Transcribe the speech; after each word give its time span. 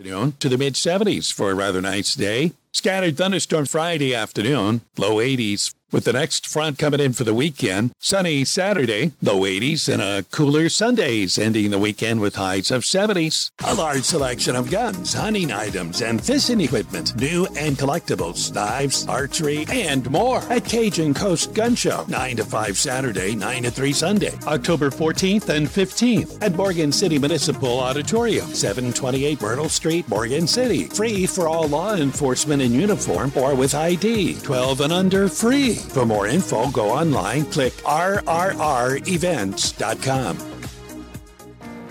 afternoon 0.00 0.32
to 0.40 0.48
the 0.48 0.56
mid 0.56 0.74
70s 0.74 1.30
for 1.30 1.50
a 1.50 1.54
rather 1.54 1.82
nice 1.82 2.14
day. 2.14 2.52
Scattered 2.72 3.18
thunderstorm 3.18 3.66
Friday 3.66 4.14
afternoon, 4.14 4.80
low 4.96 5.16
80s. 5.16 5.74
With 5.92 6.04
the 6.04 6.12
next 6.12 6.46
front 6.46 6.78
coming 6.78 7.00
in 7.00 7.14
for 7.14 7.24
the 7.24 7.34
weekend, 7.34 7.90
sunny 7.98 8.44
Saturday, 8.44 9.10
low 9.20 9.40
80s, 9.40 9.92
and 9.92 10.00
a 10.00 10.22
cooler 10.30 10.68
Sundays, 10.68 11.36
ending 11.36 11.72
the 11.72 11.80
weekend 11.80 12.20
with 12.20 12.36
highs 12.36 12.70
of 12.70 12.84
70s. 12.84 13.50
A 13.64 13.74
large 13.74 14.04
selection 14.04 14.54
of 14.54 14.70
guns, 14.70 15.12
hunting 15.12 15.50
items, 15.50 16.00
and 16.00 16.24
fishing 16.24 16.60
equipment, 16.60 17.16
new 17.16 17.46
and 17.58 17.76
collectibles, 17.76 18.54
knives, 18.54 19.04
archery, 19.08 19.66
and 19.68 20.08
more 20.12 20.38
at 20.48 20.64
Cajun 20.64 21.12
Coast 21.12 21.54
Gun 21.54 21.74
Show, 21.74 22.04
9 22.06 22.36
to 22.36 22.44
5 22.44 22.78
Saturday, 22.78 23.34
9 23.34 23.64
to 23.64 23.70
3 23.72 23.92
Sunday, 23.92 24.38
October 24.46 24.90
14th 24.90 25.48
and 25.48 25.66
15th 25.66 26.40
at 26.40 26.54
Morgan 26.54 26.92
City 26.92 27.18
Municipal 27.18 27.80
Auditorium, 27.80 28.46
728 28.54 29.42
Myrtle 29.42 29.68
Street, 29.68 30.08
Morgan 30.08 30.46
City. 30.46 30.84
Free 30.84 31.26
for 31.26 31.48
all 31.48 31.66
law 31.66 31.96
enforcement 31.96 32.62
in 32.62 32.72
uniform 32.72 33.32
or 33.34 33.56
with 33.56 33.74
ID. 33.74 34.38
12 34.42 34.82
and 34.82 34.92
under 34.92 35.28
free. 35.28 35.79
For 35.88 36.06
more 36.06 36.26
info, 36.26 36.70
go 36.70 36.90
online, 36.90 37.44
click 37.46 37.72
rrrevents.com. 37.84 40.59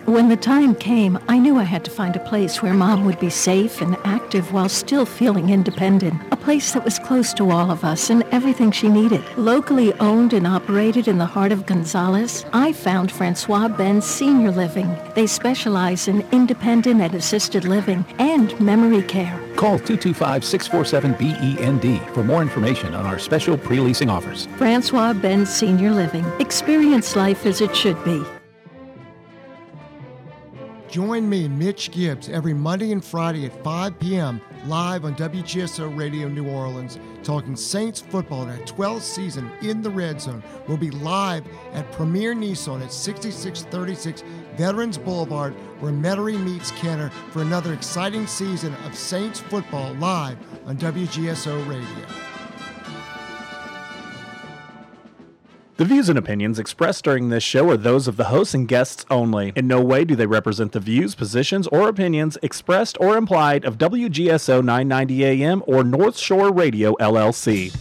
When 0.09 0.27
the 0.27 0.35
time 0.35 0.73
came, 0.73 1.19
I 1.27 1.37
knew 1.37 1.57
I 1.57 1.63
had 1.63 1.85
to 1.85 1.91
find 1.91 2.15
a 2.15 2.19
place 2.19 2.63
where 2.63 2.73
mom 2.73 3.05
would 3.05 3.19
be 3.19 3.29
safe 3.29 3.79
and 3.79 3.95
active 4.03 4.51
while 4.51 4.67
still 4.67 5.05
feeling 5.05 5.51
independent. 5.51 6.19
A 6.31 6.35
place 6.35 6.73
that 6.73 6.83
was 6.83 6.97
close 6.97 7.31
to 7.33 7.51
all 7.51 7.69
of 7.69 7.83
us 7.83 8.09
and 8.09 8.23
everything 8.31 8.71
she 8.71 8.89
needed. 8.89 9.23
Locally 9.37 9.93
owned 9.99 10.33
and 10.33 10.47
operated 10.47 11.07
in 11.07 11.19
the 11.19 11.27
heart 11.27 11.51
of 11.51 11.67
Gonzales, 11.67 12.43
I 12.53 12.73
found 12.73 13.11
Francois 13.11 13.67
Bend 13.67 14.03
Senior 14.03 14.49
Living. 14.49 14.97
They 15.13 15.27
specialize 15.27 16.07
in 16.07 16.25
independent 16.31 17.01
and 17.01 17.13
assisted 17.13 17.65
living 17.65 18.03
and 18.17 18.59
memory 18.59 19.03
care. 19.03 19.39
Call 19.57 19.77
225-647-BEND 19.77 22.01
for 22.15 22.23
more 22.23 22.41
information 22.41 22.95
on 22.95 23.05
our 23.05 23.19
special 23.19 23.59
pre-leasing 23.59 24.09
offers. 24.09 24.47
Francois 24.57 25.13
Bend 25.13 25.47
Senior 25.47 25.91
Living. 25.91 26.25
Experience 26.39 27.15
life 27.15 27.45
as 27.45 27.61
it 27.61 27.75
should 27.75 28.03
be. 28.03 28.23
Join 30.89 31.29
me, 31.29 31.47
Mitch 31.47 31.91
Gibbs, 31.91 32.29
every 32.29 32.53
Monday 32.53 32.91
and 32.91 33.05
Friday 33.05 33.45
at 33.45 33.63
5 33.63 33.99
p.m. 33.99 34.41
live 34.65 35.05
on 35.05 35.13
WGSO 35.13 35.95
Radio 35.95 36.27
New 36.27 36.49
Orleans, 36.49 36.97
talking 37.21 37.55
Saints 37.55 38.01
football 38.01 38.41
in 38.41 38.49
our 38.49 38.57
12th 38.65 39.01
season 39.01 39.51
in 39.61 39.83
the 39.83 39.89
Red 39.91 40.19
Zone. 40.19 40.41
We'll 40.67 40.77
be 40.77 40.89
live 40.89 41.45
at 41.73 41.91
Premier 41.91 42.33
Nissan 42.33 42.81
at 42.81 42.91
6636 42.91 44.23
Veterans 44.57 44.97
Boulevard, 44.97 45.53
where 45.79 45.91
Metairie 45.91 46.43
meets 46.43 46.71
Kenner 46.71 47.11
for 47.29 47.43
another 47.43 47.73
exciting 47.73 48.25
season 48.25 48.73
of 48.87 48.95
Saints 48.95 49.39
football 49.39 49.93
live 49.95 50.39
on 50.65 50.75
WGSO 50.77 51.69
Radio. 51.69 52.28
The 55.79 55.85
views 55.85 56.09
and 56.09 56.19
opinions 56.19 56.59
expressed 56.59 57.05
during 57.05 57.29
this 57.29 57.41
show 57.41 57.69
are 57.69 57.77
those 57.77 58.09
of 58.09 58.17
the 58.17 58.25
hosts 58.25 58.53
and 58.53 58.67
guests 58.67 59.05
only. 59.09 59.53
In 59.55 59.65
no 59.65 59.81
way 59.81 60.03
do 60.03 60.13
they 60.13 60.25
represent 60.25 60.73
the 60.73 60.81
views, 60.81 61.15
positions, 61.15 61.67
or 61.67 61.87
opinions 61.87 62.37
expressed 62.41 62.97
or 62.99 63.15
implied 63.15 63.63
of 63.63 63.77
WGSO 63.77 64.61
990 64.61 65.23
AM 65.23 65.63
or 65.67 65.85
North 65.85 66.17
Shore 66.17 66.51
Radio 66.51 66.95
LLC. 66.95 67.73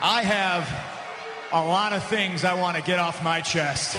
I 0.00 0.22
have 0.22 0.66
a 1.52 1.62
lot 1.62 1.92
of 1.92 2.02
things 2.04 2.42
I 2.46 2.54
want 2.54 2.78
to 2.78 2.82
get 2.82 2.98
off 2.98 3.22
my 3.22 3.42
chest. 3.42 3.98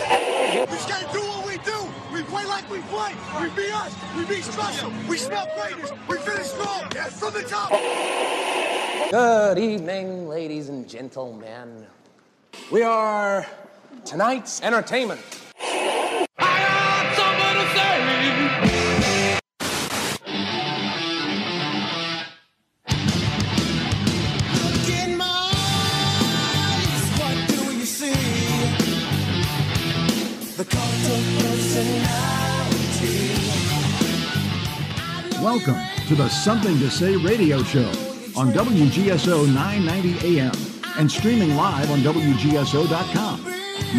We 2.69 2.79
play. 2.81 3.13
We 3.41 3.49
be 3.49 3.69
us. 3.71 3.95
We 4.15 4.25
be 4.25 4.41
special. 4.41 4.91
We 5.07 5.17
smell 5.17 5.47
greatness. 5.55 5.91
We 6.07 6.17
finish 6.17 6.47
strong. 6.47 6.83
Yes, 6.93 7.19
from 7.19 7.33
the 7.33 7.43
top. 7.43 7.71
Good 9.11 9.57
evening, 9.57 10.27
ladies 10.27 10.69
and 10.69 10.87
gentlemen. 10.87 11.85
We 12.71 12.83
are 12.83 13.45
tonight's 14.03 14.61
entertainment. 14.61 15.44
Welcome 35.45 35.79
to 36.07 36.15
the 36.15 36.27
Something 36.27 36.79
to 36.79 36.89
Say 36.89 37.15
radio 37.17 37.61
show 37.61 37.87
on 38.35 38.51
WGSO 38.51 39.45
990 39.53 40.39
AM 40.39 40.55
and 40.97 41.09
streaming 41.09 41.55
live 41.55 41.91
on 41.91 41.99
WGSO.com. 41.99 43.45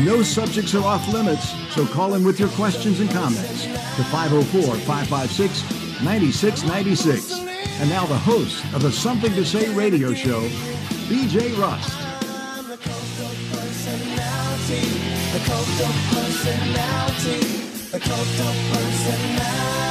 No 0.05 0.25
subjects 0.25 0.75
are 0.75 0.83
off 0.83 1.07
limits, 1.07 1.55
so 1.73 1.87
call 1.87 2.15
in 2.15 2.25
with 2.25 2.41
your 2.41 2.49
questions 2.49 2.99
and 2.99 3.09
comments 3.11 3.63
to 3.63 4.03
504 4.11 4.75
556 4.75 5.63
9696. 6.03 7.39
And 7.81 7.91
now 7.91 8.07
the 8.07 8.19
host 8.19 8.65
of 8.75 8.83
the 8.83 8.91
Something 8.91 9.33
to 9.35 9.45
Say 9.45 9.73
radio 9.73 10.15
show, 10.15 10.41
BJ 11.07 11.57
Rust. 11.57 11.97
Cult 15.47 15.81
of 15.81 15.95
personality. 16.11 17.39
Cult 17.93 18.41
of 18.41 18.57
personality. 18.73 19.86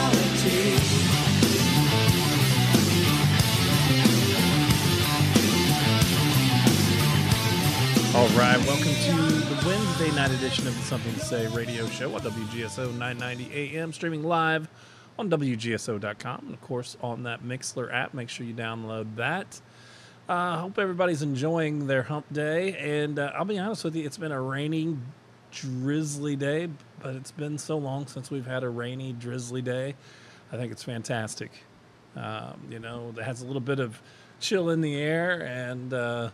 All 8.15 8.29
right, 8.29 8.57
welcome 8.65 8.93
to 8.93 9.11
the 9.13 9.67
Wednesday 9.67 10.09
night 10.15 10.31
edition 10.31 10.65
of 10.69 10.73
the 10.73 10.81
Something 10.83 11.13
to 11.15 11.19
Say 11.19 11.47
radio 11.47 11.85
show 11.87 12.15
on 12.15 12.21
WGSO 12.21 12.97
990 12.97 13.53
AM, 13.53 13.91
streaming 13.91 14.23
live 14.23 14.69
on 15.19 15.29
WGSO.com. 15.29 16.43
And 16.45 16.53
of 16.53 16.61
course, 16.61 16.95
on 17.01 17.23
that 17.23 17.43
Mixlr 17.43 17.93
app, 17.93 18.13
make 18.13 18.29
sure 18.29 18.45
you 18.45 18.53
download 18.53 19.17
that. 19.17 19.59
I 20.29 20.53
uh, 20.53 20.59
hope 20.59 20.79
everybody's 20.79 21.23
enjoying 21.23 21.87
their 21.87 22.03
hump 22.03 22.25
day. 22.31 22.77
And 22.77 23.19
uh, 23.19 23.33
I'll 23.35 23.43
be 23.43 23.59
honest 23.59 23.83
with 23.83 23.97
you, 23.97 24.05
it's 24.05 24.17
been 24.17 24.31
a 24.31 24.41
rainy, 24.41 24.95
drizzly 25.51 26.37
day, 26.37 26.69
but 27.01 27.15
it's 27.15 27.31
been 27.31 27.57
so 27.57 27.77
long 27.77 28.07
since 28.07 28.31
we've 28.31 28.47
had 28.47 28.63
a 28.63 28.69
rainy, 28.69 29.11
drizzly 29.11 29.61
day. 29.61 29.93
I 30.53 30.55
think 30.55 30.71
it's 30.71 30.83
fantastic. 30.83 31.51
Um, 32.15 32.61
you 32.69 32.79
know, 32.79 33.13
it 33.17 33.23
has 33.23 33.41
a 33.41 33.45
little 33.45 33.59
bit 33.59 33.81
of 33.81 34.01
chill 34.39 34.69
in 34.69 34.79
the 34.79 34.95
air 34.95 35.41
and 35.41 35.93
uh, 35.93 36.29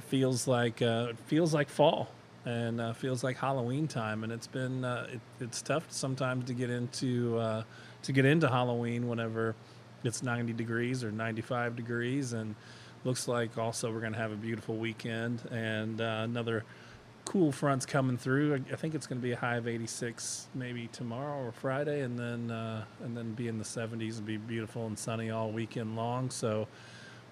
feels 0.00 0.46
like 0.46 0.82
uh, 0.82 1.12
feels 1.26 1.52
like 1.54 1.68
fall 1.68 2.08
and 2.44 2.80
uh, 2.80 2.92
feels 2.92 3.24
like 3.24 3.36
Halloween 3.36 3.88
time. 3.88 4.24
And 4.24 4.32
it's 4.32 4.46
been 4.46 4.84
uh, 4.84 5.08
it, 5.12 5.20
it's 5.40 5.60
tough 5.62 5.84
sometimes 5.90 6.46
to 6.46 6.54
get 6.54 6.70
into 6.70 7.38
uh, 7.38 7.62
to 8.02 8.12
get 8.12 8.24
into 8.24 8.48
Halloween 8.48 9.08
whenever 9.08 9.54
it's 10.04 10.22
90 10.22 10.52
degrees 10.52 11.02
or 11.02 11.10
95 11.10 11.76
degrees. 11.76 12.32
And 12.32 12.54
looks 13.04 13.28
like 13.28 13.58
also 13.58 13.92
we're 13.92 14.00
going 14.00 14.12
to 14.12 14.18
have 14.18 14.32
a 14.32 14.36
beautiful 14.36 14.76
weekend 14.76 15.42
and 15.50 16.00
uh, 16.00 16.22
another 16.24 16.64
cool 17.24 17.50
fronts 17.52 17.84
coming 17.84 18.16
through. 18.16 18.54
I, 18.54 18.72
I 18.72 18.76
think 18.76 18.94
it's 18.94 19.06
going 19.06 19.20
to 19.20 19.22
be 19.22 19.32
a 19.32 19.36
high 19.36 19.56
of 19.56 19.68
86 19.68 20.46
maybe 20.54 20.88
tomorrow 20.88 21.44
or 21.44 21.52
Friday, 21.52 22.02
and 22.02 22.18
then 22.18 22.50
uh, 22.50 22.84
and 23.02 23.16
then 23.16 23.32
be 23.32 23.48
in 23.48 23.58
the 23.58 23.64
70s 23.64 24.18
and 24.18 24.26
be 24.26 24.36
beautiful 24.36 24.86
and 24.86 24.98
sunny 24.98 25.30
all 25.30 25.50
weekend 25.50 25.96
long. 25.96 26.30
So 26.30 26.68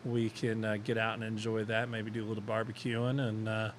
we 0.04 0.30
can 0.30 0.64
uh, 0.64 0.76
get 0.82 0.98
out 0.98 1.14
and 1.14 1.24
enjoy 1.24 1.64
that. 1.64 1.88
Maybe 1.88 2.10
do 2.10 2.24
a 2.24 2.28
little 2.28 2.42
barbecuing 2.42 3.20
and 3.20 3.48
uh, 3.48 3.70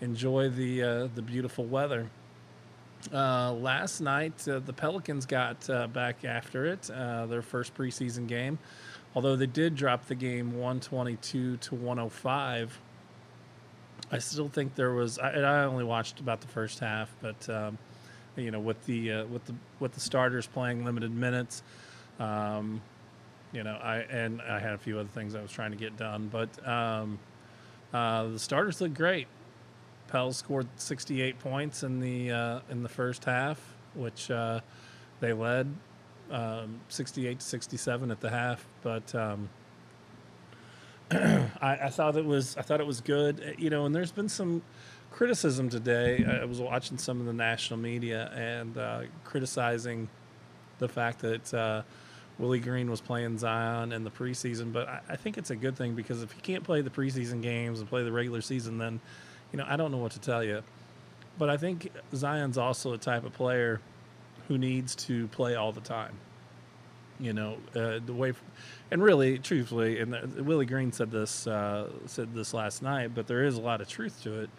enjoy 0.00 0.48
the 0.48 0.82
uh, 0.82 1.08
the 1.14 1.22
beautiful 1.22 1.64
weather. 1.64 2.10
Uh, 3.12 3.52
last 3.52 4.00
night, 4.00 4.46
uh, 4.46 4.58
the 4.58 4.74
Pelicans 4.74 5.24
got 5.24 5.68
uh, 5.70 5.86
back 5.86 6.24
after 6.24 6.66
it, 6.66 6.82
their 6.82 7.42
first 7.42 7.74
preseason 7.74 8.26
game. 8.26 8.58
Although 9.14 9.36
they 9.36 9.46
did 9.46 9.74
drop 9.74 10.06
the 10.06 10.14
game 10.14 10.52
122 10.52 11.56
to 11.56 11.74
105, 11.74 12.78
I 14.12 14.18
still 14.18 14.48
think 14.48 14.74
there 14.74 14.92
was. 14.92 15.18
I, 15.18 15.30
I 15.32 15.64
only 15.64 15.84
watched 15.84 16.20
about 16.20 16.40
the 16.42 16.48
first 16.48 16.78
half, 16.78 17.12
but 17.20 17.48
um, 17.48 17.78
you 18.36 18.50
know, 18.50 18.60
with 18.60 18.84
the 18.84 19.22
with 19.24 19.44
the 19.46 19.54
with 19.78 19.92
the 19.92 20.00
starters 20.00 20.46
playing 20.46 20.84
limited 20.84 21.10
minutes, 21.10 21.62
um, 22.18 22.82
you 23.52 23.62
know, 23.64 23.78
I 23.82 23.98
and 23.98 24.40
I 24.42 24.58
had 24.58 24.74
a 24.74 24.78
few 24.78 24.98
other 24.98 25.08
things 25.08 25.34
I 25.34 25.42
was 25.42 25.50
trying 25.50 25.72
to 25.72 25.76
get 25.76 25.96
done, 25.96 26.28
but 26.30 26.68
um, 26.68 27.18
uh, 27.92 28.28
the 28.28 28.38
starters 28.38 28.80
looked 28.80 28.94
great. 28.94 29.26
Pell 30.08 30.32
scored 30.32 30.66
68 30.76 31.38
points 31.38 31.82
in 31.82 32.00
the 32.00 32.30
uh, 32.30 32.60
in 32.70 32.82
the 32.82 32.88
first 32.88 33.24
half, 33.24 33.60
which 33.94 34.30
uh, 34.30 34.60
they 35.20 35.32
led 35.32 35.72
um, 36.30 36.80
68 36.88 37.40
to 37.40 37.44
67 37.44 38.10
at 38.10 38.20
the 38.20 38.30
half. 38.30 38.66
But 38.82 39.14
um, 39.14 39.48
I, 41.10 41.50
I 41.60 41.88
thought 41.90 42.16
it 42.16 42.24
was 42.24 42.56
I 42.56 42.62
thought 42.62 42.80
it 42.80 42.86
was 42.86 43.00
good. 43.00 43.56
You 43.58 43.70
know, 43.70 43.86
and 43.86 43.94
there's 43.94 44.12
been 44.12 44.28
some 44.28 44.62
criticism 45.10 45.68
today. 45.68 46.24
I 46.24 46.44
was 46.44 46.60
watching 46.60 46.98
some 46.98 47.20
of 47.20 47.26
the 47.26 47.32
national 47.32 47.78
media 47.78 48.30
and 48.34 48.78
uh, 48.78 49.02
criticizing 49.24 50.08
the 50.78 50.88
fact 50.88 51.20
that 51.20 51.52
uh, 51.52 51.82
Willie 52.40 52.58
Green 52.58 52.90
was 52.90 53.00
playing 53.00 53.38
Zion 53.38 53.92
in 53.92 54.02
the 54.02 54.10
preseason, 54.10 54.72
but 54.72 54.88
I, 54.88 55.00
I, 55.10 55.16
think 55.16 55.36
it's 55.36 55.50
a 55.50 55.56
good 55.56 55.76
thing 55.76 55.94
because 55.94 56.22
if 56.22 56.32
he 56.32 56.40
can't 56.40 56.64
play 56.64 56.80
the 56.80 56.90
preseason 56.90 57.42
games 57.42 57.80
and 57.80 57.88
play 57.88 58.02
the 58.02 58.10
regular 58.10 58.40
season, 58.40 58.78
then 58.78 58.98
you 59.52 59.58
know 59.58 59.66
I 59.68 59.76
don't 59.76 59.92
know 59.92 59.98
what 59.98 60.12
to 60.12 60.20
tell 60.20 60.42
you. 60.42 60.62
But 61.38 61.50
I 61.50 61.56
think 61.56 61.90
Zion's 62.14 62.58
also 62.58 62.92
a 62.94 62.98
type 62.98 63.24
of 63.24 63.32
player 63.34 63.80
who 64.48 64.58
needs 64.58 64.94
to 64.96 65.28
play 65.28 65.54
all 65.54 65.70
the 65.70 65.80
time. 65.80 66.14
You 67.20 67.34
know, 67.34 67.58
uh, 67.76 68.00
the 68.04 68.14
way, 68.14 68.32
and 68.90 69.02
really, 69.02 69.38
truthfully, 69.38 70.00
and 70.00 70.12
the, 70.12 70.42
Willie 70.42 70.64
Green 70.64 70.90
said 70.90 71.10
this 71.10 71.46
uh, 71.46 71.90
said 72.06 72.34
this 72.34 72.54
last 72.54 72.82
night, 72.82 73.14
but 73.14 73.26
there 73.26 73.44
is 73.44 73.58
a 73.58 73.60
lot 73.60 73.82
of 73.82 73.88
truth 73.88 74.22
to 74.22 74.40
it. 74.40 74.50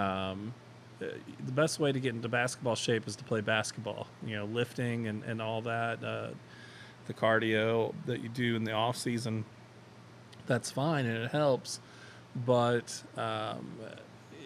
Um, 0.00 0.54
uh, 1.02 1.06
the 1.44 1.52
best 1.52 1.78
way 1.78 1.92
to 1.92 2.00
get 2.00 2.14
into 2.14 2.28
basketball 2.28 2.74
shape 2.74 3.06
is 3.06 3.16
to 3.16 3.24
play 3.24 3.40
basketball. 3.40 4.06
You 4.26 4.36
know, 4.36 4.44
lifting 4.46 5.08
and, 5.08 5.22
and 5.24 5.40
all 5.40 5.62
that, 5.62 6.02
uh, 6.02 6.28
the 7.06 7.14
cardio 7.14 7.94
that 8.06 8.22
you 8.22 8.28
do 8.28 8.56
in 8.56 8.64
the 8.64 8.72
off 8.72 8.96
season, 8.96 9.44
that's 10.46 10.70
fine 10.70 11.06
and 11.06 11.24
it 11.24 11.30
helps. 11.30 11.80
But 12.46 13.02
um, 13.16 13.72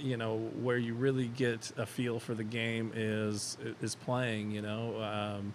you 0.01 0.17
know, 0.17 0.39
where 0.61 0.79
you 0.79 0.95
really 0.95 1.29
get 1.29 1.73
a 1.77 1.87
feel 1.87 2.19
for 2.19 2.35
the 2.35 2.45
game 2.45 2.93
is 2.95 3.57
is 3.83 3.95
playing. 3.95 4.51
You 4.51 4.63
know, 4.63 5.03
um, 5.03 5.55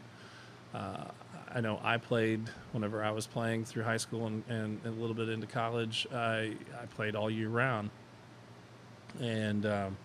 uh, 0.74 1.06
I 1.54 1.62
know 1.62 1.80
I 1.84 1.98
played 1.98 2.42
whenever 2.72 3.04
I 3.04 3.12
was 3.12 3.26
playing 3.26 3.66
through 3.66 3.84
high 3.84 3.98
school 3.98 4.28
and, 4.28 4.44
and, 4.50 4.80
a 4.86 4.92
little 4.92 5.16
bit 5.16 5.30
into 5.30 5.48
college. 5.48 6.08
I, 6.14 6.54
I 6.80 6.86
played 6.96 7.16
all 7.16 7.30
year 7.30 7.50
round. 7.50 7.90
And 9.20 9.66
um, 9.66 9.98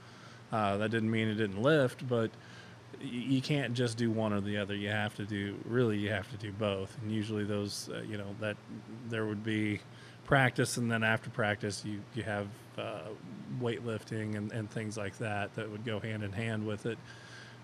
uh, 0.51 0.79
that 0.79 0.91
didn't 0.91 1.11
mean 1.11 1.29
it 1.29 1.35
didn't 1.35 1.61
lift, 1.61 2.09
but 2.09 2.31
you 3.01 3.41
can't 3.41 3.75
just 3.75 3.97
do 3.97 4.11
one 4.11 4.33
or 4.33 4.41
the 4.41 4.57
other. 4.57 4.75
You 4.75 4.89
have 4.89 5.15
to 5.17 5.25
do, 5.25 5.57
really, 5.65 5.99
you 5.99 6.11
have 6.11 6.31
to 6.31 6.37
do 6.37 6.53
both. 6.53 6.97
And 7.03 7.11
usually 7.11 7.45
those, 7.45 7.89
uh, 7.93 8.03
you 8.03 8.17
know, 8.17 8.35
that 8.41 8.57
there 9.09 9.27
would 9.27 9.45
be 9.45 9.81
practice 10.25 10.79
and 10.79 10.91
then 10.91 11.05
after 11.05 11.29
practice 11.29 11.85
you, 11.85 12.01
you 12.15 12.23
have 12.23 12.47
uh, 12.79 13.01
weightlifting 13.61 14.37
and, 14.37 14.51
and 14.53 14.71
things 14.71 14.97
like 14.97 15.19
that 15.19 15.55
that 15.55 15.71
would 15.71 15.85
go 15.85 16.01
hand 16.01 16.23
in 16.23 16.33
hand 16.33 16.67
with 16.67 16.87
it. 16.87 16.99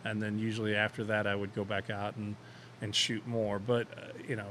And 0.05 0.21
then 0.21 0.39
usually 0.39 0.77
after 0.77 1.05
that 1.05 1.27
I 1.27 1.35
would 1.35 1.55
go 1.55 1.65
back 1.65 1.91
out 1.91 2.17
and– 2.17 2.37
and 2.81 2.95
shoot 2.95 3.27
more. 3.27 3.59
But 3.59 3.87
uh, 3.97 4.13
you 4.27 4.37
know, 4.37 4.47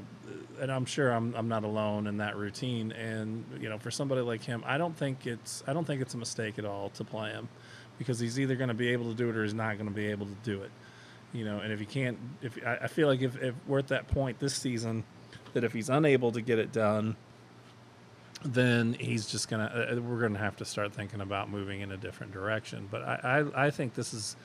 and 0.60 0.72
I'm 0.72 0.86
sure 0.86 1.12
I'm 1.12 1.34
I'm 1.36 1.48
not 1.48 1.64
alone 1.64 2.08
in 2.08 2.18
that 2.18 2.36
routine. 2.36 2.92
And 2.92 3.44
you 3.60 3.70
know, 3.70 3.78
for 3.78 3.92
somebody 3.92 4.22
like 4.22 4.44
him, 4.44 4.64
I 4.66 4.78
don't 4.78 4.96
think 4.96 5.26
it's 5.26 5.64
I 5.68 5.74
don't 5.74 5.86
think 5.86 6.02
it's 6.02 6.14
a 6.14 6.18
mistake 6.18 6.60
at 6.60 6.66
all 6.66 6.90
to 6.92 7.04
play 7.04 7.32
him, 7.32 7.50
because 8.00 8.18
he's 8.18 8.40
either 8.40 8.56
going 8.56 8.70
to 8.70 8.74
be 8.74 8.90
able 8.90 9.06
to 9.10 9.14
do 9.14 9.30
it 9.30 9.36
or 9.36 9.44
he's 9.44 9.54
not 9.54 9.78
going 9.78 9.90
to 9.90 9.94
be 9.94 10.08
able 10.08 10.26
to 10.26 10.36
do 10.44 10.64
it. 10.64 10.72
You 11.34 11.46
know, 11.46 11.60
and 11.60 11.72
if 11.72 11.80
he 11.80 11.86
can't, 11.86 12.18
if 12.42 12.58
I, 12.66 12.88
feel 12.88 13.08
like 13.08 13.22
if, 13.22 13.40
if 13.40 13.54
we're 13.68 13.78
at 13.78 13.90
that 13.90 14.08
point 14.08 14.40
this 14.40 14.56
season, 14.56 15.04
that 15.54 15.64
if 15.64 15.74
he's 15.74 15.90
unable 15.90 16.32
to 16.32 16.42
get 16.42 16.58
it 16.58 16.72
done, 16.72 17.16
then 18.44 18.94
he's 18.94 19.28
just 19.28 19.50
gonna 19.50 19.66
uh, 19.66 19.96
uh 19.96 20.02
we're 20.02 20.22
gonna 20.22 20.40
have 20.40 20.56
to 20.56 20.66
start 20.66 20.94
thinking 20.94 21.22
about 21.22 21.52
moving 21.52 21.82
in 21.82 21.92
a 21.92 21.98
different 21.98 22.32
direction. 22.32 22.88
But 22.90 23.04
I, 23.04 23.44
I 23.54 23.66
I 23.66 23.70
think 23.70 23.94
this 23.94 24.14
is. 24.14 24.36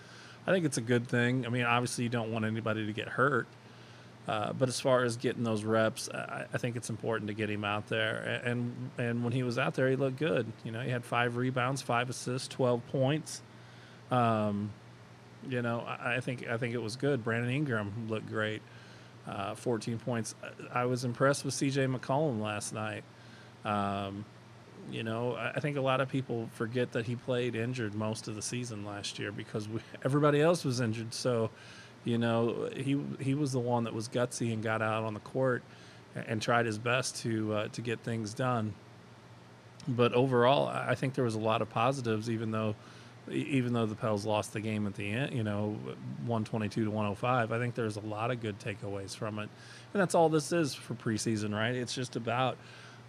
I 0.47 0.53
think 0.53 0.67
it's 0.67 0.77
a 0.77 0.83
good 0.83 1.09
thing. 1.09 1.47
I 1.47 1.49
mean, 1.49 1.63
obviously, 1.63 2.05
you 2.05 2.11
don't 2.11 2.31
want 2.31 2.45
anybody 2.45 2.85
to 2.85 2.93
get 2.93 3.09
hurt, 3.09 3.47
uh, 4.27 4.53
but 4.55 4.69
as 4.69 4.81
far 4.81 5.05
as 5.05 5.17
getting 5.19 5.45
those 5.45 5.65
reps, 5.65 6.09
I, 6.09 6.47
I, 6.53 6.59
think 6.59 6.77
it's 6.77 6.89
important 6.89 7.29
to 7.29 7.35
get 7.35 7.51
him 7.51 7.63
out 7.63 7.89
there. 7.89 8.41
And 8.43 8.91
and 8.97 9.23
when 9.23 9.35
he 9.35 9.43
was 9.43 9.59
out 9.59 9.75
there, 9.75 9.91
he 9.91 9.97
looked 9.97 10.19
good. 10.19 10.51
You 10.65 10.73
know, 10.73 10.81
he 10.81 10.91
had 10.91 11.05
five 11.05 11.37
rebounds, 11.37 11.83
five 11.83 12.09
assists, 12.09 12.49
twelve 12.49 12.87
points. 12.89 13.43
Um, 14.11 14.71
you 15.47 15.61
know, 15.61 15.81
I, 15.81 16.17
I 16.17 16.21
think 16.21 16.49
I 16.49 16.57
think 16.57 16.75
it 16.75 16.83
was 16.83 16.97
good. 16.97 17.23
Brandon 17.23 17.51
Ingram 17.51 18.07
looked 18.09 18.27
great, 18.27 18.63
uh, 19.27 19.57
fourteen 19.57 19.99
points. 19.99 20.35
I 20.73 20.87
was 20.87 21.05
impressed 21.05 21.45
with 21.45 21.53
C.J. 21.53 21.87
McCollum 21.87 22.41
last 22.41 22.73
night. 22.73 23.05
Um, 23.67 24.25
you 24.91 25.03
know, 25.03 25.35
I 25.37 25.61
think 25.61 25.77
a 25.77 25.81
lot 25.83 26.01
of 26.01 26.09
people 26.09 26.49
forget 26.55 26.93
that 26.93 27.07
he 27.07 27.17
played 27.17 27.55
injured 27.55 27.95
most 27.95 28.29
of 28.29 28.35
the 28.35 28.43
season 28.43 28.85
last 28.85 29.19
year 29.19 29.33
because 29.33 29.69
we, 29.69 29.81
everybody 30.05 30.41
else 30.41 30.65
was 30.65 30.81
injured. 30.81 31.15
So 31.15 31.51
you 32.05 32.19
know, 32.19 32.71
he 32.75 33.01
he 33.21 33.35
was 33.35 33.53
the 33.53 33.61
one 33.61 33.85
that 33.85 33.95
was 33.95 34.09
gutsy 34.09 34.53
and 34.53 34.63
got 34.63 34.83
out 34.83 35.05
on 35.05 35.15
the 35.15 35.21
court 35.21 35.63
and 36.15 36.41
tried 36.41 36.67
his 36.67 36.79
best 36.79 37.17
to 37.23 37.53
uh, 37.55 37.69
to 37.69 37.81
get 37.81 38.01
things 38.01 38.35
done. 38.35 38.75
But 39.87 40.13
overall, 40.15 40.69
I 40.69 40.95
think 40.95 41.15
there 41.15 41.25
was 41.25 41.35
a 41.35 41.41
lot 41.41 41.61
of 41.61 41.69
positives, 41.69 42.31
even 42.31 42.51
though 42.51 42.75
even 43.31 43.73
though 43.73 43.87
the 43.87 43.95
Pels 43.95 44.27
lost 44.27 44.53
the 44.53 44.61
game 44.61 44.87
at 44.87 44.95
the 44.95 45.11
end, 45.11 45.35
you 45.35 45.43
know, 45.43 45.79
122 46.27 46.85
to 46.85 46.91
105. 46.91 47.53
I 47.53 47.59
think 47.59 47.75
there's 47.75 47.97
a 47.97 48.01
lot 48.01 48.31
of 48.31 48.41
good 48.41 48.59
takeaways 48.59 49.17
from 49.17 49.39
it, 49.39 49.49
and 49.93 50.01
that's 50.01 50.15
all 50.15 50.29
this 50.29 50.53
is 50.53 50.75
for 50.75 50.95
preseason, 50.95 51.55
right? 51.55 51.75
It's 51.75 51.95
just 51.95 52.17
about 52.17 52.59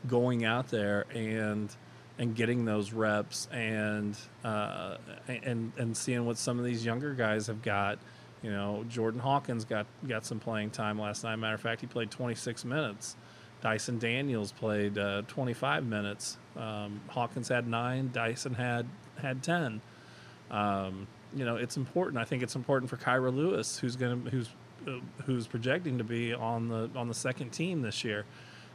going 0.07 0.45
out 0.45 0.69
there 0.69 1.05
and 1.13 1.73
and 2.17 2.33
getting 2.33 2.63
those 2.63 2.93
reps 2.93 3.47
and 3.51 4.17
uh, 4.43 4.97
and 5.27 5.73
and 5.77 5.97
seeing 5.97 6.25
what 6.25 6.37
some 6.37 6.59
of 6.59 6.65
these 6.65 6.85
younger 6.85 7.13
guys 7.13 7.47
have 7.47 7.61
got 7.61 7.99
you 8.43 8.51
know, 8.51 8.85
Jordan 8.89 9.19
Hawkins 9.19 9.65
got 9.65 9.85
got 10.07 10.25
some 10.25 10.39
playing 10.39 10.71
time 10.71 10.99
last 10.99 11.23
night. 11.23 11.35
Matter 11.37 11.55
of 11.55 11.61
fact, 11.61 11.81
he 11.81 11.87
played 11.87 12.11
26 12.11 12.65
minutes. 12.65 13.15
Dyson 13.61 13.97
Daniels 13.97 14.51
played 14.51 14.97
uh, 14.97 15.23
25 15.27 15.85
minutes. 15.85 16.37
Um, 16.55 17.01
Hawkins 17.07 17.47
had 17.47 17.67
nine. 17.67 18.11
Dyson 18.13 18.53
had 18.53 18.85
had 19.17 19.41
10. 19.41 19.81
Um, 20.51 21.07
you 21.35 21.45
know, 21.45 21.55
it's 21.55 21.77
important. 21.77 22.17
I 22.17 22.25
think 22.25 22.43
it's 22.43 22.55
important 22.55 22.89
for 22.89 22.97
Kira 22.97 23.35
Lewis, 23.35 23.79
who's 23.79 23.95
going 23.95 24.23
to 24.23 24.29
who's 24.29 24.49
uh, 24.87 24.99
who's 25.25 25.47
projecting 25.47 25.97
to 25.97 26.03
be 26.03 26.33
on 26.33 26.67
the 26.67 26.89
on 26.95 27.07
the 27.07 27.13
second 27.13 27.49
team 27.49 27.81
this 27.81 28.03
year. 28.03 28.25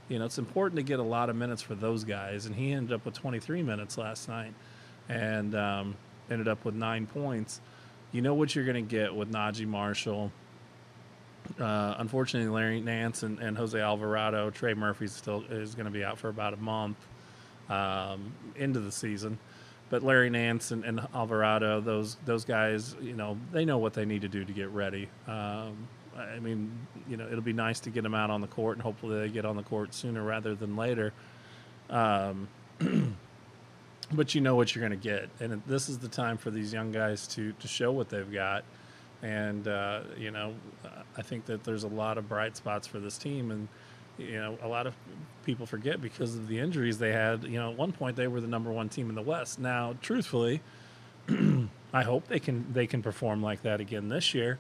You 0.09 0.19
know, 0.19 0.25
it's 0.25 0.39
important 0.39 0.77
to 0.77 0.83
get 0.83 0.99
a 0.99 1.05
lot 1.05 1.31
of 1.31 1.37
minutes 1.37 1.63
for 1.63 1.77
those 1.77 2.03
guys, 2.03 2.47
and 2.47 2.57
he 2.57 2.73
ended 2.73 2.93
up 2.93 3.05
with 3.05 3.15
23 3.15 3.63
minutes 3.63 3.97
last 3.97 4.29
night, 4.29 4.53
and 5.09 5.55
um, 5.55 5.97
ended 6.29 6.49
up 6.49 6.65
with 6.65 6.75
nine 6.75 7.07
points 7.07 7.61
you 8.13 8.23
know 8.23 8.35
what 8.35 8.55
you're 8.55 8.65
going 8.65 8.87
to 8.87 8.91
get 8.91 9.15
with 9.15 9.31
Naji 9.31 9.67
Marshall. 9.67 10.33
Uh, 11.59 11.95
unfortunately, 11.99 12.49
Larry 12.49 12.81
Nance 12.81 13.23
and, 13.23 13.39
and, 13.39 13.57
Jose 13.57 13.79
Alvarado, 13.79 14.51
Trey 14.51 14.75
Murphy 14.75 15.07
still 15.07 15.45
is 15.51 15.75
going 15.75 15.87
to 15.87 15.91
be 15.91 16.05
out 16.05 16.19
for 16.19 16.29
about 16.29 16.55
a 16.55 16.57
month 16.59 16.97
um, 17.69 18.33
into 18.57 18.81
the 18.81 18.93
season. 18.93 19.39
But 19.89 20.03
Larry 20.05 20.31
Nance 20.31 20.71
and, 20.71 20.85
and, 20.85 21.01
Alvarado, 21.13 21.81
those 21.81 22.17
those 22.25 22.45
guys, 22.45 22.95
you 23.01 23.15
know, 23.15 23.37
they 23.53 23.65
know 23.65 23.79
what 23.79 23.95
they 23.95 24.05
need 24.05 24.23
to 24.23 24.29
do 24.29 24.45
to 24.45 24.53
get 24.53 24.69
ready. 24.71 25.09
Um, 25.27 25.89
I 26.17 26.39
mean, 26.39 26.71
you 27.09 27.17
know, 27.17 27.27
it'll 27.27 27.41
be 27.41 27.53
nice 27.53 27.81
to 27.81 27.91
get 27.91 28.03
them 28.03 28.15
out 28.15 28.31
on 28.31 28.41
the 28.41 28.47
court, 28.47 28.77
and 28.77 28.83
hopefully 28.83 29.19
they 29.21 29.29
get 29.29 29.45
on 29.45 29.57
the 29.57 29.63
court 29.63 29.95
sooner 29.95 30.23
rather 30.23 30.55
than 30.55 30.77
later. 30.77 31.13
Um, 31.89 32.49
but 34.13 34.35
you 34.35 34.41
know 34.41 34.57
what 34.57 34.75
you're 34.75 34.87
going 34.87 34.99
to 34.99 35.09
get, 35.09 35.29
and 35.41 35.63
this 35.67 35.89
is 35.89 35.99
the 35.99 36.09
time 36.09 36.37
for 36.37 36.51
these 36.51 36.73
young 36.73 36.93
guys 36.93 37.27
to 37.29 37.53
to 37.53 37.69
show 37.69 37.93
what 37.93 38.09
they've 38.09 38.33
got. 38.33 38.65
And 39.23 39.69
uh, 39.69 40.01
you 40.19 40.31
know, 40.31 40.55
I 41.17 41.23
think 41.23 41.47
that 41.47 41.65
there's 41.65 41.85
a 41.85 41.89
lot 41.89 42.19
of 42.19 42.29
bright 42.29 42.57
spots 42.57 42.87
for 42.87 42.99
this 42.99 43.19
team, 43.19 43.51
and 43.51 43.69
you 44.19 44.39
know, 44.39 44.59
a 44.63 44.69
lot 44.69 44.87
of 44.87 44.95
people 45.45 45.67
forget 45.67 46.01
because 46.01 46.35
of 46.35 46.49
the 46.49 46.59
injuries 46.59 46.99
they 46.99 47.13
had. 47.13 47.45
You 47.45 47.59
know, 47.59 47.71
at 47.71 47.77
one 47.77 47.93
point 47.93 48.17
they 48.17 48.29
were 48.29 48.41
the 48.41 48.49
number 48.49 48.71
one 48.71 48.89
team 48.89 49.09
in 49.09 49.15
the 49.15 49.23
West. 49.23 49.59
Now, 49.59 49.95
truthfully, 50.03 50.61
I 51.93 52.03
hope 52.03 52.29
they 52.29 52.41
can 52.41 52.73
they 52.73 52.87
can 52.87 53.03
perform 53.03 53.43
like 53.43 53.63
that 53.63 53.81
again 53.81 54.09
this 54.09 54.35
year. 54.35 54.59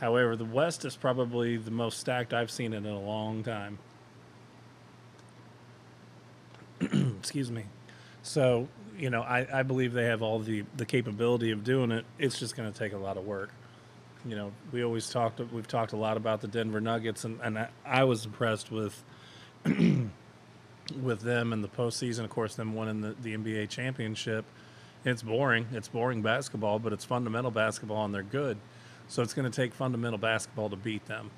However, 0.00 0.36
the 0.36 0.44
West 0.44 0.84
is 0.84 0.96
probably 0.96 1.56
the 1.56 1.70
most 1.70 1.98
stacked 1.98 2.34
I've 2.34 2.50
seen 2.50 2.74
it 2.74 2.78
in 2.78 2.86
a 2.86 3.00
long 3.00 3.42
time. 3.42 3.78
Excuse 6.80 7.50
me. 7.50 7.64
So, 8.26 8.66
you 8.98 9.08
know, 9.08 9.22
I, 9.22 9.46
I 9.60 9.62
believe 9.62 9.92
they 9.92 10.06
have 10.06 10.20
all 10.20 10.40
the, 10.40 10.64
the 10.76 10.84
capability 10.84 11.52
of 11.52 11.62
doing 11.62 11.92
it. 11.92 12.04
It's 12.18 12.36
just 12.40 12.56
going 12.56 12.70
to 12.70 12.76
take 12.76 12.92
a 12.92 12.98
lot 12.98 13.16
of 13.16 13.24
work. 13.24 13.50
You 14.26 14.34
know, 14.34 14.52
we 14.72 14.82
always 14.82 15.08
talked, 15.08 15.38
we've 15.52 15.68
talked 15.68 15.92
a 15.92 15.96
lot 15.96 16.16
about 16.16 16.40
the 16.40 16.48
Denver 16.48 16.80
Nuggets, 16.80 17.24
and, 17.24 17.38
and 17.40 17.56
I, 17.56 17.68
I 17.86 18.02
was 18.02 18.24
impressed 18.26 18.72
with 18.72 19.00
with 19.64 21.20
them 21.20 21.52
in 21.52 21.62
the 21.62 21.68
postseason. 21.68 22.24
Of 22.24 22.30
course, 22.30 22.56
them 22.56 22.74
winning 22.74 23.00
the, 23.00 23.14
the 23.22 23.36
NBA 23.36 23.68
championship. 23.68 24.44
It's 25.04 25.22
boring. 25.22 25.68
It's 25.70 25.86
boring 25.86 26.20
basketball, 26.20 26.80
but 26.80 26.92
it's 26.92 27.04
fundamental 27.04 27.52
basketball, 27.52 28.04
and 28.04 28.12
they're 28.12 28.24
good. 28.24 28.58
So 29.06 29.22
it's 29.22 29.34
going 29.34 29.48
to 29.48 29.54
take 29.54 29.72
fundamental 29.72 30.18
basketball 30.18 30.68
to 30.70 30.76
beat 30.76 31.06
them. 31.06 31.30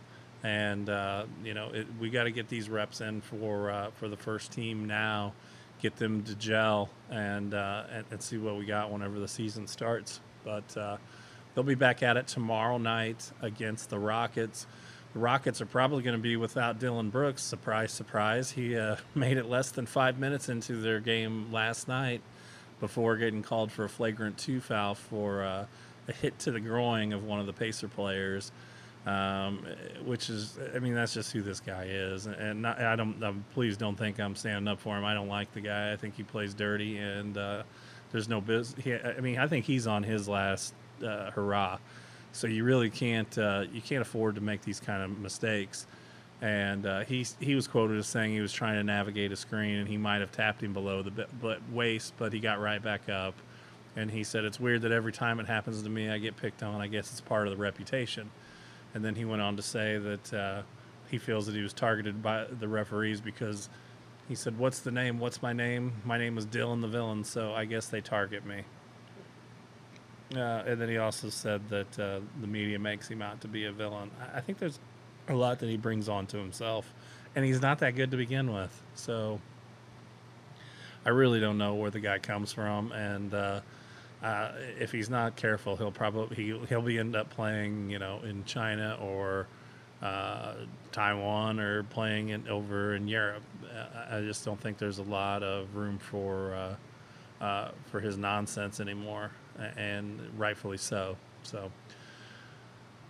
And 0.43 0.89
uh, 0.89 1.27
you 1.45 1.53
know, 1.53 1.69
it, 1.69 1.87
we 2.01 2.09
got 2.09 2.25
to 2.25 2.31
get 2.31 2.49
these 2.49 2.71
reps 2.71 3.03
in 3.03 3.21
for 3.21 3.71
uh, 3.71 3.91
for 3.97 4.09
the 4.09 4.17
first 4.17 4.53
team 4.53 4.87
now 4.87 5.35
get 5.81 5.97
them 5.97 6.23
to 6.25 6.35
gel 6.35 6.89
and, 7.11 7.55
uh, 7.55 7.85
and, 7.93 8.05
and 8.11 8.23
see 8.23 8.39
what 8.39 8.57
we 8.57 8.65
got 8.67 8.91
whenever 8.91 9.19
the 9.19 9.29
season 9.29 9.67
starts. 9.67 10.21
But 10.45 10.77
uh, 10.77 10.97
they'll 11.55 11.65
be 11.65 11.75
back 11.75 12.03
at 12.03 12.17
it 12.17 12.27
tomorrow 12.27 12.79
night 12.79 13.31
against 13.43 13.91
the 13.91 13.99
Rockets. 13.99 14.67
The 15.13 15.21
Rockets 15.21 15.61
are 15.61 15.67
probably 15.67 16.03
going 16.03 16.17
to 16.17 16.23
be 16.23 16.37
without 16.37 16.79
Dillon 16.79 17.11
Brooks. 17.11 17.43
Surprise, 17.43 17.93
surprise. 17.93 18.51
He 18.53 18.77
uh, 18.77 18.97
made 19.15 19.37
it 19.37 19.47
less 19.47 19.71
than 19.71 19.87
five 19.87 20.19
minutes 20.19 20.49
into 20.49 20.77
their 20.77 21.01
game 21.01 21.53
last 21.53 21.89
night. 21.89 22.21
before 22.81 23.17
getting 23.17 23.43
called 23.43 23.73
for 23.73 23.85
a 23.85 23.89
flagrant 23.89 24.39
two 24.39 24.61
foul 24.61 24.95
for 24.95 25.43
uh, 25.43 25.67
a 26.09 26.13
hit 26.13 26.39
to 26.41 26.51
the 26.51 26.61
groin 26.61 27.13
of 27.13 27.25
one 27.25 27.41
of 27.41 27.47
the 27.47 27.53
Pacer 27.53 27.89
players. 27.89 28.53
Um, 29.07 29.65
which 30.05 30.29
is, 30.29 30.59
I 30.75 30.81
mean, 30.81 30.95
that's 30.95 31.15
just 31.15 31.33
who 31.33 31.41
this 31.41 31.61
guy 31.61 31.85
is, 31.85 32.27
and 32.27 32.61
not, 32.61 32.79
I 32.79 32.95
don't. 32.95 33.23
Um, 33.23 33.45
please 33.55 33.79
don't 33.79 33.97
think 33.97 34.21
I'm 34.21 34.37
standing 34.37 34.71
up 34.71 34.81
for 34.81 34.99
him. 34.99 35.05
I 35.05 35.15
don't 35.15 35.29
like 35.29 35.51
the 35.55 35.63
guy. 35.63 35.93
I 35.93 35.97
think 35.97 36.15
he 36.15 36.23
plays 36.23 36.53
dirty, 36.53 36.99
and 36.99 37.39
uh, 37.39 37.63
there's 38.13 38.29
no 38.29 38.41
business. 38.43 39.03
I 39.17 39.21
mean, 39.21 39.39
I 39.39 39.47
think 39.47 39.65
he's 39.65 39.87
on 39.87 40.03
his 40.03 40.29
last 40.29 40.75
uh, 41.03 41.31
hurrah. 41.31 41.79
So 42.33 42.47
you 42.47 42.65
really 42.65 42.91
can't 42.91 43.37
uh, 43.39 43.65
you 43.73 43.81
can't 43.81 44.03
afford 44.03 44.35
to 44.35 44.41
make 44.41 44.63
these 44.63 44.81
kind 44.81 45.03
of 45.03 45.19
mistakes. 45.19 45.87
And 46.41 46.87
uh, 46.87 47.01
he 47.01 47.27
he 47.41 47.55
was 47.55 47.67
quoted 47.67 47.99
as 47.99 48.07
saying 48.07 48.33
he 48.33 48.41
was 48.41 48.53
trying 48.53 48.77
to 48.77 48.85
navigate 48.85 49.33
a 49.33 49.37
screen 49.37 49.79
and 49.79 49.89
he 49.89 49.97
might 49.97 50.21
have 50.21 50.31
tapped 50.31 50.63
him 50.63 50.73
below 50.73 51.03
the 51.03 51.27
but 51.41 51.61
waist, 51.73 52.15
but 52.17 52.33
he 52.33 52.39
got 52.39 52.61
right 52.61 52.83
back 52.83 53.09
up. 53.09 53.35
And 53.97 54.11
he 54.11 54.23
said 54.23 54.45
it's 54.45 54.61
weird 54.61 54.83
that 54.83 54.93
every 54.93 55.13
time 55.13 55.41
it 55.41 55.47
happens 55.47 55.83
to 55.83 55.89
me, 55.89 56.09
I 56.09 56.19
get 56.19 56.37
picked 56.37 56.63
on. 56.63 56.81
I 56.81 56.87
guess 56.87 57.11
it's 57.11 57.21
part 57.21 57.49
of 57.49 57.51
the 57.53 57.57
reputation. 57.61 58.31
And 58.95 59.05
then 59.05 59.15
he 59.15 59.25
went 59.25 59.43
on 59.43 59.57
to 59.57 59.63
say 59.63 59.99
that 59.99 60.35
uh, 60.35 60.63
he 61.11 61.19
feels 61.19 61.47
that 61.47 61.55
he 61.55 61.63
was 61.63 61.73
targeted 61.73 62.23
by 62.23 62.45
the 62.45 62.69
referees 62.69 63.21
because 63.21 63.69
he 64.29 64.35
said, 64.35 64.59
"What's 64.59 64.81
the 64.81 64.91
name? 64.91 65.19
What's 65.19 65.43
my 65.43 65.53
name? 65.53 65.93
My 66.05 66.19
name 66.19 66.39
is 66.39 66.45
Dillon 66.45 66.81
the 66.81 66.89
villain, 66.89 67.25
so 67.25 67.55
I 67.55 67.65
guess 67.65 67.89
they 67.89 68.01
target 68.01 68.45
me." 68.45 68.65
Uh, 70.35 70.63
and 70.67 70.81
then 70.81 70.89
he 70.91 70.99
also 70.99 71.31
said 71.31 71.67
that 71.71 71.99
uh, 71.99 72.21
the 72.41 72.47
media 72.47 72.79
makes 72.79 73.09
him 73.09 73.23
out 73.23 73.41
to 73.41 73.49
be 73.49 73.65
a 73.65 73.73
villain. 73.73 74.11
I, 74.35 74.43
think 74.43 74.59
there's 74.59 74.79
a 75.29 75.35
lot 75.35 75.59
that 75.61 75.71
he 75.71 75.79
brings 75.79 76.07
on 76.07 76.27
to 76.27 76.37
himself, 76.37 76.93
and 77.35 77.47
he's 77.47 77.63
not 77.63 77.79
that 77.79 77.97
good 77.97 78.11
to 78.11 78.19
begin 78.19 78.53
with. 78.53 78.83
So 78.95 79.41
I 81.07 81.11
really 81.11 81.41
don't 81.41 81.57
know 81.57 81.75
where 81.75 81.91
the 81.91 82.01
guy 82.01 82.19
comes 82.19 82.53
from, 82.53 82.93
and 82.93 83.33
uh, 84.23 84.53
if 84.79 84.91
he's 84.93 85.09
not 85.09 85.37
careful, 85.37 85.77
he'll 85.77 85.93
probably 85.93 86.37
he, 86.37 86.59
he'll 86.69 86.83
be 86.83 86.99
end 86.99 87.15
up 87.15 87.31
playing, 87.31 87.91
you 87.91 87.99
know, 87.99 88.21
in 88.25 88.45
China 88.45 88.99
or 89.01 89.47
uh, 90.03 90.55
Taiwan 90.93 91.61
or 91.61 91.85
playing 91.85 92.31
in, 92.31 92.49
over 92.49 92.95
in 92.95 93.09
Europe. 93.09 93.43
Uh, 93.65 94.17
I 94.17 94.21
just 94.21 94.45
don't 94.45 94.61
think 94.61 94.79
there's 94.79 94.99
a 94.99 95.05
lot 95.05 95.43
of 95.43 95.75
room 95.77 95.99
for 95.99 96.55
uh, 96.55 97.45
uh, 97.45 97.71
for 97.87 98.01
his 98.01 98.17
nonsense 98.17 98.81
anymore, 98.81 99.31
and 99.77 100.21
rightfully 100.37 100.79
so. 100.79 101.17
So, 101.45 101.71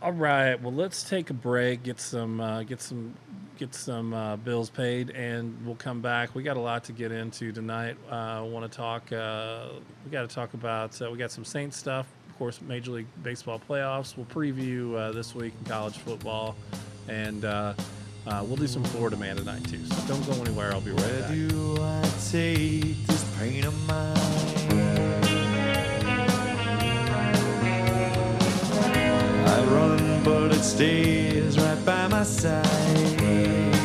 all 0.00 0.12
right, 0.12 0.60
well, 0.60 0.72
let's 0.72 1.08
take 1.08 1.30
a 1.30 1.34
break, 1.34 1.82
get 1.82 2.00
some 2.00 2.40
uh, 2.40 2.62
get 2.62 2.80
some 2.80 3.14
get 3.58 3.74
some 3.74 4.14
uh, 4.14 4.36
bills 4.36 4.70
paid, 4.70 5.10
and 5.10 5.56
we'll 5.66 5.74
come 5.74 6.00
back. 6.00 6.34
We 6.34 6.42
got 6.42 6.56
a 6.56 6.60
lot 6.60 6.84
to 6.84 6.92
get 6.92 7.10
into 7.10 7.52
tonight. 7.52 7.96
I 8.10 8.40
want 8.40 8.70
to 8.70 8.76
talk. 8.76 9.10
we 9.10 10.10
got 10.10 10.28
to 10.28 10.34
talk 10.34 10.54
about. 10.54 10.98
we 11.10 11.18
got 11.18 11.32
some 11.32 11.44
Saints 11.44 11.76
stuff 11.76 12.06
of 12.38 12.40
course, 12.40 12.60
Major 12.60 12.92
League 12.92 13.06
Baseball 13.24 13.60
playoffs. 13.68 14.16
We'll 14.16 14.26
preview 14.26 14.94
uh, 14.94 15.10
this 15.10 15.34
week 15.34 15.52
in 15.58 15.64
college 15.68 15.98
football, 15.98 16.54
and 17.08 17.44
uh, 17.44 17.74
uh, 18.28 18.44
we'll 18.46 18.54
do 18.54 18.68
some 18.68 18.84
Florida 18.84 19.16
Man 19.16 19.34
tonight 19.34 19.64
too. 19.68 19.84
So 19.84 20.06
don't 20.06 20.24
go 20.24 20.40
anywhere. 20.40 20.72
I'll 20.72 20.80
be 20.80 20.92
right 20.92 21.00
Where 21.00 21.20
back. 21.22 21.30
But 30.28 30.52
it 30.52 30.62
stays 30.62 31.58
right 31.58 31.84
by 31.86 32.06
my 32.08 32.22
side. 32.22 33.77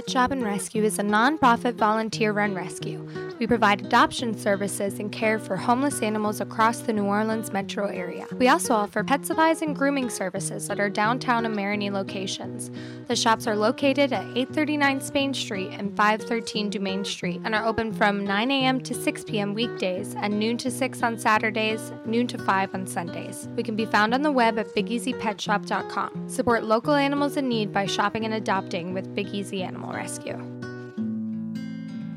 Pet 0.00 0.08
Shop 0.08 0.30
and 0.30 0.42
Rescue 0.42 0.82
is 0.82 0.98
a 0.98 1.02
nonprofit 1.02 1.74
volunteer 1.74 2.32
run 2.32 2.54
rescue. 2.54 3.06
We 3.40 3.46
provide 3.46 3.80
adoption 3.80 4.36
services 4.36 4.98
and 4.98 5.10
care 5.10 5.38
for 5.38 5.56
homeless 5.56 6.02
animals 6.02 6.42
across 6.42 6.80
the 6.80 6.92
New 6.92 7.06
Orleans 7.06 7.54
metro 7.54 7.86
area. 7.86 8.26
We 8.36 8.48
also 8.48 8.74
offer 8.74 9.02
pet 9.02 9.24
supplies 9.24 9.62
and 9.62 9.74
grooming 9.74 10.10
services 10.10 10.68
at 10.68 10.78
our 10.78 10.90
downtown 10.90 11.46
and 11.46 11.56
Marigny 11.56 11.90
locations. 11.90 12.70
The 13.08 13.16
shops 13.16 13.46
are 13.46 13.56
located 13.56 14.12
at 14.12 14.24
839 14.36 15.00
Spain 15.00 15.32
Street 15.32 15.70
and 15.72 15.96
513 15.96 16.70
Dumaine 16.70 17.06
Street 17.06 17.40
and 17.42 17.54
are 17.54 17.64
open 17.64 17.94
from 17.94 18.26
9 18.26 18.50
a.m. 18.50 18.78
to 18.82 18.92
6 18.92 19.24
p.m. 19.24 19.54
weekdays 19.54 20.14
and 20.16 20.38
noon 20.38 20.58
to 20.58 20.70
6 20.70 21.02
on 21.02 21.18
Saturdays, 21.18 21.92
noon 22.04 22.26
to 22.26 22.36
5 22.36 22.74
on 22.74 22.86
Sundays. 22.86 23.48
We 23.56 23.62
can 23.62 23.74
be 23.74 23.86
found 23.86 24.12
on 24.12 24.20
the 24.20 24.30
web 24.30 24.58
at 24.58 24.66
bigeasypetshop.com. 24.74 26.28
Support 26.28 26.64
local 26.64 26.92
animals 26.92 27.38
in 27.38 27.48
need 27.48 27.72
by 27.72 27.86
shopping 27.86 28.26
and 28.26 28.34
adopting 28.34 28.92
with 28.92 29.14
Big 29.14 29.28
Easy 29.28 29.62
Animal 29.62 29.94
Rescue. 29.94 30.59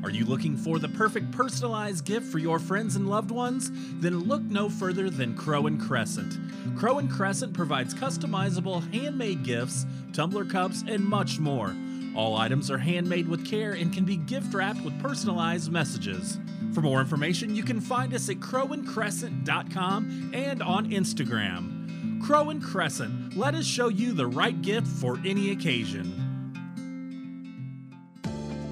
Are 0.04 0.10
you 0.10 0.26
looking 0.26 0.54
for 0.54 0.78
the 0.78 0.90
perfect 0.90 1.32
personalized 1.32 2.04
gift 2.04 2.26
for 2.26 2.36
your 2.36 2.58
friends 2.58 2.94
and 2.94 3.08
loved 3.08 3.30
ones? 3.30 3.70
Then 4.00 4.24
look 4.24 4.42
no 4.42 4.68
further 4.68 5.08
than 5.08 5.34
Crow 5.34 5.66
and 5.66 5.80
Crescent. 5.80 6.36
Crow 6.76 6.98
and 6.98 7.10
Crescent 7.10 7.54
provides 7.54 7.94
customizable 7.94 8.92
handmade 8.92 9.44
gifts, 9.44 9.86
tumbler 10.12 10.44
cups, 10.44 10.84
and 10.86 11.02
much 11.02 11.38
more. 11.38 11.74
All 12.14 12.36
items 12.36 12.70
are 12.70 12.76
handmade 12.76 13.26
with 13.26 13.46
care 13.46 13.72
and 13.72 13.94
can 13.94 14.04
be 14.04 14.18
gift 14.18 14.52
wrapped 14.52 14.82
with 14.82 15.00
personalized 15.00 15.72
messages. 15.72 16.38
For 16.74 16.82
more 16.82 17.00
information, 17.00 17.54
you 17.54 17.62
can 17.62 17.80
find 17.80 18.12
us 18.12 18.28
at 18.28 18.40
crowandcrescent.com 18.40 20.32
and 20.34 20.62
on 20.62 20.90
Instagram. 20.90 22.22
Crow 22.22 22.50
and 22.50 22.62
Crescent, 22.62 23.38
let 23.38 23.54
us 23.54 23.64
show 23.64 23.88
you 23.88 24.12
the 24.12 24.26
right 24.26 24.60
gift 24.60 24.86
for 24.86 25.18
any 25.24 25.50
occasion. 25.52 26.23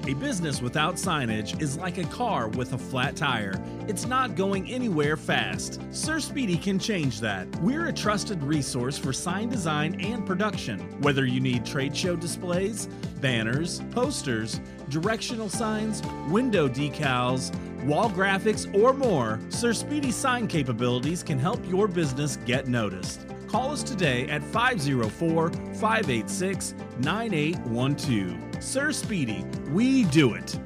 A 0.05 0.13
business 0.15 0.61
without 0.61 0.95
signage 0.95 1.61
is 1.61 1.77
like 1.77 1.97
a 1.97 2.03
car 2.03 2.49
with 2.49 2.73
a 2.73 2.77
flat 2.77 3.15
tire. 3.15 3.53
It's 3.87 4.05
not 4.05 4.35
going 4.35 4.69
anywhere 4.69 5.15
fast. 5.15 5.79
Sir 5.91 6.19
Speedy 6.19 6.57
can 6.57 6.77
change 6.77 7.21
that. 7.21 7.47
We're 7.61 7.87
a 7.87 7.93
trusted 7.93 8.43
resource 8.43 8.97
for 8.97 9.13
sign 9.13 9.47
design 9.47 10.01
and 10.01 10.25
production. 10.25 10.79
Whether 11.01 11.25
you 11.25 11.39
need 11.39 11.65
trade 11.65 11.95
show 11.95 12.17
displays, 12.17 12.87
banners, 13.21 13.81
posters, 13.91 14.59
directional 14.89 15.47
signs, 15.47 16.01
window 16.27 16.67
decals, 16.67 17.55
wall 17.85 18.09
graphics, 18.09 18.67
or 18.77 18.93
more, 18.93 19.39
Sir 19.47 19.71
Speedy's 19.71 20.17
sign 20.17 20.47
capabilities 20.47 21.23
can 21.23 21.39
help 21.39 21.65
your 21.69 21.87
business 21.87 22.35
get 22.45 22.67
noticed. 22.67 23.25
Call 23.47 23.71
us 23.71 23.83
today 23.83 24.27
at 24.27 24.43
504 24.43 25.49
586 25.49 26.75
9812. 26.99 28.52
Sir 28.63 28.91
Speedy, 28.91 29.43
we 29.71 30.05
do 30.05 30.33
it. 30.35 30.57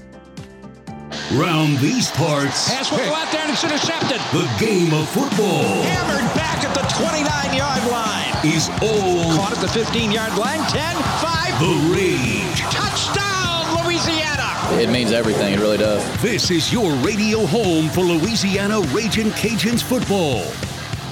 Round 1.33 1.77
these 1.79 2.09
parts, 2.11 2.69
Pass 2.69 2.91
will 2.91 2.99
go 2.99 3.13
out 3.13 3.31
there 3.31 3.41
and 3.41 3.51
it's 3.51 3.63
intercepted. 3.63 4.21
the 4.31 4.47
game 4.63 4.93
of 4.93 5.09
football 5.09 5.81
Hammered 5.83 6.33
back 6.35 6.63
at 6.63 6.73
the 6.73 6.85
29 6.95 7.57
yard 7.57 7.83
line. 7.91 8.31
is 8.45 8.69
all 8.81 9.35
Caught 9.35 9.53
at 9.57 9.61
the 9.61 9.67
15 9.67 10.11
yard 10.11 10.37
line. 10.37 10.59
10, 10.69 10.95
5. 10.95 11.59
the 11.59 11.73
rage. 11.91 12.61
Touchdown, 12.71 13.83
Louisiana. 13.83 14.81
It 14.81 14.89
means 14.89 15.11
everything. 15.11 15.53
It 15.55 15.59
really 15.59 15.77
does. 15.77 16.03
This 16.21 16.49
is 16.51 16.71
your 16.71 16.93
radio 16.97 17.45
home 17.45 17.89
for 17.89 18.01
Louisiana 18.01 18.79
Raging 18.93 19.31
Cajuns 19.31 19.81
football. 19.83 20.43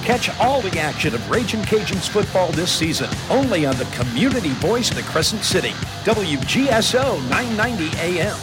Catch 0.06 0.38
all 0.38 0.60
the 0.60 0.78
action 0.78 1.16
of 1.16 1.28
Raging 1.28 1.62
Cajuns 1.62 2.08
football 2.08 2.52
this 2.52 2.70
season 2.70 3.10
only 3.28 3.66
on 3.66 3.76
the 3.76 3.86
community 3.86 4.50
voice 4.50 4.88
of 4.88 4.94
the 4.94 5.02
Crescent 5.02 5.42
City, 5.42 5.70
WGSO 6.04 7.28
990 7.28 7.90
AM. 7.98 8.36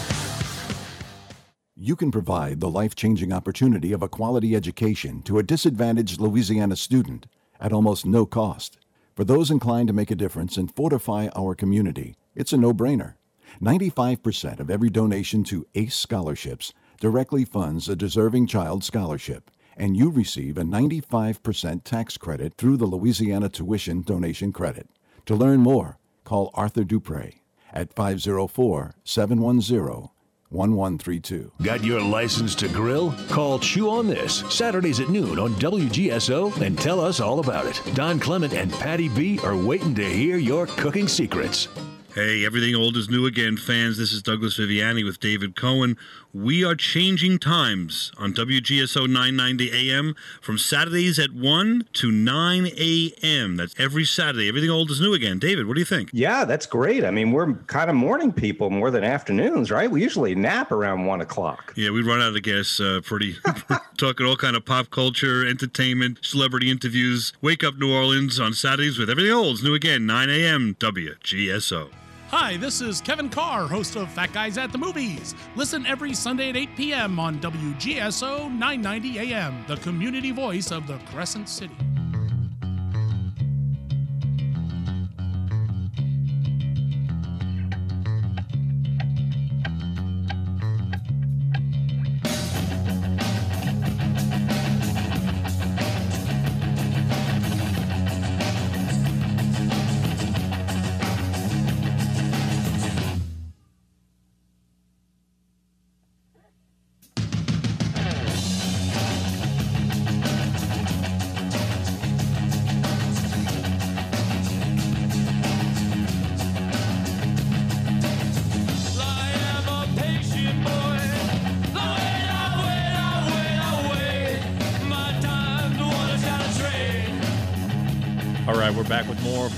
You 1.74 1.96
can 1.96 2.12
provide 2.12 2.60
the 2.60 2.70
life 2.70 2.96
changing 2.96 3.32
opportunity 3.32 3.94
of 3.94 4.04
a 4.04 4.10
quality 4.10 4.58
education 4.58 5.22
to 5.22 5.40
a 5.40 5.44
disadvantaged 5.44 6.20
Louisiana 6.20 6.76
student 6.76 7.28
at 7.62 7.72
almost 7.72 8.06
no 8.06 8.26
cost. 8.26 8.78
For 9.16 9.24
those 9.24 9.50
inclined 9.50 9.88
to 9.88 9.94
make 9.94 10.12
a 10.12 10.16
difference 10.16 10.58
and 10.58 10.70
fortify 10.70 11.30
our 11.34 11.56
community, 11.56 12.18
it's 12.36 12.52
a 12.52 12.58
no 12.58 12.74
brainer. 12.74 13.14
95% 13.62 14.60
of 14.60 14.70
every 14.70 14.90
donation 14.90 15.46
to 15.46 15.66
ACE 15.76 15.96
scholarships 15.96 16.74
directly 17.00 17.46
funds 17.46 17.88
a 17.88 17.96
deserving 17.96 18.48
child 18.48 18.84
scholarship, 18.84 19.50
and 19.78 19.98
you 19.98 20.10
receive 20.10 20.58
a 20.58 20.64
95% 20.64 21.84
tax 21.84 22.18
credit 22.18 22.54
through 22.58 22.78
the 22.78 22.86
Louisiana 22.86 23.50
Tuition 23.50 24.02
Donation 24.02 24.52
Credit. 24.52 24.88
To 25.26 25.36
learn 25.36 25.62
more, 25.62 25.98
call 26.24 26.52
Arthur 26.54 26.84
Dupre 26.84 27.32
at 27.72 27.94
504 27.94 28.96
710 29.04 30.10
1132. 30.54 31.52
Got 31.64 31.84
your 31.84 32.02
license 32.02 32.54
to 32.56 32.68
grill? 32.68 33.14
Call 33.30 33.58
Chew 33.58 33.90
on 33.90 34.08
This 34.08 34.44
Saturdays 34.50 35.00
at 35.00 35.10
noon 35.10 35.40
on 35.40 35.54
WGSO 35.56 36.62
and 36.62 36.78
tell 36.78 37.00
us 37.00 37.20
all 37.20 37.40
about 37.40 37.66
it. 37.66 37.82
Don 37.96 38.20
Clement 38.20 38.54
and 38.54 38.72
Patty 38.74 39.10
B 39.10 39.40
are 39.44 39.56
waiting 39.56 39.96
to 39.96 40.06
hear 40.06 40.38
your 40.38 40.68
cooking 40.68 41.08
secrets. 41.08 41.68
Hey, 42.14 42.46
everything 42.46 42.76
old 42.76 42.96
is 42.96 43.10
new 43.10 43.26
again, 43.26 43.58
fans. 43.58 43.98
This 43.98 44.14
is 44.14 44.22
Douglas 44.22 44.60
Viviani 44.60 45.04
with 45.04 45.20
David 45.20 45.56
Cohen. 45.56 45.98
We 46.32 46.64
are 46.64 46.76
changing 46.76 47.40
times 47.40 48.12
on 48.20 48.36
WGSO 48.36 49.08
990 49.10 49.72
AM 49.90 50.16
from 50.40 50.60
Saturdays 50.60 51.18
at 51.18 51.34
1 51.34 51.88
to 51.94 52.12
9 52.12 52.68
a.m. 52.78 53.56
That's 53.56 53.74
every 53.80 54.06
Saturday. 54.06 54.48
Everything 54.48 54.70
old 54.70 54.92
is 54.92 55.02
new 55.02 55.16
again. 55.16 55.40
David, 55.40 55.66
what 55.66 55.74
do 55.74 55.80
you 55.80 55.88
think? 55.88 56.12
Yeah, 56.14 56.46
that's 56.46 56.68
great. 56.68 57.04
I 57.04 57.10
mean, 57.10 57.32
we're 57.32 57.52
kind 57.66 57.90
of 57.90 57.96
morning 57.96 58.32
people 58.32 58.70
more 58.70 58.92
than 58.92 59.04
afternoons, 59.04 59.72
right? 59.72 59.90
We 59.90 60.04
usually 60.04 60.36
nap 60.36 60.72
around 60.72 61.08
one 61.08 61.22
o'clock. 61.22 61.74
Yeah, 61.76 61.90
we 61.90 62.04
run 62.04 62.22
out 62.22 62.36
of 62.36 62.44
gas 62.44 62.80
uh, 62.80 63.02
pretty. 63.04 63.38
talking 63.98 64.28
all 64.28 64.38
kind 64.38 64.56
of 64.56 64.64
pop 64.66 64.92
culture, 64.92 65.44
entertainment, 65.48 66.20
celebrity 66.22 66.70
interviews. 66.70 67.34
Wake 67.42 67.64
up 67.64 67.80
New 67.80 67.92
Orleans 67.92 68.40
on 68.40 68.54
Saturdays 68.54 69.00
with 69.00 69.10
everything 69.10 69.32
old 69.34 69.56
is 69.56 69.64
new 69.64 69.74
again. 69.74 70.06
9 70.06 70.30
a.m. 70.30 70.76
WGSO. 70.80 71.90
Hi, 72.36 72.58
this 72.58 72.82
is 72.82 73.00
Kevin 73.00 73.30
Carr, 73.30 73.68
host 73.68 73.96
of 73.96 74.10
Fat 74.10 74.34
Guys 74.34 74.58
at 74.58 74.72
the 74.72 74.78
Movies. 74.80 75.36
Listen 75.56 75.86
every 75.86 76.16
Sunday 76.16 76.50
at 76.50 76.58
8 76.58 76.76
p.m. 76.76 77.20
on 77.20 77.38
WGSO 77.40 78.50
990 78.50 79.20
AM, 79.20 79.64
the 79.68 79.78
community 79.78 80.32
voice 80.32 80.72
of 80.72 80.88
the 80.88 80.98
Crescent 81.12 81.48
City. 81.48 81.76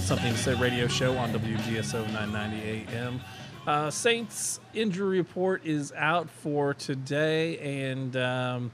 Something 0.06 0.34
to 0.34 0.38
Say 0.38 0.54
radio 0.54 0.86
show 0.86 1.18
on 1.18 1.34
WGSO 1.34 2.06
990 2.14 2.96
AM. 2.96 3.20
Uh, 3.66 3.90
Saints 3.90 4.60
injury 4.76 5.18
report 5.18 5.66
is 5.66 5.92
out 5.94 6.30
for 6.30 6.76
today, 6.76 7.88
and 7.88 8.16
um, 8.16 8.72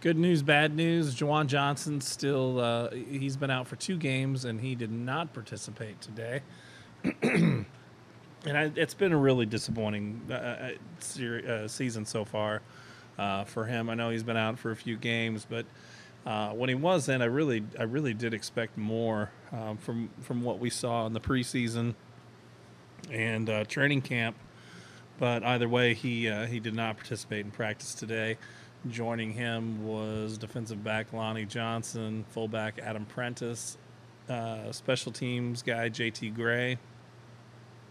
good 0.00 0.16
news, 0.16 0.44
bad 0.44 0.76
news. 0.76 1.16
Juwan 1.16 1.48
Johnson 1.48 2.00
still, 2.00 2.60
uh, 2.60 2.90
he's 2.92 3.36
been 3.36 3.50
out 3.50 3.66
for 3.66 3.74
two 3.74 3.96
games, 3.96 4.44
and 4.44 4.60
he 4.60 4.76
did 4.76 4.92
not 4.92 5.34
participate 5.34 6.00
today. 6.00 6.40
and 7.22 7.66
I, 8.46 8.70
it's 8.76 8.94
been 8.94 9.12
a 9.12 9.18
really 9.18 9.46
disappointing 9.46 10.20
uh, 10.30 10.34
uh, 10.34 11.24
uh, 11.24 11.66
season 11.66 12.04
so 12.04 12.24
far 12.24 12.62
uh, 13.18 13.42
for 13.42 13.64
him. 13.64 13.90
I 13.90 13.94
know 13.94 14.10
he's 14.10 14.22
been 14.22 14.36
out 14.36 14.56
for 14.56 14.70
a 14.70 14.76
few 14.76 14.96
games, 14.96 15.44
but 15.50 15.66
uh, 16.26 16.50
when 16.50 16.68
he 16.68 16.74
was 16.74 17.08
in, 17.08 17.22
I 17.22 17.26
really, 17.26 17.64
I 17.78 17.84
really 17.84 18.14
did 18.14 18.34
expect 18.34 18.76
more 18.76 19.30
um, 19.52 19.76
from 19.78 20.10
from 20.20 20.42
what 20.42 20.58
we 20.58 20.70
saw 20.70 21.06
in 21.06 21.12
the 21.12 21.20
preseason 21.20 21.94
and 23.10 23.48
uh, 23.48 23.64
training 23.64 24.02
camp. 24.02 24.36
But 25.18 25.42
either 25.44 25.68
way, 25.68 25.94
he 25.94 26.28
uh, 26.28 26.46
he 26.46 26.60
did 26.60 26.74
not 26.74 26.96
participate 26.96 27.44
in 27.44 27.50
practice 27.50 27.94
today. 27.94 28.36
Joining 28.88 29.32
him 29.32 29.86
was 29.86 30.38
defensive 30.38 30.82
back 30.82 31.12
Lonnie 31.12 31.44
Johnson, 31.44 32.24
fullback 32.30 32.78
Adam 32.78 33.04
Prentice, 33.04 33.76
uh, 34.28 34.72
special 34.72 35.12
teams 35.12 35.62
guy 35.62 35.90
JT 35.90 36.34
Gray, 36.34 36.78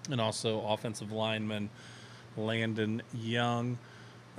and 0.10 0.20
also 0.20 0.66
offensive 0.66 1.12
lineman 1.12 1.70
Landon 2.38 3.02
Young. 3.14 3.78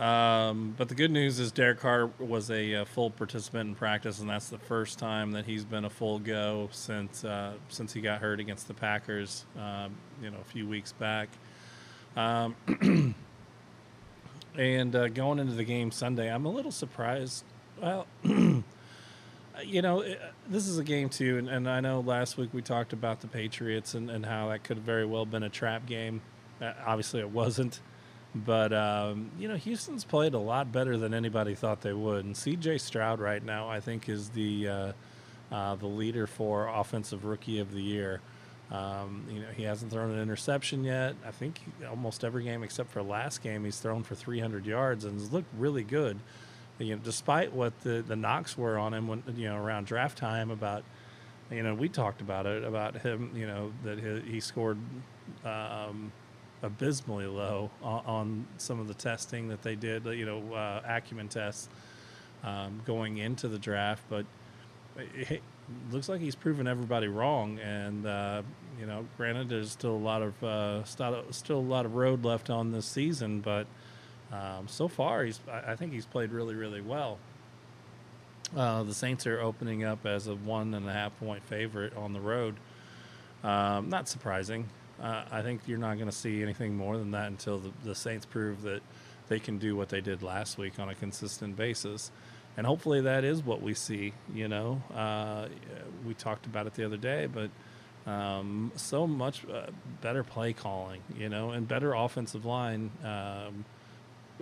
Um, 0.01 0.75
but 0.79 0.89
the 0.89 0.95
good 0.95 1.11
news 1.11 1.39
is 1.39 1.53
Derek 1.53 1.81
Carr 1.81 2.07
was 2.19 2.51
a, 2.51 2.75
uh 2.77 2.85
full 2.87 3.11
participant 3.11 3.69
in 3.69 3.75
practice, 3.75 4.19
and 4.21 4.31
that's 4.31 4.49
the 4.49 4.59
first 4.59 4.99
time 4.99 5.33
that 5.33 5.45
he's 5.45 5.65
been 5.67 5.85
a 5.85 5.91
full 5.91 6.19
go 6.19 6.71
since 6.73 7.23
uh, 7.23 7.53
since 7.69 7.93
he 7.93 8.01
got 8.01 8.21
hurt 8.21 8.41
against 8.41 8.67
the 8.67 8.73
Packers, 8.73 9.45
um, 9.59 9.95
you 10.23 10.31
know, 10.31 10.39
a 10.41 10.45
few 10.45 10.67
weeks 10.67 10.93
back. 10.93 11.29
Um, 12.17 12.57
and 14.57 14.97
uh, 14.97 15.09
going 15.09 15.39
into 15.39 15.53
the 15.53 15.65
game 15.65 15.91
Sunday, 15.91 16.33
I'm 16.33 16.47
a 16.47 16.51
little 16.51 16.73
surprised. 16.73 17.45
Well, 17.81 18.07
you 18.25 18.63
know, 19.83 20.01
it- 20.01 20.21
this 20.49 20.67
is 20.67 20.79
a 20.79 20.85
game 20.85 21.11
too, 21.11 21.37
and, 21.37 21.49
and 21.49 21.69
I 21.69 21.81
know 21.81 22.01
last 22.01 22.39
week 22.39 22.51
we 22.55 22.63
talked 22.63 22.95
about 22.95 23.21
the 23.21 23.29
Patriots 23.29 23.93
and, 23.95 24.11
and 24.11 24.25
how 24.25 24.49
that 24.49 24.65
could 24.65 24.79
have 24.79 24.87
very 24.87 25.05
well 25.05 25.27
been 25.27 25.43
a 25.43 25.51
trap 25.51 25.85
game. 25.85 26.23
Uh, 26.61 26.73
obviously, 26.87 27.21
it 27.21 27.31
wasn't. 27.31 27.81
But 28.35 28.73
um, 28.73 29.31
you 29.38 29.49
know, 29.49 29.57
Houston's 29.57 30.05
played 30.05 30.35
a 30.35 30.38
lot 30.38 30.71
better 30.71 30.97
than 30.97 31.14
anybody 31.14 31.55
thought 31.55 31.81
they 31.81 31.93
would. 31.93 32.25
And 32.25 32.37
C.J. 32.37 32.79
Stroud 32.79 33.21
right 33.21 33.45
now, 33.45 33.69
I 33.69 33.81
think, 33.81 34.09
is 34.09 34.31
the 34.31 34.69
uh, 34.69 34.93
uh, 35.51 35.75
the 35.75 35.87
leader 35.87 36.27
for 36.27 36.69
offensive 36.69 37.25
rookie 37.25 37.59
of 37.59 37.73
the 37.73 37.83
year. 37.83 38.21
Um, 38.71 39.25
you 39.29 39.40
know, 39.40 39.49
he 39.57 39.64
hasn't 39.64 39.90
thrown 39.90 40.12
an 40.12 40.23
interception 40.23 40.85
yet. 40.85 41.16
I 41.27 41.33
think 41.33 41.61
almost 41.88 42.23
every 42.23 42.45
game 42.45 42.62
except 42.62 42.90
for 42.90 43.03
last 43.03 43.43
game, 43.43 43.64
he's 43.64 43.81
thrown 43.81 44.05
for 44.05 44.14
300 44.14 44.64
yards 44.64 45.05
and 45.05 45.19
has 45.19 45.33
looked 45.33 45.53
really 45.59 45.83
good. 45.83 46.21
You 46.79 46.95
know, 46.95 47.03
despite 47.03 47.53
what 47.53 47.79
the 47.81 48.03
the 48.07 48.16
knocks 48.16 48.57
were 48.57 48.79
on 48.79 48.95
him 48.95 49.09
when 49.09 49.23
you 49.37 49.49
know 49.49 49.57
around 49.57 49.87
draft 49.87 50.16
time 50.16 50.51
about 50.51 50.85
you 51.51 51.62
know, 51.62 51.75
we 51.75 51.88
talked 51.88 52.21
about 52.21 52.47
it 52.47 52.64
about 52.64 52.97
him. 52.99 53.33
You 53.35 53.47
know 53.47 53.73
that 53.85 53.99
he, 53.99 54.33
he 54.33 54.40
scored 54.40 54.79
um, 55.45 56.12
abysmally 56.62 57.27
low 57.27 57.70
on, 57.83 58.05
on 58.07 58.46
some 58.59 58.81
of 58.81 58.88
the 58.88 58.94
testing 58.94 59.49
that 59.49 59.62
they 59.62 59.75
did. 59.75 60.05
You 60.05 60.27
know, 60.27 60.55
uh, 60.55 60.83
acumen 60.87 61.29
tests 61.29 61.68
um, 62.44 62.81
going 62.85 63.18
into 63.18 63.49
the 63.49 63.59
draft, 63.59 64.03
but 64.09 64.27
it, 64.96 65.42
looks 65.92 66.09
like 66.09 66.20
he's 66.20 66.35
proven 66.35 66.66
everybody 66.66 67.09
wrong. 67.09 67.59
And 67.61 68.07
uh, 68.07 68.42
you 68.79 68.87
know, 68.87 69.07
granted, 69.16 69.49
there's 69.49 69.70
still 69.70 69.94
a 69.94 69.96
lot 69.96 70.23
of 70.23 70.42
uh, 70.42 70.85
still, 70.85 71.59
a 71.59 71.61
lot 71.61 71.87
of 71.87 71.94
road 71.94 72.25
left 72.25 72.51
on 72.51 72.73
this 72.73 72.87
season, 72.87 73.40
but 73.40 73.66
um, 74.33 74.68
so 74.68 74.88
far 74.88 75.25
he's 75.25 75.40
I 75.51 75.73
I 75.73 75.77
think 75.77 75.92
he's 75.92 76.07
played 76.07 76.33
really 76.33 76.55
really 76.55 76.81
well. 76.81 77.18
Uh, 78.57 78.83
the 78.83 78.94
Saints 78.94 79.27
are 79.29 79.40
opening 79.40 79.85
up 79.85 80.05
as 80.07 80.27
a 80.27 80.35
one 80.35 80.75
and 80.75 80.88
a 80.88 80.92
half 80.92 81.16
point 81.20 81.44
favorite 81.44 81.96
on 81.96 82.12
the 82.12 82.20
road. 82.20 82.57
Um, 83.44 83.88
not 83.88 84.09
surprising. 84.09 84.68
Uh, 85.01 85.25
I 85.31 85.43
think 85.43 85.63
you're 85.67 85.79
not 85.79 85.95
going 85.95 86.11
to 86.11 86.17
see 86.17 86.43
anything 86.43 86.77
more 86.77 86.99
than 86.99 87.13
that 87.13 87.29
until 87.29 87.59
the, 87.59 87.71
the 87.85 87.95
Saints 87.95 88.27
prove 88.27 88.63
that 88.63 88.83
they 89.29 89.39
can 89.39 89.59
do 89.59 89.77
what 89.77 89.89
they 89.89 90.01
did 90.01 90.23
last 90.23 90.59
week 90.59 90.79
on 90.79 90.89
a 90.89 90.95
consistent 90.95 91.57
basis. 91.57 92.11
And 92.57 92.67
hopefully 92.67 93.01
that 93.03 93.25
is 93.25 93.43
what 93.43 93.63
we 93.63 93.75
see. 93.75 94.13
You 94.35 94.49
know, 94.49 94.83
uh, 94.95 95.47
we 96.07 96.15
talked 96.15 96.47
about 96.47 96.67
it 96.67 96.75
the 96.75 96.85
other 96.85 96.97
day, 96.97 97.27
but 97.27 97.51
um, 98.11 98.73
so 98.77 99.07
much 99.07 99.47
uh, 99.49 99.67
better 100.01 100.25
play 100.25 100.53
calling, 100.53 101.01
you 101.17 101.29
know, 101.29 101.51
and 101.51 101.67
better 101.67 101.95
offensive 101.95 102.45
line 102.45 102.91
um, 103.05 103.65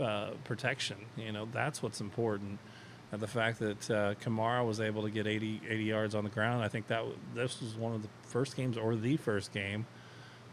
uh, 0.02 0.30
protection. 0.44 0.96
You 1.16 1.32
know, 1.32 1.46
that's 1.52 1.82
what's 1.82 2.00
important. 2.00 2.58
And 3.12 3.20
the 3.20 3.26
fact 3.26 3.58
that 3.60 3.90
uh, 3.90 4.14
Kamara 4.14 4.66
was 4.66 4.80
able 4.80 5.02
to 5.02 5.10
get 5.10 5.26
80, 5.26 5.62
80 5.68 5.84
yards 5.84 6.14
on 6.14 6.24
the 6.24 6.30
ground, 6.30 6.62
I 6.62 6.68
think 6.68 6.88
that 6.88 6.98
w- 6.98 7.16
this 7.34 7.60
was 7.60 7.74
one 7.74 7.94
of 7.94 8.02
the 8.02 8.08
first 8.22 8.56
games 8.56 8.76
or 8.76 8.96
the 8.96 9.16
first 9.16 9.52
game 9.52 9.86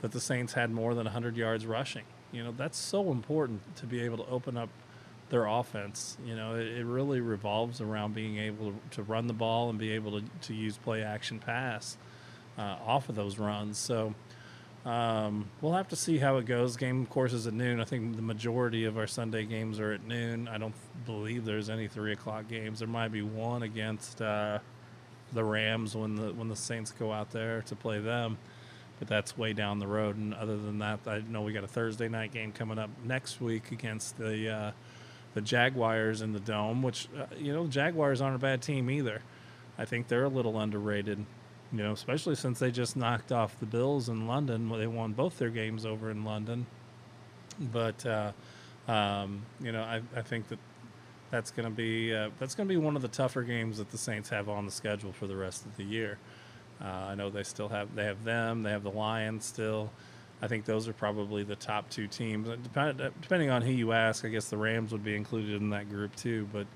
that 0.05 0.11
the 0.11 0.21
Saints 0.21 0.53
had 0.53 0.69
more 0.69 0.93
than 0.93 1.05
100 1.05 1.35
yards 1.35 1.65
rushing. 1.65 2.03
You 2.31 2.43
know, 2.43 2.53
that's 2.55 2.77
so 2.77 3.11
important 3.11 3.75
to 3.77 3.87
be 3.87 4.01
able 4.01 4.17
to 4.17 4.29
open 4.29 4.55
up 4.55 4.69
their 5.31 5.47
offense. 5.47 6.15
You 6.23 6.35
know, 6.35 6.53
it, 6.53 6.67
it 6.67 6.85
really 6.85 7.21
revolves 7.21 7.81
around 7.81 8.13
being 8.13 8.37
able 8.37 8.71
to, 8.71 8.77
to 8.91 9.01
run 9.01 9.25
the 9.25 9.33
ball 9.33 9.71
and 9.71 9.79
be 9.79 9.93
able 9.93 10.21
to, 10.21 10.25
to 10.43 10.53
use 10.53 10.77
play 10.77 11.01
action 11.01 11.39
pass 11.39 11.97
uh, 12.55 12.75
off 12.85 13.09
of 13.09 13.15
those 13.15 13.39
runs. 13.39 13.79
So 13.79 14.13
um, 14.85 15.49
we'll 15.59 15.73
have 15.73 15.87
to 15.87 15.95
see 15.95 16.19
how 16.19 16.37
it 16.37 16.45
goes. 16.45 16.77
Game, 16.77 17.01
of 17.01 17.09
course, 17.09 17.33
is 17.33 17.47
at 17.47 17.55
noon. 17.55 17.81
I 17.81 17.85
think 17.85 18.15
the 18.15 18.21
majority 18.21 18.85
of 18.85 18.99
our 18.99 19.07
Sunday 19.07 19.45
games 19.45 19.79
are 19.79 19.91
at 19.91 20.05
noon. 20.05 20.47
I 20.47 20.59
don't 20.59 20.75
believe 21.07 21.45
there's 21.45 21.71
any 21.71 21.87
three 21.87 22.13
o'clock 22.13 22.47
games. 22.47 22.77
There 22.77 22.87
might 22.87 23.11
be 23.11 23.23
one 23.23 23.63
against 23.63 24.21
uh, 24.21 24.59
the 25.33 25.43
Rams 25.43 25.95
when 25.95 26.13
the 26.13 26.31
when 26.31 26.47
the 26.47 26.55
Saints 26.55 26.91
go 26.91 27.11
out 27.11 27.31
there 27.31 27.63
to 27.63 27.75
play 27.75 27.99
them. 27.99 28.37
But 28.99 29.07
that's 29.07 29.37
way 29.37 29.53
down 29.53 29.79
the 29.79 29.87
road. 29.87 30.17
And 30.17 30.33
other 30.33 30.57
than 30.57 30.79
that, 30.79 30.99
I 31.07 31.21
know 31.27 31.41
we 31.41 31.53
got 31.53 31.63
a 31.63 31.67
Thursday 31.67 32.07
night 32.07 32.31
game 32.31 32.51
coming 32.51 32.79
up 32.79 32.89
next 33.03 33.41
week 33.41 33.71
against 33.71 34.17
the 34.17 34.49
uh, 34.49 34.71
the 35.33 35.41
Jaguars 35.41 36.21
in 36.21 36.33
the 36.33 36.39
dome, 36.39 36.81
which 36.81 37.07
uh, 37.17 37.25
you 37.37 37.53
know 37.53 37.63
the 37.63 37.69
Jaguars 37.69 38.21
aren't 38.21 38.35
a 38.35 38.39
bad 38.39 38.61
team 38.61 38.89
either. 38.89 39.21
I 39.77 39.85
think 39.85 40.07
they're 40.07 40.23
a 40.23 40.29
little 40.29 40.59
underrated, 40.59 41.25
you 41.71 41.77
know, 41.83 41.91
especially 41.91 42.35
since 42.35 42.59
they 42.59 42.71
just 42.71 42.95
knocked 42.95 43.31
off 43.31 43.59
the 43.59 43.65
Bills 43.65 44.07
in 44.07 44.27
London. 44.27 44.69
They 44.69 44.87
won 44.87 45.11
both 45.13 45.37
their 45.37 45.49
games 45.49 45.85
over 45.85 46.09
in 46.09 46.23
London, 46.23 46.65
but 47.59 48.05
uh, 48.05 48.31
um, 48.87 49.45
you 49.59 49.71
know, 49.71 49.81
I, 49.81 50.01
I 50.15 50.21
think 50.21 50.47
that 50.47 50.59
that's 51.31 51.51
going 51.51 51.67
to 51.67 51.75
be 51.75 52.15
uh, 52.15 52.29
that's 52.39 52.55
going 52.55 52.69
to 52.69 52.73
be 52.73 52.77
one 52.77 52.95
of 52.95 53.01
the 53.01 53.07
tougher 53.09 53.43
games 53.43 53.77
that 53.77 53.91
the 53.91 53.97
Saints 53.97 54.29
have 54.29 54.47
on 54.47 54.65
the 54.65 54.71
schedule 54.71 55.11
for 55.11 55.27
the 55.27 55.35
rest 55.35 55.65
of 55.65 55.75
the 55.75 55.83
year. 55.83 56.17
Uh, 56.81 56.87
I 56.87 57.15
know 57.15 57.29
they 57.29 57.43
still 57.43 57.69
have 57.69 57.95
they 57.95 58.05
have 58.05 58.23
them, 58.23 58.63
they 58.63 58.71
have 58.71 58.83
the 58.83 58.91
Lions 58.91 59.45
still. 59.45 59.91
I 60.41 60.47
think 60.47 60.65
those 60.65 60.87
are 60.87 60.93
probably 60.93 61.43
the 61.43 61.55
top 61.55 61.89
two 61.89 62.07
teams. 62.07 62.49
Depend, 62.61 62.97
depending 63.21 63.49
on 63.49 63.61
who 63.61 63.71
you 63.71 63.93
ask, 63.93 64.25
I 64.25 64.27
guess 64.27 64.49
the 64.49 64.57
Rams 64.57 64.91
would 64.91 65.03
be 65.03 65.15
included 65.15 65.61
in 65.61 65.69
that 65.69 65.89
group 65.89 66.15
too. 66.15 66.47
But 66.51 66.67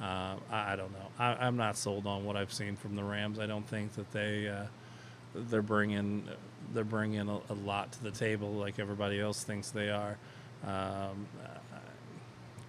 uh, 0.00 0.36
I, 0.50 0.72
I, 0.72 0.76
don't 0.76 0.92
know. 0.92 1.06
I, 1.18 1.46
am 1.46 1.56
not 1.56 1.76
sold 1.76 2.06
on 2.06 2.24
what 2.24 2.36
I've 2.36 2.52
seen 2.52 2.74
from 2.74 2.96
the 2.96 3.04
Rams. 3.04 3.38
I 3.38 3.46
don't 3.46 3.66
think 3.66 3.94
that 3.94 4.10
they 4.10 4.48
uh, 4.48 4.64
they're 5.34 5.62
bringing 5.62 6.28
they're 6.72 6.84
bringing 6.84 7.28
a, 7.28 7.38
a, 7.50 7.54
lot 7.64 7.92
to 7.92 8.02
the 8.02 8.10
table 8.10 8.52
like 8.52 8.78
everybody 8.78 9.20
else 9.20 9.44
thinks 9.44 9.70
they 9.70 9.90
are. 9.90 10.18
Um, 10.66 11.26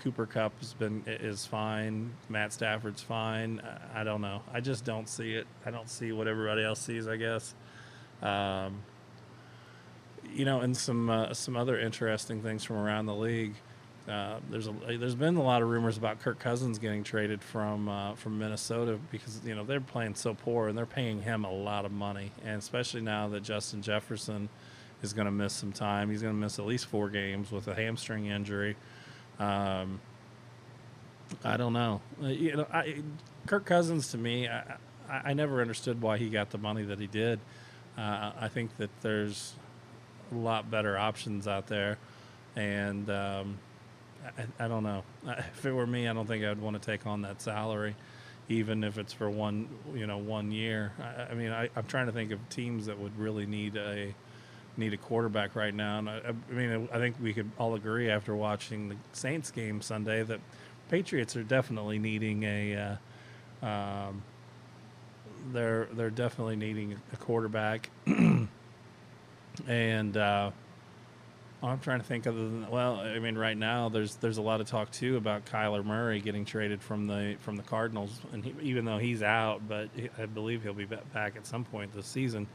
Cooper 0.06 0.28
Kupp 0.28 0.54
has 0.60 0.76
been 0.76 1.02
is 1.08 1.48
fine. 1.48 2.12
Matt 2.30 2.54
Stafford's 2.54 3.02
fine. 3.02 3.60
I, 3.96 4.02
I, 4.02 4.04
don't 4.04 4.22
know. 4.22 4.44
I 4.54 4.60
just 4.60 4.86
don't 4.86 5.10
see 5.10 5.34
it. 5.34 5.48
I 5.66 5.72
don't 5.72 5.90
see 5.90 6.12
what 6.12 6.28
everybody 6.28 6.64
else 6.64 6.80
sees. 6.80 7.08
I 7.08 7.16
guess. 7.16 7.56
Um, 8.22 8.84
you 10.32 10.46
know, 10.46 10.62
and 10.62 10.78
some 10.78 11.10
uh, 11.10 11.34
some 11.34 11.58
other 11.58 11.80
interesting 11.80 12.44
things 12.44 12.64
from 12.64 12.76
around 12.76 13.08
the 13.08 13.16
league. 13.16 13.56
Uh, 14.08 14.38
there's 14.52 14.68
a 14.68 14.76
there's 15.00 15.16
been 15.16 15.38
a 15.38 15.42
lot 15.42 15.64
of 15.64 15.70
rumors 15.70 15.98
about 15.98 16.20
Kirk 16.22 16.38
Cousins 16.38 16.78
getting 16.78 17.04
traded 17.04 17.42
from 17.42 17.90
uh, 17.90 18.14
from 18.14 18.38
Minnesota 18.38 19.00
because 19.10 19.42
you 19.44 19.56
know 19.56 19.64
they're 19.64 19.82
playing 19.82 20.14
so 20.14 20.36
poor 20.36 20.68
and 20.68 20.78
they're 20.78 20.86
paying 20.86 21.24
him 21.24 21.46
a 21.46 21.52
lot 21.52 21.84
of 21.84 21.92
money, 21.92 22.32
and 22.44 22.60
especially 22.60 23.02
now 23.02 23.28
that 23.30 23.42
Justin 23.42 23.82
Jefferson 23.82 24.50
is 25.02 25.14
going 25.14 25.26
to 25.26 25.32
miss 25.32 25.54
some 25.54 25.72
time. 25.72 26.12
He's 26.12 26.22
going 26.22 26.36
to 26.36 26.40
miss 26.40 26.60
at 26.60 26.66
least 26.68 26.86
four 26.86 27.10
games 27.10 27.52
with 27.52 27.68
a 27.68 27.74
hamstring 27.74 28.28
injury. 28.28 28.76
Um, 29.40 30.00
I 31.44 31.58
don't 31.58 31.74
know. 31.74 32.02
Uh, 32.22 32.28
you 32.28 32.56
know, 32.56 32.68
I, 32.72 33.02
Kirk 33.48 33.66
Cousins 33.66 34.10
to 34.12 34.18
me, 34.18 34.48
I, 34.48 34.78
I, 35.10 35.34
never 35.34 35.62
understood 35.62 36.02
why 36.02 36.18
he 36.18 36.30
got 36.30 36.50
the 36.50 36.58
money 36.58 36.84
that 36.84 37.00
he 37.00 37.08
did. 37.08 37.40
Uh, 37.98 38.32
I 38.40 38.48
think 38.48 38.78
that 38.78 38.90
there's 39.02 39.54
a 40.32 40.36
lot 40.36 40.70
better 40.70 40.98
options 40.98 41.48
out 41.48 41.68
there, 41.68 41.98
and 42.56 43.10
um, 43.10 43.58
I, 44.38 44.66
I, 44.66 44.68
don't 44.68 44.84
know. 44.84 45.04
If 45.28 45.66
it 45.66 45.72
were 45.72 45.88
me, 45.88 46.08
I 46.08 46.14
don't 46.14 46.28
think 46.28 46.44
I'd 46.44 46.60
want 46.60 46.82
to 46.82 46.86
take 46.92 47.06
on 47.06 47.22
that 47.24 47.42
salary, 47.42 47.96
even 48.50 48.84
if 48.84 48.98
it's 48.98 49.14
for 49.14 49.30
one, 49.30 49.68
you 49.94 50.08
know, 50.08 50.18
one 50.18 50.52
year. 50.52 50.94
I, 51.00 51.32
I 51.32 51.34
mean, 51.34 51.52
I, 51.52 51.70
am 51.76 51.86
trying 51.88 52.08
to 52.08 52.12
think 52.12 52.32
of 52.32 52.50
teams 52.50 52.86
that 52.86 52.98
would 52.98 53.18
really 53.18 53.46
need 53.46 53.76
a 53.76 54.14
need 54.78 54.94
a 54.94 54.98
quarterback 54.98 55.56
right 55.56 55.74
now. 55.74 56.00
And 56.00 56.10
I, 56.10 56.22
I, 56.50 56.54
mean, 56.54 56.90
I 56.92 56.98
think 56.98 57.16
we 57.22 57.34
could 57.34 57.50
all 57.58 57.76
agree 57.76 58.10
after 58.10 58.36
watching 58.36 58.90
the 58.90 58.96
Saints 59.14 59.52
game 59.52 59.82
Sunday 59.82 60.24
that 60.24 60.40
Patriots 60.90 61.36
are 61.36 61.44
definitely 61.44 62.00
needing 62.00 62.44
a. 62.44 62.98
Uh, 63.64 63.66
um, 63.66 64.22
they're 65.52 65.88
they're 65.94 66.10
definitely 66.10 66.56
needing 66.56 67.00
a 67.14 67.18
quarterback, 67.18 67.90
and 69.68 70.18
uh, 70.18 70.52
I'm 71.62 71.80
trying 71.80 72.00
to 72.00 72.06
think 72.06 72.28
other 72.28 72.38
than 72.38 72.70
well, 72.70 72.96
I 72.96 73.20
mean, 73.20 73.38
right 73.38 73.58
now 73.58 73.90
there's 73.90 74.16
there's 74.16 74.38
a 74.38 74.42
lot 74.42 74.62
of 74.62 74.68
talk 74.68 74.92
too 74.92 75.18
about 75.18 75.46
Kyler 75.46 75.84
Murray 75.84 76.20
getting 76.20 76.46
traded 76.46 76.82
from 76.82 77.08
the 77.08 77.36
from 77.40 77.56
the 77.56 77.64
Cardinals, 77.64 78.20
and 78.34 78.44
he, 78.44 78.54
even 78.62 78.86
though 78.86 78.98
he's 78.98 79.22
out, 79.24 79.68
but 79.68 79.90
I 80.18 80.26
believe 80.26 80.64
he'll 80.64 80.74
be 80.74 80.86
back 80.86 81.36
at 81.36 81.46
some 81.46 81.64
point 81.64 81.94
this 81.94 82.08
season 82.08 82.48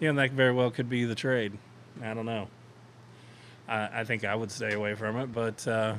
know, 0.00 0.22
that 0.22 0.32
very 0.32 0.52
well 0.52 0.70
could 0.70 0.88
be 0.88 1.04
the 1.04 1.14
trade. 1.14 1.52
I 2.02 2.14
don't 2.14 2.26
know. 2.26 2.48
I, 3.68 4.00
I 4.00 4.04
think 4.04 4.24
I 4.24 4.34
would 4.34 4.50
stay 4.50 4.72
away 4.72 4.94
from 4.94 5.16
it, 5.16 5.32
but 5.32 5.66
uh, 5.66 5.94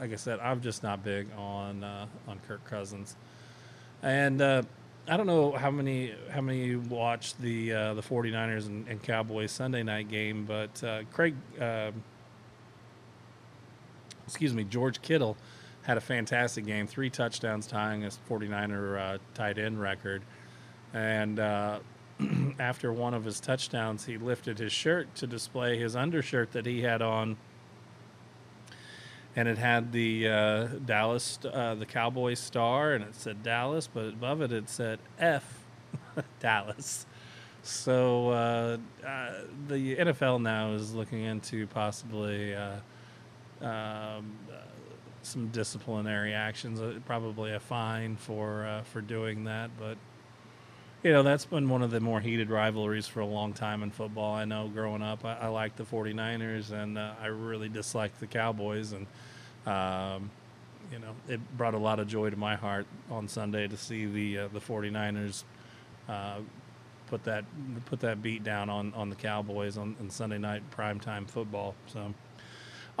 like 0.00 0.12
I 0.12 0.16
said, 0.16 0.40
I'm 0.40 0.60
just 0.60 0.82
not 0.82 1.02
big 1.02 1.28
on 1.36 1.84
uh, 1.84 2.06
on 2.28 2.38
Kirk 2.46 2.64
Cousins, 2.64 3.16
and 4.02 4.40
uh, 4.40 4.62
I 5.08 5.16
don't 5.16 5.26
know 5.26 5.52
how 5.52 5.70
many 5.70 6.14
how 6.30 6.40
many 6.40 6.76
watched 6.76 7.40
the 7.40 7.72
uh, 7.72 7.94
the 7.94 8.02
49ers 8.02 8.66
and, 8.66 8.86
and, 8.88 9.02
Cowboys 9.02 9.50
Sunday 9.50 9.82
night 9.82 10.08
game, 10.08 10.44
but 10.44 10.82
uh, 10.84 11.02
Craig, 11.12 11.34
um, 11.60 12.02
excuse 14.26 14.54
me, 14.54 14.64
George 14.64 15.02
Kittle 15.02 15.36
had 15.82 15.96
a 15.96 16.00
fantastic 16.00 16.66
game, 16.66 16.86
three 16.86 17.10
touchdowns, 17.10 17.66
tying 17.66 18.02
his 18.02 18.18
49er 18.28 18.98
uh, 18.98 19.18
tight 19.34 19.58
end 19.58 19.80
record, 19.80 20.22
and 20.94 21.40
after 22.58 22.92
one 22.92 23.14
of 23.14 23.24
his 23.24 23.40
touchdowns, 23.40 24.06
he 24.06 24.16
lifted 24.16 24.58
his 24.58 24.72
shirt 24.72 25.14
to 25.16 25.26
display 25.26 25.78
his 25.78 25.96
undershirt 25.96 26.52
that 26.52 26.66
he 26.66 26.82
had 26.82 27.02
on, 27.02 27.36
and 29.36 29.48
it 29.48 29.58
had 29.58 29.92
the 29.92 30.28
uh, 30.28 30.66
Dallas, 30.84 31.38
uh, 31.44 31.74
the 31.74 31.86
Cowboys 31.86 32.38
star, 32.38 32.92
and 32.92 33.04
it 33.04 33.14
said 33.14 33.42
Dallas, 33.42 33.86
but 33.86 34.06
above 34.06 34.42
it 34.42 34.52
it 34.52 34.68
said 34.68 34.98
F, 35.18 35.60
Dallas. 36.40 37.06
So 37.62 38.30
uh, 38.30 38.78
uh 39.06 39.32
the 39.68 39.96
NFL 39.96 40.40
now 40.40 40.72
is 40.72 40.94
looking 40.94 41.22
into 41.24 41.66
possibly 41.66 42.54
uh, 42.54 42.76
um, 43.60 44.34
some 45.22 45.48
disciplinary 45.48 46.32
actions, 46.32 46.80
uh, 46.80 46.98
probably 47.04 47.52
a 47.52 47.60
fine 47.60 48.16
for 48.16 48.82
for 48.84 49.02
doing 49.02 49.44
that, 49.44 49.70
but 49.78 49.98
you 51.02 51.12
know, 51.12 51.22
that's 51.22 51.46
been 51.46 51.68
one 51.68 51.82
of 51.82 51.90
the 51.90 52.00
more 52.00 52.20
heated 52.20 52.50
rivalries 52.50 53.06
for 53.06 53.20
a 53.20 53.26
long 53.26 53.52
time 53.54 53.82
in 53.82 53.90
football. 53.90 54.34
I 54.34 54.44
know 54.44 54.68
growing 54.68 55.02
up, 55.02 55.24
I, 55.24 55.34
I 55.34 55.48
liked 55.48 55.76
the 55.76 55.84
49ers 55.84 56.72
and 56.72 56.98
uh, 56.98 57.14
I 57.20 57.26
really 57.26 57.68
disliked 57.68 58.20
the 58.20 58.26
Cowboys. 58.26 58.92
And, 58.92 59.06
um, 59.66 60.30
you 60.92 60.98
know, 60.98 61.14
it 61.28 61.40
brought 61.56 61.74
a 61.74 61.78
lot 61.78 62.00
of 62.00 62.08
joy 62.08 62.28
to 62.28 62.36
my 62.36 62.54
heart 62.54 62.86
on 63.10 63.28
Sunday 63.28 63.66
to 63.66 63.76
see 63.76 64.06
the 64.06 64.38
uh, 64.38 64.48
the 64.48 64.60
49ers 64.60 65.44
uh, 66.08 66.40
put 67.06 67.24
that 67.24 67.44
put 67.86 68.00
that 68.00 68.22
beat 68.22 68.44
down 68.44 68.68
on, 68.68 68.92
on 68.94 69.08
the 69.08 69.16
Cowboys 69.16 69.78
on, 69.78 69.96
on 70.00 70.10
Sunday 70.10 70.38
night 70.38 70.62
primetime 70.76 71.28
football. 71.28 71.74
So, 71.86 72.12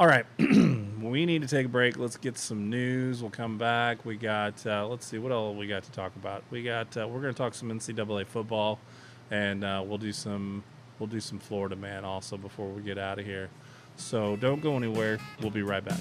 all 0.00 0.06
right, 0.06 0.24
we 0.38 1.26
need 1.26 1.42
to 1.42 1.46
take 1.46 1.66
a 1.66 1.68
break. 1.68 1.98
Let's 1.98 2.16
get 2.16 2.38
some 2.38 2.70
news. 2.70 3.20
We'll 3.20 3.30
come 3.30 3.58
back. 3.58 4.06
We 4.06 4.16
got 4.16 4.66
uh, 4.66 4.86
let's 4.88 5.04
see 5.04 5.18
what 5.18 5.30
else 5.30 5.54
we 5.54 5.66
got 5.66 5.82
to 5.82 5.90
talk 5.90 6.16
about. 6.16 6.42
We 6.50 6.62
got 6.62 6.96
uh, 6.96 7.06
we're 7.06 7.20
going 7.20 7.34
to 7.34 7.38
talk 7.38 7.52
some 7.52 7.68
NCAA 7.70 8.26
football, 8.26 8.78
and 9.30 9.62
uh, 9.62 9.84
we'll 9.86 9.98
do 9.98 10.10
some 10.10 10.64
we'll 10.98 11.06
do 11.06 11.20
some 11.20 11.38
Florida 11.38 11.76
man 11.76 12.06
also 12.06 12.38
before 12.38 12.70
we 12.70 12.80
get 12.80 12.96
out 12.96 13.18
of 13.18 13.26
here. 13.26 13.50
So 13.96 14.36
don't 14.36 14.62
go 14.62 14.74
anywhere. 14.74 15.18
We'll 15.42 15.50
be 15.50 15.62
right 15.62 15.84
back. 15.84 16.00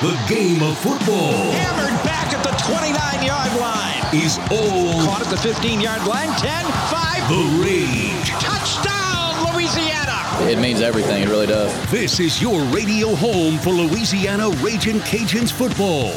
The 0.00 0.16
game 0.28 0.62
of 0.62 0.78
football. 0.78 1.50
Hammered 1.50 2.04
back 2.04 2.32
at 2.32 2.44
the 2.44 2.52
29 2.70 3.26
yard 3.26 3.60
line. 3.60 4.14
Is 4.14 4.38
all. 4.48 5.04
Caught 5.04 5.22
at 5.22 5.28
the 5.28 5.36
15 5.36 5.80
yard 5.80 6.06
line. 6.06 6.28
10, 6.38 6.66
5. 6.66 7.28
The 7.28 7.64
rage. 7.64 8.30
Touchdown, 8.40 9.52
Louisiana. 9.52 10.48
It 10.48 10.60
means 10.60 10.82
everything. 10.82 11.24
It 11.24 11.28
really 11.28 11.48
does. 11.48 11.74
This 11.90 12.20
is 12.20 12.40
your 12.40 12.62
radio 12.66 13.12
home 13.16 13.58
for 13.58 13.70
Louisiana 13.70 14.50
Raging 14.62 15.00
Cajuns 15.00 15.50
football. 15.50 16.12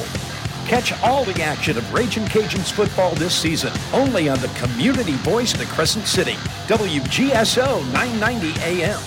Catch 0.67 0.93
all 1.01 1.25
the 1.25 1.41
action 1.41 1.75
of 1.75 1.91
Raging 1.91 2.25
Cajuns 2.25 2.71
football 2.71 3.15
this 3.15 3.33
season 3.33 3.73
only 3.93 4.29
on 4.29 4.39
the 4.41 4.47
community 4.49 5.13
voice 5.13 5.53
of 5.53 5.59
the 5.59 5.65
Crescent 5.65 6.05
City, 6.05 6.35
WGSO 6.67 7.91
990 7.91 8.61
AM. 8.61 8.99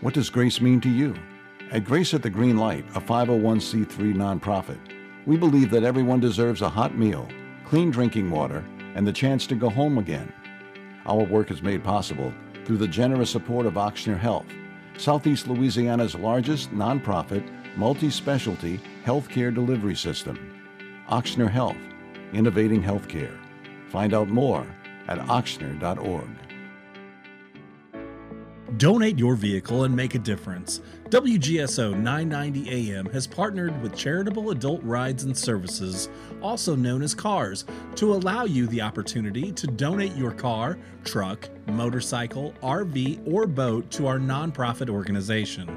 What 0.00 0.12
does 0.12 0.28
grace 0.28 0.60
mean 0.60 0.80
to 0.80 0.88
you? 0.88 1.14
At 1.74 1.82
Grace 1.82 2.14
at 2.14 2.22
the 2.22 2.30
Green 2.30 2.56
Light, 2.56 2.84
a 2.94 3.00
501c3 3.00 4.14
nonprofit, 4.14 4.78
we 5.26 5.36
believe 5.36 5.70
that 5.70 5.82
everyone 5.82 6.20
deserves 6.20 6.62
a 6.62 6.68
hot 6.68 6.96
meal, 6.96 7.26
clean 7.64 7.90
drinking 7.90 8.30
water, 8.30 8.64
and 8.94 9.04
the 9.04 9.12
chance 9.12 9.44
to 9.48 9.56
go 9.56 9.68
home 9.68 9.98
again. 9.98 10.32
Our 11.04 11.24
work 11.24 11.50
is 11.50 11.62
made 11.62 11.82
possible 11.82 12.32
through 12.64 12.76
the 12.76 12.86
generous 12.86 13.30
support 13.30 13.66
of 13.66 13.74
Ochsner 13.74 14.16
Health, 14.16 14.46
Southeast 14.98 15.48
Louisiana's 15.48 16.14
largest 16.14 16.70
nonprofit, 16.70 17.44
multi 17.76 18.08
specialty 18.08 18.80
healthcare 19.04 19.52
delivery 19.52 19.96
system. 19.96 20.38
Ochsner 21.10 21.50
Health, 21.50 21.76
innovating 22.32 22.84
healthcare. 22.84 23.36
Find 23.88 24.14
out 24.14 24.28
more 24.28 24.64
at 25.08 25.18
ochsner.org. 25.18 26.43
Donate 28.78 29.18
your 29.18 29.36
vehicle 29.36 29.84
and 29.84 29.94
make 29.94 30.14
a 30.14 30.18
difference. 30.18 30.80
WGSO 31.10 31.92
990 31.92 32.90
AM 32.90 33.06
has 33.06 33.26
partnered 33.26 33.80
with 33.82 33.94
Charitable 33.94 34.50
Adult 34.50 34.82
Rides 34.82 35.24
and 35.24 35.36
Services, 35.36 36.08
also 36.42 36.74
known 36.74 37.02
as 37.02 37.14
CARS, 37.14 37.66
to 37.94 38.14
allow 38.14 38.44
you 38.44 38.66
the 38.66 38.80
opportunity 38.80 39.52
to 39.52 39.66
donate 39.66 40.16
your 40.16 40.32
car, 40.32 40.78
truck, 41.04 41.48
motorcycle, 41.68 42.54
RV, 42.62 43.30
or 43.30 43.46
boat 43.46 43.90
to 43.92 44.06
our 44.06 44.18
nonprofit 44.18 44.88
organization. 44.88 45.68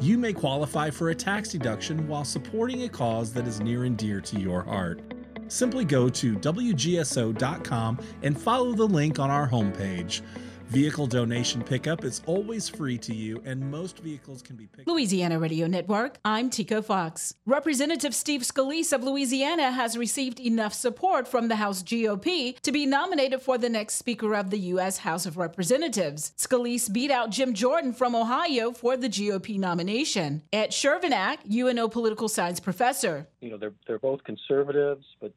You 0.00 0.18
may 0.18 0.32
qualify 0.32 0.90
for 0.90 1.10
a 1.10 1.14
tax 1.14 1.50
deduction 1.50 2.08
while 2.08 2.24
supporting 2.24 2.82
a 2.82 2.88
cause 2.88 3.32
that 3.34 3.46
is 3.46 3.60
near 3.60 3.84
and 3.84 3.96
dear 3.96 4.20
to 4.22 4.40
your 4.40 4.62
heart. 4.62 5.00
Simply 5.48 5.84
go 5.84 6.08
to 6.08 6.34
WGSO.com 6.36 7.98
and 8.22 8.40
follow 8.40 8.72
the 8.72 8.86
link 8.86 9.18
on 9.18 9.30
our 9.30 9.48
homepage. 9.48 10.22
Vehicle 10.72 11.06
donation 11.06 11.62
pickup 11.62 12.02
is 12.02 12.22
always 12.24 12.66
free 12.66 12.96
to 12.96 13.14
you, 13.14 13.42
and 13.44 13.60
most 13.70 13.98
vehicles 13.98 14.40
can 14.40 14.56
be 14.56 14.66
picked 14.66 14.88
Louisiana 14.88 15.38
Radio 15.38 15.66
Network, 15.66 16.16
I'm 16.24 16.48
Tico 16.48 16.80
Fox. 16.80 17.34
Representative 17.44 18.14
Steve 18.14 18.40
Scalise 18.40 18.90
of 18.94 19.04
Louisiana 19.04 19.70
has 19.70 19.98
received 19.98 20.40
enough 20.40 20.72
support 20.72 21.28
from 21.28 21.48
the 21.48 21.56
House 21.56 21.82
GOP 21.82 22.58
to 22.60 22.72
be 22.72 22.86
nominated 22.86 23.42
for 23.42 23.58
the 23.58 23.68
next 23.68 23.96
Speaker 23.96 24.34
of 24.34 24.48
the 24.48 24.58
U.S. 24.60 24.96
House 24.96 25.26
of 25.26 25.36
Representatives. 25.36 26.32
Scalise 26.38 26.90
beat 26.90 27.10
out 27.10 27.28
Jim 27.28 27.52
Jordan 27.52 27.92
from 27.92 28.14
Ohio 28.14 28.72
for 28.72 28.96
the 28.96 29.10
GOP 29.10 29.58
nomination. 29.58 30.40
Ed 30.54 30.70
Chervenak, 30.70 31.40
UNO 31.54 31.88
political 31.88 32.30
science 32.30 32.60
professor. 32.60 33.28
You 33.42 33.50
know, 33.50 33.58
they're 33.58 33.74
they're 33.86 33.98
both 33.98 34.24
conservatives, 34.24 35.04
but 35.20 35.34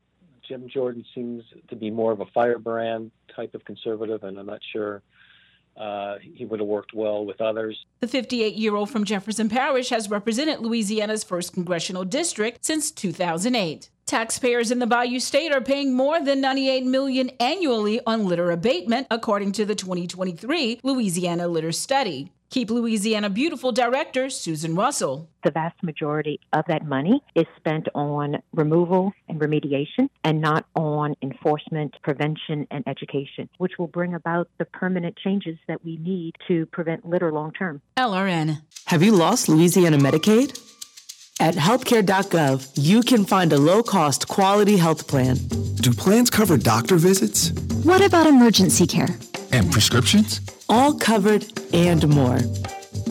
Jim 0.47 0.69
Jordan 0.69 1.03
seems 1.13 1.43
to 1.67 1.75
be 1.75 1.91
more 1.91 2.13
of 2.13 2.21
a 2.21 2.25
firebrand 2.27 3.11
type 3.35 3.53
of 3.53 3.65
conservative, 3.65 4.23
and 4.23 4.39
I'm 4.39 4.45
not 4.45 4.61
sure 4.71 5.01
uh, 5.77 6.15
he 6.21 6.45
would 6.45 6.59
have 6.59 6.67
worked 6.67 6.93
well 6.93 7.25
with 7.25 7.41
others. 7.41 7.85
The 7.99 8.07
58 8.07 8.55
year 8.55 8.75
old 8.75 8.89
from 8.89 9.03
Jefferson 9.03 9.49
Parish 9.49 9.89
has 9.89 10.09
represented 10.09 10.59
Louisiana's 10.59 11.25
1st 11.25 11.53
Congressional 11.53 12.05
District 12.05 12.63
since 12.63 12.91
2008. 12.91 13.89
Taxpayers 14.05 14.69
in 14.69 14.77
the 14.79 14.85
Bayou 14.85 15.19
State 15.19 15.51
are 15.51 15.61
paying 15.61 15.93
more 15.93 16.21
than 16.23 16.39
98 16.39 16.85
million 16.85 17.31
annually 17.39 17.99
on 18.05 18.25
litter 18.25 18.51
abatement, 18.51 19.07
according 19.09 19.51
to 19.53 19.65
the 19.65 19.73
2023 19.73 20.79
Louisiana 20.83 21.47
Litter 21.47 21.71
Study. 21.71 22.31
Keep 22.55 22.69
Louisiana 22.69 23.29
Beautiful 23.29 23.73
Director 23.73 24.29
Susan 24.29 24.75
Russell. 24.75 25.27
The 25.43 25.51
vast 25.51 25.83
majority 25.83 26.39
of 26.53 26.63
that 26.69 26.85
money 26.85 27.21
is 27.35 27.43
spent 27.57 27.89
on 27.93 28.41
removal 28.53 29.11
and 29.27 29.41
remediation 29.41 30.07
and 30.23 30.39
not 30.39 30.65
on 30.73 31.15
enforcement, 31.21 31.97
prevention, 32.01 32.65
and 32.71 32.81
education, 32.87 33.49
which 33.57 33.73
will 33.77 33.87
bring 33.87 34.13
about 34.13 34.47
the 34.57 34.63
permanent 34.63 35.17
changes 35.17 35.57
that 35.67 35.83
we 35.83 35.97
need 35.97 36.35
to 36.47 36.65
prevent 36.67 37.05
litter 37.05 37.29
long 37.29 37.51
term. 37.51 37.81
LRN. 37.97 38.61
Have 38.85 39.03
you 39.03 39.11
lost 39.11 39.49
Louisiana 39.49 39.97
Medicaid? 39.97 40.57
At 41.41 41.55
healthcare.gov, 41.55 42.71
you 42.77 43.01
can 43.01 43.25
find 43.25 43.51
a 43.51 43.57
low 43.57 43.83
cost 43.83 44.29
quality 44.29 44.77
health 44.77 45.09
plan. 45.09 45.35
Do 45.81 45.91
plans 45.91 46.29
cover 46.29 46.55
doctor 46.55 46.95
visits? 46.95 47.51
What 47.83 48.01
about 48.01 48.27
emergency 48.27 48.87
care? 48.87 49.09
And 49.51 49.71
prescriptions? 49.71 50.41
All 50.69 50.93
covered 50.93 51.45
and 51.73 52.07
more. 52.07 52.39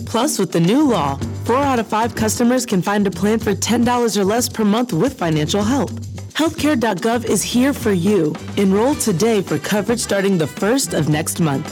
Plus, 0.06 0.38
with 0.38 0.52
the 0.52 0.60
new 0.60 0.88
law, 0.88 1.16
four 1.44 1.56
out 1.56 1.78
of 1.78 1.86
five 1.86 2.14
customers 2.14 2.66
can 2.66 2.82
find 2.82 3.06
a 3.06 3.10
plan 3.10 3.38
for 3.38 3.54
$10 3.54 4.16
or 4.16 4.24
less 4.24 4.48
per 4.48 4.64
month 4.64 4.92
with 4.92 5.18
financial 5.18 5.62
help. 5.62 5.90
Healthcare.gov 6.34 7.24
is 7.24 7.42
here 7.42 7.72
for 7.72 7.92
you. 7.92 8.34
Enroll 8.56 8.94
today 8.96 9.40
for 9.40 9.58
coverage 9.58 10.00
starting 10.00 10.36
the 10.36 10.46
first 10.46 10.94
of 10.94 11.08
next 11.08 11.40
month. 11.40 11.66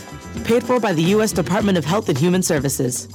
Paid 0.44 0.62
for 0.64 0.81
by 0.81 0.92
the 0.92 1.03
U.S. 1.14 1.33
Department 1.33 1.79
of 1.79 1.85
Health 1.85 2.09
and 2.09 2.18
Human 2.18 2.42
Services. 2.42 3.09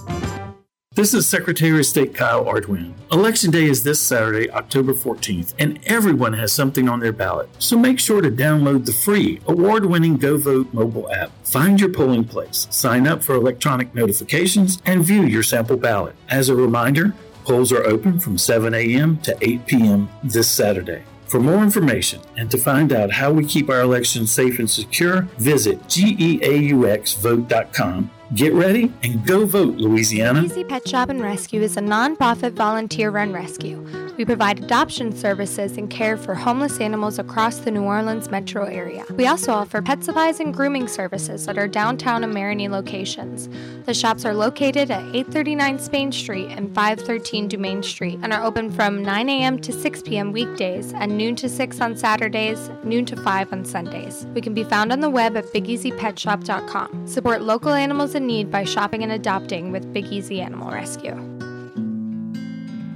This 0.98 1.14
is 1.14 1.30
Secretary 1.30 1.78
of 1.78 1.86
State 1.86 2.16
Kyle 2.16 2.46
Ardoin. 2.46 2.96
Election 3.12 3.52
Day 3.52 3.66
is 3.66 3.84
this 3.84 4.02
Saturday, 4.02 4.50
October 4.50 4.96
14th, 4.96 5.54
and 5.60 5.78
everyone 5.86 6.34
has 6.34 6.52
something 6.52 6.90
on 6.90 7.02
their 7.02 7.14
ballot. 7.14 7.50
So 7.60 7.78
make 7.78 8.00
sure 8.00 8.20
to 8.20 8.32
download 8.32 8.88
the 8.88 8.94
free, 8.94 9.40
award 9.46 9.86
winning 9.86 10.18
GeauxVote 10.18 10.74
mobile 10.74 11.08
app. 11.12 11.30
Find 11.46 11.80
your 11.80 11.92
polling 11.92 12.24
place, 12.24 12.66
sign 12.72 13.06
up 13.06 13.24
for 13.24 13.36
electronic 13.36 13.94
notifications, 13.94 14.82
and 14.88 15.06
view 15.06 15.22
your 15.22 15.44
sample 15.44 15.78
ballot. 15.78 16.16
As 16.30 16.50
a 16.50 16.56
reminder, 16.56 17.14
polls 17.46 17.72
are 17.72 17.86
open 17.86 18.20
from 18.20 18.40
7 18.40 18.74
a.m. 18.74 19.20
to 19.20 19.38
8 19.40 19.68
p.m. 19.68 20.10
this 20.24 20.50
Saturday. 20.50 21.04
For 21.28 21.40
more 21.40 21.62
information 21.62 22.22
and 22.38 22.50
to 22.50 22.58
find 22.58 22.92
out 22.92 23.12
how 23.12 23.32
we 23.32 23.46
keep 23.46 23.70
our 23.70 23.82
elections 23.82 24.32
safe 24.32 24.58
and 24.58 24.68
secure, 24.68 25.28
visit 25.38 25.80
geauxvote.com. 25.84 28.10
Get 28.36 28.54
ready 28.54 28.92
and 29.04 29.26
go 29.26 29.46
vote, 29.46 29.76
Louisiana. 29.78 30.44
Easy 30.44 30.66
Pet 30.66 30.86
Shop 30.86 31.08
and 31.08 31.22
Rescue 31.22 31.62
is 31.62 31.78
a 31.78 31.82
nonprofit 31.82 32.52
volunteer 32.52 33.10
run 33.10 33.32
rescue. 33.32 33.88
We 34.18 34.26
provide 34.26 34.64
adoption 34.64 35.16
services 35.16 35.78
and 35.78 35.90
care 35.90 36.18
for 36.18 36.34
homeless 36.34 36.82
animals 36.82 37.20
across 37.20 37.58
the 37.60 37.70
New 37.70 37.84
Orleans 37.84 38.32
metro 38.32 38.66
area. 38.66 39.06
We 39.12 39.28
also 39.28 39.54
offer 39.54 39.82
pet 39.82 40.04
supplies 40.04 40.40
and 40.40 40.54
grooming 40.54 40.88
services 40.88 41.48
at 41.48 41.58
our 41.58 41.68
downtown 41.68 42.24
and 42.24 42.34
Marigny 42.34 42.68
locations. 42.68 43.48
The 43.86 43.94
shops 43.94 44.26
are 44.26 44.34
located 44.34 44.90
at 44.90 45.04
839 45.04 45.80
Spain 45.80 46.12
Street 46.12 46.50
and 46.50 46.74
513 46.74 47.48
Dumaine 47.48 47.86
Street 47.86 48.20
and 48.24 48.34
are 48.34 48.44
open 48.44 48.72
from 48.72 49.04
9 49.04 49.30
a.m. 49.30 49.60
to 49.60 49.72
6 49.72 50.02
p.m. 50.02 50.32
weekdays 50.32 50.94
and 50.94 51.16
noon 51.16 51.36
to 51.36 51.48
6 51.48 51.80
on 51.80 51.96
Saturdays, 51.96 52.72
noon 52.84 53.06
to 53.06 53.16
5 53.16 53.54
on 53.54 53.64
Sundays. 53.66 54.26
We 54.34 54.42
can 54.42 54.56
be 54.56 54.64
found 54.64 54.92
on 54.92 55.00
the 55.00 55.12
web 55.12 55.38
at 55.38 55.46
BigEasyPetShop.com. 55.54 57.08
Support 57.08 57.44
local 57.44 57.72
animals 57.72 58.16
in 58.18 58.28
need 58.28 58.52
by 58.52 58.66
shopping 58.66 59.04
and 59.04 59.14
adopting 59.14 59.72
with 59.72 59.94
Big 59.94 60.08
Easy 60.08 60.42
Animal 60.42 60.72
Rescue. 60.72 61.16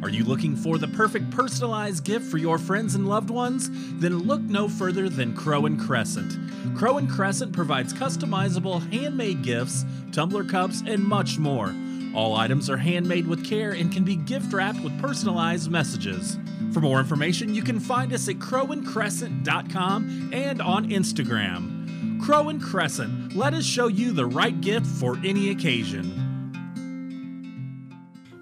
Are 0.03 0.09
you 0.09 0.25
looking 0.25 0.55
for 0.55 0.79
the 0.79 0.87
perfect 0.87 1.29
personalized 1.29 2.03
gift 2.03 2.25
for 2.25 2.39
your 2.39 2.57
friends 2.57 2.95
and 2.95 3.07
loved 3.07 3.29
ones? 3.29 3.69
Then 3.99 4.17
look 4.17 4.41
no 4.41 4.67
further 4.67 5.07
than 5.07 5.35
Crow 5.35 5.67
and 5.67 5.79
Crescent. 5.79 6.33
Crow 6.75 6.97
and 6.97 7.07
Crescent 7.07 7.53
provides 7.53 7.93
customizable 7.93 8.91
handmade 8.91 9.43
gifts, 9.43 9.85
tumbler 10.11 10.43
cups, 10.43 10.81
and 10.87 11.03
much 11.03 11.37
more. 11.37 11.73
All 12.15 12.35
items 12.35 12.67
are 12.69 12.77
handmade 12.77 13.27
with 13.27 13.45
care 13.45 13.71
and 13.71 13.91
can 13.91 14.03
be 14.03 14.15
gift 14.15 14.51
wrapped 14.51 14.81
with 14.81 14.99
personalized 14.99 15.69
messages. 15.69 16.37
For 16.73 16.81
more 16.81 16.99
information, 16.99 17.53
you 17.53 17.61
can 17.61 17.79
find 17.79 18.11
us 18.11 18.27
at 18.27 18.35
crowandcrescent.com 18.35 20.31
and 20.33 20.61
on 20.61 20.89
Instagram. 20.89 21.80
Crow 22.21 22.49
and 22.49 22.61
Crescent, 22.61 23.35
let 23.35 23.55
us 23.55 23.65
show 23.65 23.87
you 23.87 24.11
the 24.11 24.25
right 24.25 24.61
gift 24.61 24.85
for 24.85 25.17
any 25.23 25.49
occasion. 25.49 26.30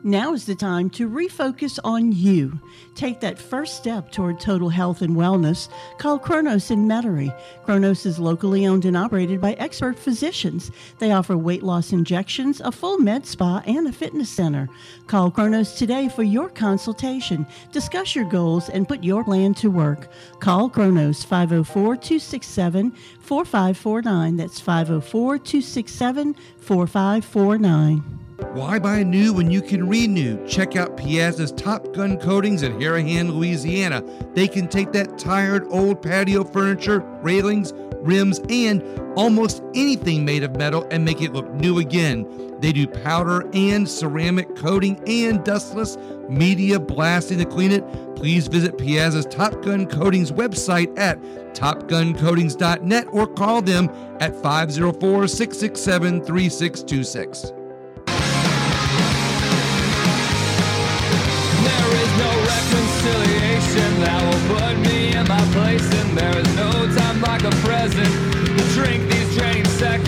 Now 0.03 0.33
is 0.33 0.45
the 0.45 0.55
time 0.55 0.89
to 0.91 1.09
refocus 1.09 1.77
on 1.83 2.13
you. 2.13 2.57
Take 2.95 3.19
that 3.19 3.37
first 3.37 3.75
step 3.75 4.13
toward 4.13 4.39
total 4.39 4.69
health 4.69 5.01
and 5.01 5.17
wellness. 5.17 5.67
Call 5.97 6.17
Kronos 6.17 6.71
in 6.71 6.87
Metairie. 6.87 7.37
Kronos 7.65 8.05
is 8.05 8.17
locally 8.17 8.65
owned 8.65 8.85
and 8.85 8.95
operated 8.95 9.41
by 9.41 9.53
expert 9.53 9.99
physicians. 9.99 10.71
They 10.99 11.11
offer 11.11 11.35
weight 11.35 11.63
loss 11.63 11.91
injections, 11.91 12.61
a 12.61 12.71
full 12.71 12.97
med 12.97 13.25
spa, 13.25 13.61
and 13.65 13.89
a 13.89 13.91
fitness 13.91 14.29
center. 14.29 14.69
Call 15.07 15.31
Kronos 15.31 15.75
today 15.75 16.07
for 16.07 16.23
your 16.23 16.47
consultation. 16.47 17.45
Discuss 17.73 18.15
your 18.15 18.25
goals 18.29 18.69
and 18.69 18.87
put 18.87 19.03
your 19.03 19.25
plan 19.25 19.53
to 19.55 19.69
work. 19.69 20.07
Call 20.39 20.69
Kronos 20.69 21.25
504 21.25 21.97
267 21.97 22.91
4549. 23.19 24.37
That's 24.37 24.61
504 24.61 25.39
267 25.39 26.35
4549. 26.61 28.28
Why 28.53 28.79
buy 28.79 29.03
new 29.03 29.33
when 29.33 29.51
you 29.51 29.61
can 29.61 29.87
renew? 29.87 30.45
Check 30.47 30.75
out 30.75 30.97
Piazza's 30.97 31.51
Top 31.51 31.93
Gun 31.93 32.17
Coatings 32.17 32.63
in 32.63 32.73
Harahan, 32.73 33.31
Louisiana. 33.31 34.03
They 34.33 34.47
can 34.47 34.67
take 34.67 34.91
that 34.93 35.17
tired 35.17 35.67
old 35.69 36.01
patio 36.01 36.43
furniture, 36.43 37.01
railings, 37.21 37.73
rims, 38.01 38.39
and 38.49 38.81
almost 39.15 39.61
anything 39.75 40.25
made 40.25 40.43
of 40.43 40.55
metal 40.55 40.87
and 40.89 41.05
make 41.05 41.21
it 41.21 41.33
look 41.33 41.51
new 41.53 41.79
again. 41.79 42.25
They 42.59 42.71
do 42.71 42.87
powder 42.87 43.47
and 43.53 43.87
ceramic 43.87 44.55
coating 44.55 44.99
and 45.07 45.43
dustless 45.43 45.97
media 46.27 46.79
blasting 46.79 47.37
to 47.39 47.45
clean 47.45 47.71
it. 47.71 47.85
Please 48.15 48.47
visit 48.47 48.77
Piazza's 48.77 49.25
Top 49.25 49.61
Gun 49.61 49.85
Coatings 49.85 50.31
website 50.31 50.97
at 50.97 51.21
topguncoatings.net 51.53 53.07
or 53.11 53.27
call 53.27 53.61
them 53.61 53.89
at 54.19 54.33
504 54.41 55.27
667 55.27 56.23
3626. 56.23 57.53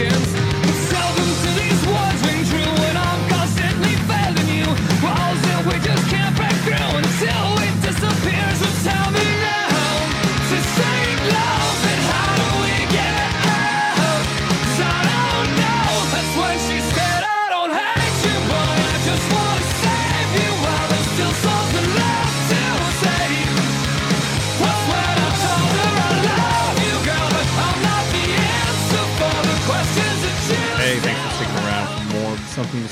against 0.01 0.40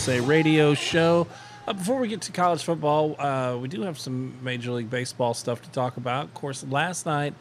Say 0.09 0.21
radio 0.21 0.73
show. 0.73 1.27
Uh, 1.67 1.73
before 1.73 1.99
we 1.99 2.07
get 2.07 2.21
to 2.21 2.31
college 2.31 2.63
football, 2.63 3.15
uh, 3.21 3.55
we 3.57 3.67
do 3.67 3.83
have 3.83 3.99
some 3.99 4.43
Major 4.43 4.71
League 4.71 4.89
Baseball 4.89 5.35
stuff 5.35 5.61
to 5.61 5.69
talk 5.69 5.97
about. 5.97 6.25
Of 6.25 6.33
course, 6.33 6.65
last 6.67 7.05
night, 7.05 7.35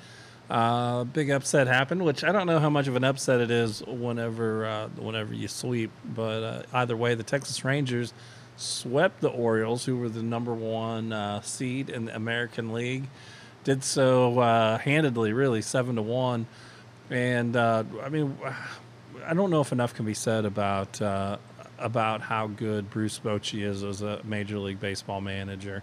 uh, 0.50 0.98
a 1.00 1.09
big 1.11 1.31
upset 1.31 1.66
happened, 1.66 2.04
which 2.04 2.22
I 2.22 2.31
don't 2.31 2.46
know 2.46 2.59
how 2.59 2.68
much 2.68 2.87
of 2.87 2.94
an 2.94 3.04
upset 3.04 3.40
it 3.40 3.50
is 3.50 3.83
whenever 3.87 4.66
uh, 4.66 4.88
whenever 4.88 5.33
you 5.33 5.48
sweep, 5.48 5.90
but 6.04 6.42
uh, 6.42 6.62
either 6.74 6.94
way, 6.94 7.14
the 7.14 7.22
Texas 7.22 7.64
Rangers 7.64 8.12
swept 8.59 9.22
the 9.22 9.31
Orioles, 9.31 9.87
who 9.87 9.96
were 9.96 10.11
the 10.11 10.22
number 10.22 10.52
one 10.52 11.11
uh, 11.11 11.40
seed 11.40 11.88
in 11.88 12.04
the 12.04 12.14
American 12.14 12.74
League. 12.74 13.04
Did 13.64 13.83
so 13.83 14.78
handedly, 14.85 15.33
really, 15.33 15.62
seven 15.62 15.96
to 15.96 16.02
one. 16.02 16.46
And 17.09 17.57
I 17.57 18.11
mean, 18.11 18.37
I 19.26 19.33
don't 19.33 19.50
know 19.50 19.62
if 19.62 19.72
enough 19.72 19.94
can 19.94 20.04
be 20.04 20.12
said 20.12 20.44
about 20.44 21.00
uh, 21.00 21.38
about 21.78 22.20
how 22.22 22.46
good 22.46 22.90
Bruce 22.90 23.18
Bochy 23.18 23.62
is 23.62 23.82
as 23.82 24.02
a 24.02 24.20
Major 24.24 24.58
League 24.58 24.80
Baseball 24.80 25.20
manager. 25.20 25.82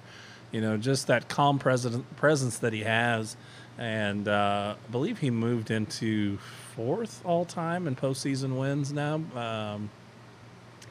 You 0.51 0.61
know, 0.61 0.77
just 0.77 1.07
that 1.07 1.27
calm 1.27 1.59
presence 1.59 2.57
that 2.59 2.71
he 2.71 2.81
has, 2.81 3.35
and 3.77 4.27
uh, 4.27 4.75
I 4.77 4.91
believe 4.91 5.19
he 5.19 5.29
moved 5.29 5.69
into 5.71 6.37
fourth 6.75 7.21
all 7.25 7.45
time 7.45 7.87
in 7.87 7.95
postseason 7.95 8.57
wins 8.57 8.93
now. 8.93 9.15
Um, 9.35 9.89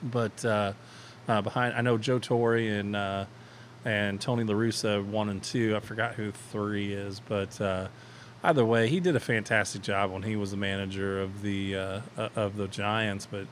but 0.03 0.45
uh, 0.45 0.73
uh, 1.29 1.41
behind, 1.43 1.75
I 1.75 1.81
know 1.81 1.99
Joe 1.99 2.19
Torre 2.19 2.57
and 2.57 2.95
uh, 2.95 3.25
and 3.85 4.21
Tony 4.21 4.45
La 4.45 4.55
Russa 4.55 5.05
one 5.05 5.29
and 5.29 5.43
two. 5.43 5.77
I 5.77 5.81
forgot 5.81 6.15
who 6.15 6.33
three 6.33 6.93
is, 6.93 7.21
but 7.21 7.59
uh, 7.61 7.89
either 8.43 8.65
way, 8.65 8.89
he 8.89 9.01
did 9.01 9.17
a 9.17 9.21
fantastic 9.21 9.83
job 9.83 10.11
when 10.11 10.23
he 10.23 10.37
was 10.37 10.51
the 10.51 10.57
manager 10.57 11.23
of 11.23 11.43
the 11.43 11.77
uh, 11.77 12.01
of 12.37 12.57
the 12.57 12.69
Giants. 12.69 13.27
But 13.31 13.47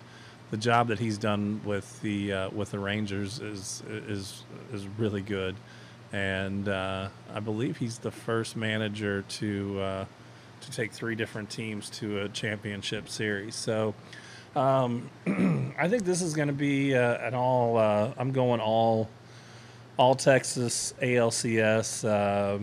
the 0.53 0.59
job 0.59 0.89
that 0.89 0.99
he's 0.99 1.17
done 1.17 1.63
with 1.65 2.01
the 2.03 2.33
uh, 2.33 2.51
with 2.51 2.71
the 2.71 2.79
Rangers 2.79 3.41
is 3.41 3.83
is 3.89 4.45
is 4.71 4.87
really 4.99 5.23
good, 5.23 5.57
and 6.13 6.69
uh, 6.69 7.09
I 7.35 7.41
believe 7.41 7.79
he's 7.79 7.99
the 7.99 8.11
first 8.11 8.55
manager 8.55 9.23
to 9.23 9.81
uh, 9.81 10.05
to 10.61 10.71
take 10.71 10.93
three 10.93 11.15
different 11.15 11.49
teams 11.49 11.89
to 11.91 12.21
a 12.21 12.29
championship 12.29 13.09
series. 13.09 13.57
So. 13.57 13.95
Um, 14.55 15.09
I 15.79 15.89
think 15.89 16.05
this 16.05 16.21
is 16.21 16.35
going 16.35 16.49
to 16.49 16.53
be 16.53 16.95
uh, 16.95 17.27
an 17.27 17.35
all. 17.35 17.79
Uh, 17.79 18.13
I'm 18.19 18.33
going 18.33 18.61
all, 18.61 19.09
all 19.97 20.15
Texas 20.15 20.93
ALCS. 21.01 22.07
Uh, 22.07 22.59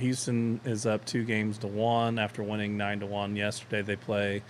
Houston 0.00 0.60
is 0.64 0.84
up 0.84 1.04
two 1.04 1.22
games 1.22 1.58
to 1.58 1.68
one 1.68 2.18
after 2.18 2.42
winning 2.42 2.76
nine 2.76 2.98
to 2.98 3.06
one 3.06 3.36
yesterday. 3.36 3.82
They 3.82 3.94
play 3.94 4.42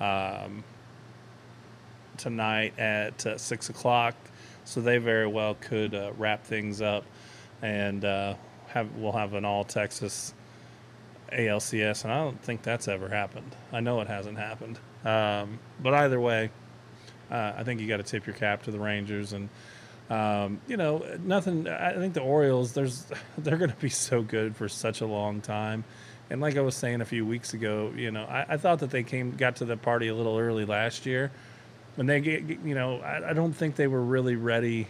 um, 0.00 0.62
tonight 2.18 2.78
at 2.78 3.24
uh, 3.26 3.38
six 3.38 3.70
o'clock, 3.70 4.14
so 4.64 4.80
they 4.80 4.98
very 4.98 5.26
well 5.26 5.54
could 5.54 5.94
uh, 5.94 6.12
wrap 6.18 6.44
things 6.44 6.82
up, 6.82 7.04
and 7.62 8.04
uh, 8.04 8.34
have 8.68 8.94
we'll 8.96 9.12
have 9.12 9.34
an 9.34 9.44
all 9.44 9.64
Texas 9.64 10.34
ALCS, 11.32 12.04
and 12.04 12.12
I 12.12 12.18
don't 12.18 12.40
think 12.42 12.62
that's 12.62 12.88
ever 12.88 13.08
happened. 13.08 13.54
I 13.72 13.80
know 13.80 14.00
it 14.00 14.08
hasn't 14.08 14.38
happened, 14.38 14.78
um, 15.04 15.58
but 15.82 15.94
either 15.94 16.20
way, 16.20 16.50
uh, 17.30 17.52
I 17.56 17.64
think 17.64 17.80
you 17.80 17.88
got 17.88 17.98
to 17.98 18.02
tip 18.02 18.26
your 18.26 18.36
cap 18.36 18.64
to 18.64 18.70
the 18.70 18.80
Rangers 18.80 19.32
and. 19.32 19.48
Um, 20.10 20.62
you 20.66 20.78
know, 20.78 21.04
nothing. 21.22 21.68
I 21.68 21.92
think 21.92 22.14
the 22.14 22.22
Orioles. 22.22 22.72
There's, 22.72 23.04
they're 23.36 23.58
going 23.58 23.70
to 23.70 23.76
be 23.76 23.90
so 23.90 24.22
good 24.22 24.56
for 24.56 24.66
such 24.66 25.02
a 25.02 25.06
long 25.06 25.42
time, 25.42 25.84
and 26.30 26.40
like 26.40 26.56
I 26.56 26.60
was 26.60 26.74
saying 26.74 27.00
a 27.00 27.04
few 27.04 27.24
weeks 27.24 27.54
ago, 27.54 27.92
you 27.96 28.10
know, 28.10 28.24
I, 28.24 28.46
I 28.50 28.56
thought 28.56 28.80
that 28.80 28.90
they 28.90 29.02
came 29.02 29.32
got 29.36 29.56
to 29.56 29.64
the 29.64 29.76
party 29.76 30.08
a 30.08 30.14
little 30.14 30.38
early 30.38 30.64
last 30.64 31.06
year, 31.06 31.30
when 31.98 32.06
they 32.06 32.20
get, 32.20 32.44
you 32.64 32.76
know, 32.76 33.00
I, 33.00 33.30
I 33.30 33.32
don't 33.32 33.52
think 33.52 33.74
they 33.74 33.88
were 33.88 34.00
really 34.00 34.36
ready 34.36 34.86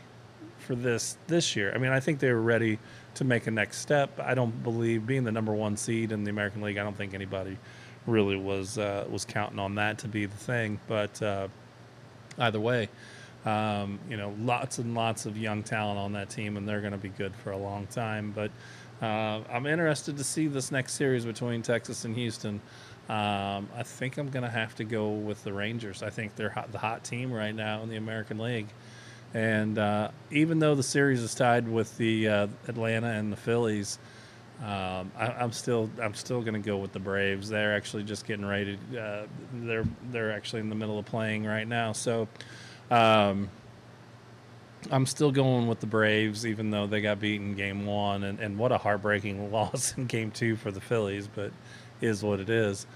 for 0.58 0.74
this 0.74 1.16
this 1.26 1.56
year. 1.56 1.72
I 1.74 1.78
mean, 1.78 1.90
I 1.90 2.00
think 2.00 2.18
they 2.18 2.30
were 2.30 2.42
ready 2.42 2.78
to 3.14 3.24
make 3.24 3.46
a 3.46 3.50
next 3.50 3.78
step. 3.78 4.20
I 4.20 4.34
don't 4.34 4.62
believe 4.62 5.06
being 5.06 5.24
the 5.24 5.32
number 5.32 5.54
one 5.54 5.78
seed 5.78 6.12
in 6.12 6.24
the 6.24 6.30
American 6.30 6.60
League. 6.60 6.76
I 6.76 6.82
don't 6.82 6.96
think 6.98 7.14
anybody 7.14 7.56
really 8.06 8.36
was 8.36 8.76
uh, 8.76 9.06
was 9.10 9.24
counting 9.24 9.58
on 9.58 9.76
that 9.76 9.96
to 10.00 10.08
be 10.08 10.26
the 10.26 10.36
thing. 10.36 10.80
But 10.86 11.22
uh, 11.22 11.48
either 12.38 12.60
way, 12.60 12.90
um, 13.46 13.98
you 14.10 14.18
know, 14.18 14.34
lots 14.40 14.76
and 14.76 14.94
lots 14.94 15.24
of 15.24 15.38
young 15.38 15.62
talent 15.62 15.98
on 15.98 16.12
that 16.12 16.28
team, 16.28 16.58
and 16.58 16.68
they're 16.68 16.82
going 16.82 16.92
to 16.92 16.98
be 16.98 17.08
good 17.08 17.34
for 17.36 17.52
a 17.52 17.56
long 17.56 17.86
time. 17.86 18.34
But 18.36 18.50
uh, 19.00 19.40
I'm 19.50 19.64
interested 19.64 20.18
to 20.18 20.24
see 20.24 20.46
this 20.46 20.70
next 20.70 20.92
series 20.92 21.24
between 21.24 21.62
Texas 21.62 22.04
and 22.04 22.14
Houston. 22.14 22.60
Um, 23.08 23.68
I 23.74 23.82
think 23.84 24.18
I'm 24.18 24.28
going 24.28 24.42
to 24.42 24.50
have 24.50 24.74
to 24.76 24.84
go 24.84 25.10
with 25.10 25.42
the 25.42 25.52
Rangers. 25.52 26.02
I 26.02 26.10
think 26.10 26.36
they're 26.36 26.50
hot, 26.50 26.72
the 26.72 26.78
hot 26.78 27.04
team 27.04 27.32
right 27.32 27.54
now 27.54 27.82
in 27.82 27.88
the 27.88 27.96
American 27.96 28.38
League. 28.38 28.68
And 29.32 29.78
uh, 29.78 30.10
even 30.30 30.58
though 30.58 30.74
the 30.74 30.82
series 30.82 31.22
is 31.22 31.34
tied 31.34 31.68
with 31.68 31.96
the 31.96 32.28
uh, 32.28 32.46
Atlanta 32.66 33.08
and 33.08 33.32
the 33.32 33.36
Phillies, 33.36 33.98
um, 34.60 35.12
I, 35.16 35.28
I'm 35.38 35.52
still 35.52 35.88
I'm 36.02 36.14
still 36.14 36.40
going 36.40 36.54
to 36.54 36.66
go 36.66 36.78
with 36.78 36.92
the 36.92 36.98
Braves. 36.98 37.48
They're 37.48 37.76
actually 37.76 38.04
just 38.04 38.26
getting 38.26 38.44
ready. 38.44 38.78
Uh, 38.98 39.22
they're 39.52 39.84
they're 40.10 40.32
actually 40.32 40.60
in 40.60 40.68
the 40.68 40.74
middle 40.74 40.98
of 40.98 41.06
playing 41.06 41.44
right 41.44 41.68
now. 41.68 41.92
So 41.92 42.26
um, 42.90 43.48
I'm 44.90 45.06
still 45.06 45.30
going 45.30 45.68
with 45.68 45.80
the 45.80 45.86
Braves, 45.86 46.46
even 46.46 46.70
though 46.70 46.86
they 46.86 47.00
got 47.00 47.20
beaten 47.20 47.54
game 47.54 47.86
one, 47.86 48.24
and, 48.24 48.40
and 48.40 48.58
what 48.58 48.72
a 48.72 48.78
heartbreaking 48.78 49.52
loss 49.52 49.94
in 49.96 50.06
game 50.06 50.30
two 50.30 50.56
for 50.56 50.70
the 50.70 50.80
Phillies. 50.80 51.28
But 51.28 51.52
is 52.00 52.22
what 52.22 52.40
it 52.40 52.50
is. 52.50 52.86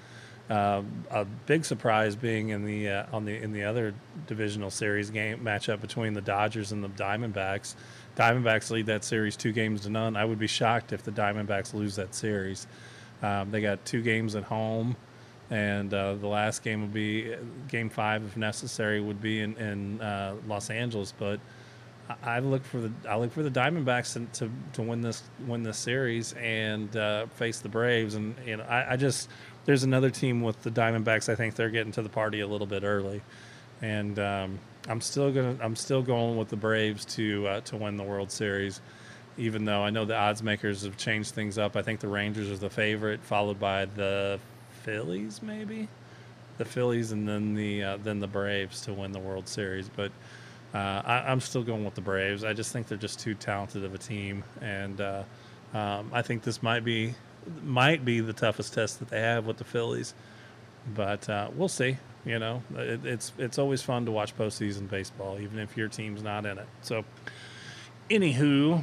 Uh, 0.50 0.82
a 1.10 1.24
big 1.24 1.64
surprise 1.64 2.16
being 2.16 2.50
in 2.50 2.64
the 2.64 2.88
uh, 2.88 3.06
on 3.12 3.24
the 3.24 3.34
in 3.34 3.52
the 3.52 3.62
other 3.62 3.94
divisional 4.26 4.70
series 4.70 5.08
game 5.08 5.38
matchup 5.38 5.80
between 5.80 6.14
the 6.14 6.20
Dodgers 6.20 6.72
and 6.72 6.82
the 6.82 6.88
Diamondbacks. 6.88 7.74
Diamondbacks 8.16 8.70
lead 8.70 8.86
that 8.86 9.04
series 9.04 9.36
two 9.36 9.52
games 9.52 9.82
to 9.82 9.90
none. 9.90 10.16
I 10.16 10.24
would 10.24 10.38
be 10.38 10.48
shocked 10.48 10.92
if 10.92 11.04
the 11.04 11.12
Diamondbacks 11.12 11.72
lose 11.72 11.96
that 11.96 12.14
series. 12.14 12.66
Um, 13.22 13.50
they 13.50 13.60
got 13.60 13.84
two 13.84 14.02
games 14.02 14.34
at 14.34 14.42
home, 14.42 14.96
and 15.48 15.94
uh, 15.94 16.14
the 16.14 16.26
last 16.26 16.62
game 16.62 16.82
would 16.82 16.92
be 16.92 17.34
game 17.68 17.88
five 17.88 18.24
if 18.24 18.36
necessary 18.36 19.00
would 19.00 19.22
be 19.22 19.40
in, 19.40 19.56
in 19.56 20.00
uh, 20.00 20.34
Los 20.46 20.70
Angeles. 20.70 21.14
But 21.16 21.38
I 22.22 22.40
look 22.40 22.64
for 22.64 22.80
the 22.80 22.92
I 23.08 23.16
look 23.16 23.32
for 23.32 23.42
the 23.42 23.50
Diamondbacks 23.50 24.14
to 24.14 24.26
to, 24.40 24.52
to 24.74 24.82
win 24.82 25.00
this 25.00 25.22
win 25.46 25.62
this 25.62 25.78
series 25.78 26.32
and 26.34 26.94
uh, 26.96 27.26
face 27.26 27.60
the 27.60 27.68
Braves. 27.68 28.14
And 28.14 28.34
you 28.46 28.56
know 28.56 28.64
I, 28.64 28.92
I 28.92 28.96
just 28.96 29.28
there's 29.64 29.84
another 29.84 30.10
team 30.10 30.42
with 30.42 30.62
the 30.62 30.70
Diamondbacks. 30.70 31.28
I 31.28 31.34
think 31.34 31.54
they're 31.54 31.70
getting 31.70 31.92
to 31.92 32.02
the 32.02 32.08
party 32.08 32.40
a 32.40 32.46
little 32.46 32.66
bit 32.66 32.82
early, 32.82 33.22
and 33.80 34.18
um, 34.18 34.58
I'm 34.88 35.00
still 35.00 35.30
gonna 35.32 35.56
I'm 35.60 35.76
still 35.76 36.02
going 36.02 36.36
with 36.36 36.48
the 36.48 36.56
Braves 36.56 37.04
to 37.16 37.46
uh, 37.46 37.60
to 37.62 37.76
win 37.76 37.96
the 37.96 38.04
World 38.04 38.30
Series. 38.30 38.80
Even 39.38 39.64
though 39.64 39.82
I 39.82 39.90
know 39.90 40.04
the 40.04 40.16
odds 40.16 40.42
makers 40.42 40.82
have 40.82 40.98
changed 40.98 41.34
things 41.34 41.56
up, 41.56 41.74
I 41.76 41.82
think 41.82 42.00
the 42.00 42.08
Rangers 42.08 42.50
are 42.50 42.56
the 42.56 42.68
favorite, 42.68 43.20
followed 43.20 43.58
by 43.58 43.86
the 43.86 44.38
Phillies, 44.82 45.42
maybe 45.42 45.88
the 46.58 46.64
Phillies, 46.64 47.12
and 47.12 47.26
then 47.26 47.54
the 47.54 47.82
uh, 47.82 47.96
then 47.98 48.20
the 48.20 48.26
Braves 48.26 48.82
to 48.82 48.92
win 48.92 49.12
the 49.12 49.18
World 49.18 49.48
Series. 49.48 49.88
But 49.88 50.12
uh, 50.74 51.02
I, 51.04 51.24
I'm 51.30 51.40
still 51.40 51.62
going 51.62 51.84
with 51.84 51.94
the 51.94 52.00
Braves. 52.00 52.44
I 52.44 52.52
just 52.52 52.72
think 52.72 52.88
they're 52.88 52.98
just 52.98 53.20
too 53.20 53.34
talented 53.34 53.84
of 53.84 53.94
a 53.94 53.98
team, 53.98 54.42
and 54.60 55.00
uh, 55.00 55.22
um, 55.74 56.10
I 56.12 56.22
think 56.22 56.42
this 56.42 56.62
might 56.62 56.84
be 56.84 57.14
might 57.62 58.04
be 58.04 58.20
the 58.20 58.32
toughest 58.32 58.74
test 58.74 59.00
that 59.00 59.08
they 59.08 59.20
have 59.20 59.46
with 59.46 59.58
the 59.58 59.64
Phillies. 59.64 60.14
But 60.94 61.28
uh, 61.28 61.50
we'll 61.54 61.68
see. 61.68 61.98
You 62.24 62.38
know, 62.38 62.62
it, 62.76 63.04
it's 63.04 63.32
it's 63.38 63.58
always 63.58 63.82
fun 63.82 64.06
to 64.06 64.12
watch 64.12 64.36
postseason 64.36 64.88
baseball, 64.88 65.38
even 65.40 65.58
if 65.58 65.76
your 65.76 65.88
team's 65.88 66.22
not 66.22 66.46
in 66.46 66.58
it. 66.58 66.66
So, 66.82 67.04
anywho, 68.08 68.82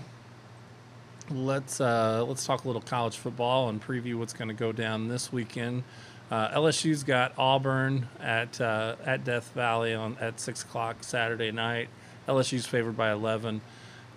let's 1.31 1.79
uh, 1.79 2.23
let's 2.27 2.45
talk 2.45 2.65
a 2.65 2.67
little 2.67 2.81
college 2.81 3.17
football 3.17 3.69
and 3.69 3.81
preview 3.81 4.15
what's 4.15 4.33
going 4.33 4.49
to 4.49 4.53
go 4.53 4.71
down 4.71 5.07
this 5.07 5.31
weekend. 5.31 5.83
Uh, 6.31 6.49
LSU's 6.51 7.03
got 7.03 7.33
Auburn 7.37 8.07
at 8.19 8.61
uh, 8.61 8.95
at 9.03 9.23
Death 9.23 9.51
Valley 9.55 9.93
on 9.93 10.15
at 10.19 10.39
six 10.39 10.63
o'clock 10.63 11.03
Saturday 11.03 11.51
night. 11.51 11.89
LSU's 12.27 12.67
favored 12.67 12.95
by 12.95 13.11
eleven. 13.11 13.61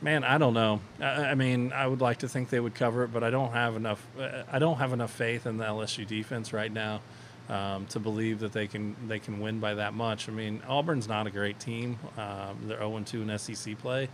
Man, 0.02 0.24
I 0.24 0.36
don't 0.36 0.52
know. 0.52 0.80
I, 1.00 1.04
I 1.26 1.34
mean, 1.34 1.72
I 1.72 1.86
would 1.86 2.00
like 2.00 2.18
to 2.18 2.28
think 2.28 2.50
they 2.50 2.58
would 2.60 2.74
cover 2.74 3.04
it, 3.04 3.12
but 3.12 3.22
I 3.22 3.30
don't 3.30 3.52
have 3.52 3.76
enough. 3.76 4.04
uh, 4.20 4.42
I 4.50 4.58
don't 4.58 4.78
have 4.78 4.92
enough 4.92 5.12
faith 5.12 5.46
in 5.46 5.56
the 5.56 5.64
LSU 5.64 6.06
defense 6.06 6.52
right 6.52 6.72
now 6.72 7.00
um, 7.48 7.86
to 7.86 8.00
believe 8.00 8.40
that 8.40 8.52
they 8.52 8.66
can 8.66 8.96
they 9.08 9.18
can 9.18 9.40
win 9.40 9.60
by 9.60 9.74
that 9.74 9.94
much. 9.94 10.28
I 10.28 10.32
mean, 10.32 10.62
Auburn's 10.68 11.08
not 11.08 11.26
a 11.26 11.30
great 11.30 11.58
team. 11.60 11.98
Um, 12.18 12.58
they're 12.64 12.78
zero 12.78 13.02
two 13.04 13.22
in 13.22 13.38
SEC 13.38 13.78
play, 13.78 14.08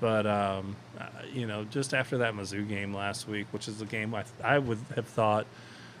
but 0.00 0.26
um, 0.26 0.76
uh, 0.98 1.04
you 1.32 1.46
know, 1.46 1.64
just 1.64 1.94
after 1.94 2.18
that 2.18 2.34
Mizzou 2.34 2.68
game 2.68 2.94
last 2.94 3.28
week, 3.28 3.46
which 3.52 3.68
is 3.68 3.78
the 3.78 3.86
game 3.86 4.14
I 4.14 4.24
I 4.42 4.58
would 4.58 4.78
have 4.96 5.06
thought 5.06 5.46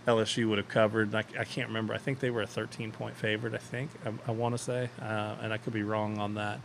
LSU 0.06 0.48
would 0.48 0.58
have 0.58 0.68
covered. 0.68 1.14
I, 1.14 1.24
I 1.38 1.44
can't 1.44 1.68
remember. 1.68 1.94
I 1.94 1.98
think 1.98 2.20
they 2.20 2.30
were 2.30 2.42
a 2.42 2.46
13 2.46 2.92
point 2.92 3.16
favorite. 3.16 3.54
I 3.54 3.58
think 3.58 3.90
I, 4.04 4.12
I 4.28 4.32
want 4.32 4.54
to 4.54 4.58
say, 4.58 4.88
uh, 5.00 5.36
and 5.42 5.52
I 5.52 5.58
could 5.58 5.72
be 5.72 5.82
wrong 5.82 6.18
on 6.18 6.34
that, 6.34 6.60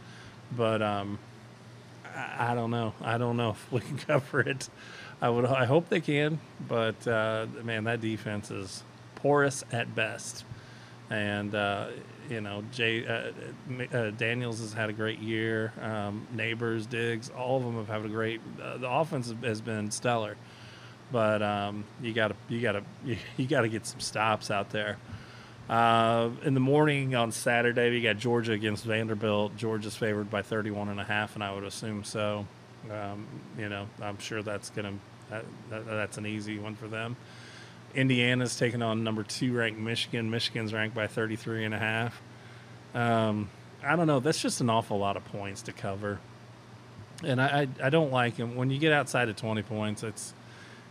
but 0.55 0.81
um, 0.81 1.19
I, 2.15 2.51
I 2.51 2.55
don't 2.55 2.71
know. 2.71 2.93
I 3.01 3.17
don't 3.17 3.37
know 3.37 3.49
if 3.51 3.71
we 3.71 3.81
can 3.81 3.97
cover 3.97 4.39
it. 4.41 4.69
I 5.21 5.29
would. 5.29 5.45
I 5.45 5.65
hope 5.65 5.89
they 5.89 6.01
can, 6.01 6.39
but 6.67 7.07
uh, 7.07 7.45
man, 7.63 7.85
that 7.85 8.01
defense 8.01 8.51
is 8.51 8.83
porous 9.15 9.63
at 9.71 9.95
best. 9.95 10.43
and 11.09 11.53
uh, 11.55 11.87
you 12.29 12.41
know 12.41 12.63
Jay 12.71 13.05
uh, 13.05 13.31
uh, 13.95 14.11
Daniels 14.11 14.59
has 14.59 14.73
had 14.73 14.89
a 14.89 14.93
great 14.93 15.19
year. 15.19 15.71
Um, 15.81 16.27
Neighbors, 16.33 16.85
Diggs, 16.85 17.29
all 17.29 17.57
of 17.57 17.63
them 17.63 17.75
have 17.75 17.87
had 17.87 18.05
a 18.05 18.09
great. 18.13 18.41
Uh, 18.61 18.77
the 18.77 18.89
offense 18.89 19.33
has 19.43 19.61
been 19.61 19.91
stellar, 19.91 20.35
but 21.11 21.41
um, 21.41 21.83
you 22.01 22.13
got 22.13 22.29
to 22.29 22.35
you 22.49 22.61
got 22.61 22.73
to 22.73 22.83
you, 23.05 23.17
you 23.37 23.47
got 23.47 23.61
to 23.61 23.69
get 23.69 23.85
some 23.85 23.99
stops 23.99 24.51
out 24.51 24.69
there. 24.69 24.97
Uh, 25.69 26.29
in 26.43 26.53
the 26.53 26.59
morning 26.59 27.15
on 27.15 27.31
Saturday, 27.31 27.89
we 27.89 28.01
got 28.01 28.17
Georgia 28.17 28.51
against 28.51 28.83
Vanderbilt. 28.83 29.57
Georgia's 29.57 29.95
favored 29.95 30.29
by 30.29 30.43
31 30.43 30.89
and 30.89 30.99
a 30.99 31.03
half, 31.03 31.33
and 31.33 31.43
I 31.43 31.53
would 31.53 31.63
assume 31.63 32.03
so. 32.03 32.45
Um, 32.91 33.25
you 33.57 33.67
know, 33.67 33.87
I'm 33.99 34.19
sure 34.19 34.43
that's 34.43 34.69
gonna 34.69 34.93
that, 35.31 35.43
that, 35.71 35.85
that's 35.85 36.17
an 36.19 36.27
easy 36.27 36.59
one 36.59 36.75
for 36.75 36.87
them. 36.87 37.15
Indiana's 37.95 38.57
taking 38.57 38.81
on 38.81 39.03
number 39.03 39.23
two 39.23 39.53
ranked 39.53 39.79
Michigan. 39.79 40.29
Michigan's 40.29 40.73
ranked 40.73 40.95
by 40.95 41.07
33 41.07 41.65
and 41.65 41.73
a 41.73 41.79
half. 41.79 42.21
Um, 42.93 43.49
I 43.83 43.95
don't 43.95 44.05
know. 44.05 44.19
That's 44.19 44.41
just 44.41 44.61
an 44.61 44.69
awful 44.69 44.99
lot 44.99 45.17
of 45.17 45.25
points 45.25 45.63
to 45.63 45.71
cover, 45.71 46.19
and 47.23 47.41
I 47.41 47.61
I, 47.61 47.87
I 47.87 47.89
don't 47.89 48.11
like 48.11 48.37
them 48.37 48.55
when 48.55 48.69
you 48.69 48.77
get 48.77 48.93
outside 48.93 49.29
of 49.29 49.35
20 49.35 49.63
points. 49.63 50.03
It's 50.03 50.33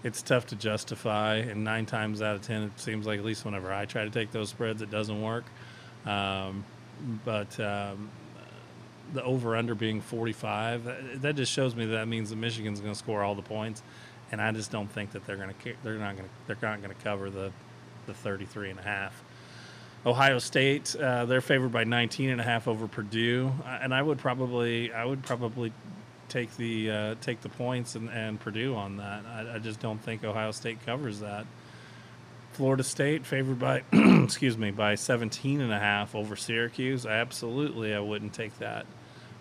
it's 0.05 0.23
tough 0.23 0.47
to 0.49 0.57
justify, 0.57 1.37
and 1.37 1.65
nine 1.65 1.87
times 1.87 2.23
out 2.23 2.37
of 2.37 2.43
ten, 2.43 2.63
it 2.63 2.79
seems 2.79 3.07
like 3.07 3.19
at 3.19 3.25
least 3.25 3.45
whenever 3.45 3.73
I 3.73 3.87
try 3.87 4.05
to 4.05 4.11
take 4.11 4.31
those 4.31 4.51
spreads, 4.51 4.83
it 4.83 4.91
doesn't 4.91 5.21
work. 5.21 5.45
Um, 6.07 6.65
but 7.25 7.59
um, 7.59 8.11
the 9.15 9.25
over 9.25 9.57
under 9.57 9.75
being 9.75 10.01
45, 10.01 10.85
that, 10.85 11.23
that 11.23 11.37
just 11.37 11.51
shows 11.51 11.75
me 11.75 11.87
that, 11.87 11.93
that 11.93 12.09
means 12.09 12.31
that 12.31 12.37
Michigan's 12.37 12.81
going 12.81 12.93
to 12.93 12.99
score 12.99 13.23
all 13.23 13.35
the 13.35 13.43
points, 13.43 13.83
and 14.31 14.41
I 14.41 14.53
just 14.53 14.71
don't 14.71 14.91
think 14.91 15.13
that 15.13 15.25
they're 15.27 15.37
going 15.37 15.55
to 15.55 15.75
they're 15.83 15.95
not 15.95 16.17
going 16.17 16.29
to 16.29 16.35
they're 16.47 16.71
not 16.71 16.83
going 16.83 16.95
to 16.95 17.03
cover 17.03 17.31
the 17.31 17.51
the 18.07 18.15
33 18.15 18.71
and 18.71 18.79
a 18.79 18.83
half. 18.83 19.25
Ohio 20.07 20.39
State, 20.39 20.95
uh, 20.97 21.25
they're 21.25 21.41
favored 21.41 21.73
by 21.73 21.85
19 21.85 22.29
and 22.29 22.39
a 22.39 22.45
half 22.45 22.69
over 22.69 22.87
Purdue, 22.87 23.51
uh, 23.65 23.79
and 23.81 23.95
I 23.95 24.03
would 24.03 24.19
probably 24.19 24.93
I 24.93 25.05
would 25.05 25.23
probably 25.23 25.73
take 26.29 26.57
the 26.57 26.91
uh, 26.91 27.15
take 27.21 27.41
the 27.41 27.49
points 27.49 27.95
and, 27.95 28.09
and 28.11 28.41
Purdue 28.41 28.75
on 28.75 28.97
that. 28.99 29.25
I, 29.27 29.55
I, 29.55 29.59
just 29.59 29.81
don't 29.81 30.03
think 30.03 30.25
Ohio 30.25 30.51
State 30.51 30.85
covers 30.85 31.21
that. 31.21 31.47
Florida 32.53 32.83
State 32.83 33.27
favored 33.27 33.59
by 33.59 33.83
excuse 33.93 34.57
me 34.57 34.71
by 34.71 34.95
17 34.95 35.61
and 35.61 35.73
a 35.73 35.79
half 35.79 36.15
over 36.15 36.37
Syracuse. 36.37 37.07
Absolutely, 37.07 37.95
I 37.95 38.01
wouldn't 38.01 38.33
take 38.33 38.59
that. 38.59 38.87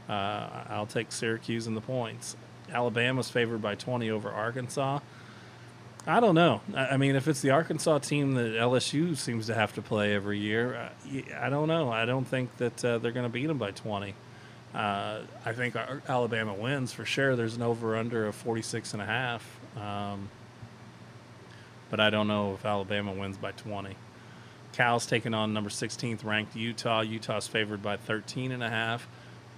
Uh, 0.09 0.47
I'll 0.69 0.86
take 0.86 1.11
Syracuse 1.11 1.67
and 1.67 1.77
the 1.77 1.81
points. 1.81 2.36
Alabama's 2.71 3.29
favored 3.29 3.61
by 3.61 3.75
20 3.75 4.09
over 4.09 4.29
Arkansas. 4.29 4.99
I 6.05 6.19
don't 6.19 6.36
know. 6.36 6.59
I 6.75 6.97
mean, 6.97 7.15
if 7.15 7.29
it's 7.29 7.39
the 7.41 7.51
Arkansas 7.51 7.99
team 7.99 8.34
that 8.34 8.55
LSU 8.55 9.15
seems 9.15 9.47
to 9.47 9.53
have 9.53 9.73
to 9.75 9.81
play 9.81 10.13
every 10.13 10.38
year, 10.38 10.75
uh, 10.75 10.89
I 11.39 11.49
don't 11.49 11.69
know. 11.69 11.89
I 11.91 12.03
don't 12.03 12.25
think 12.25 12.55
that 12.57 12.84
uh, 12.84 12.97
they're 12.97 13.13
going 13.13 13.25
to 13.25 13.31
beat 13.31 13.45
them 13.45 13.57
by 13.57 13.71
20. 13.71 14.13
Uh, 14.74 15.21
I 15.45 15.53
think 15.53 15.76
Alabama 15.76 16.53
wins 16.53 16.93
for 16.93 17.05
sure. 17.05 17.36
There's 17.36 17.55
an 17.55 17.61
over 17.61 17.95
under 17.95 18.26
of 18.26 18.36
46 18.36 18.93
and 18.93 19.01
a 19.01 19.05
half. 19.05 19.59
Um, 19.78 20.30
but 21.89 21.99
I 21.99 22.09
don't 22.09 22.28
know 22.28 22.55
if 22.55 22.65
Alabama 22.65 23.13
wins 23.13 23.38
by 23.38 23.51
20. 23.51 23.95
Cal's 24.71 25.05
taking 25.05 25.36
on 25.36 25.53
number 25.53 25.69
16th 25.69 26.26
ranked 26.26 26.55
Utah. 26.55 27.01
Utah's 27.01 27.47
favored 27.47 27.84
by 27.84 27.97
13 27.97 28.51
and 28.51 28.63
a 28.63 28.69
half. 28.69 29.07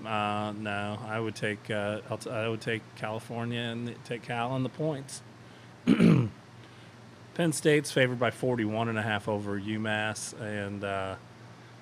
Uh, 0.05 0.51
no, 0.57 0.99
I 1.07 1.19
would 1.19 1.35
take 1.35 1.71
uh, 1.71 2.01
t- 2.17 2.29
I 2.29 2.49
would 2.49 2.59
take 2.59 2.81
California 2.95 3.61
and 3.61 3.95
take 4.03 4.23
Cal 4.23 4.51
on 4.51 4.63
the 4.63 4.69
points. 4.69 5.21
Penn 5.85 6.31
State's 7.51 7.91
favored 7.91 8.19
by 8.19 8.31
41 8.31 8.89
and 8.89 8.97
a 8.97 9.01
half 9.01 9.29
over 9.29 9.59
UMass 9.59 10.33
and 10.39 10.83
uh, 10.83 11.15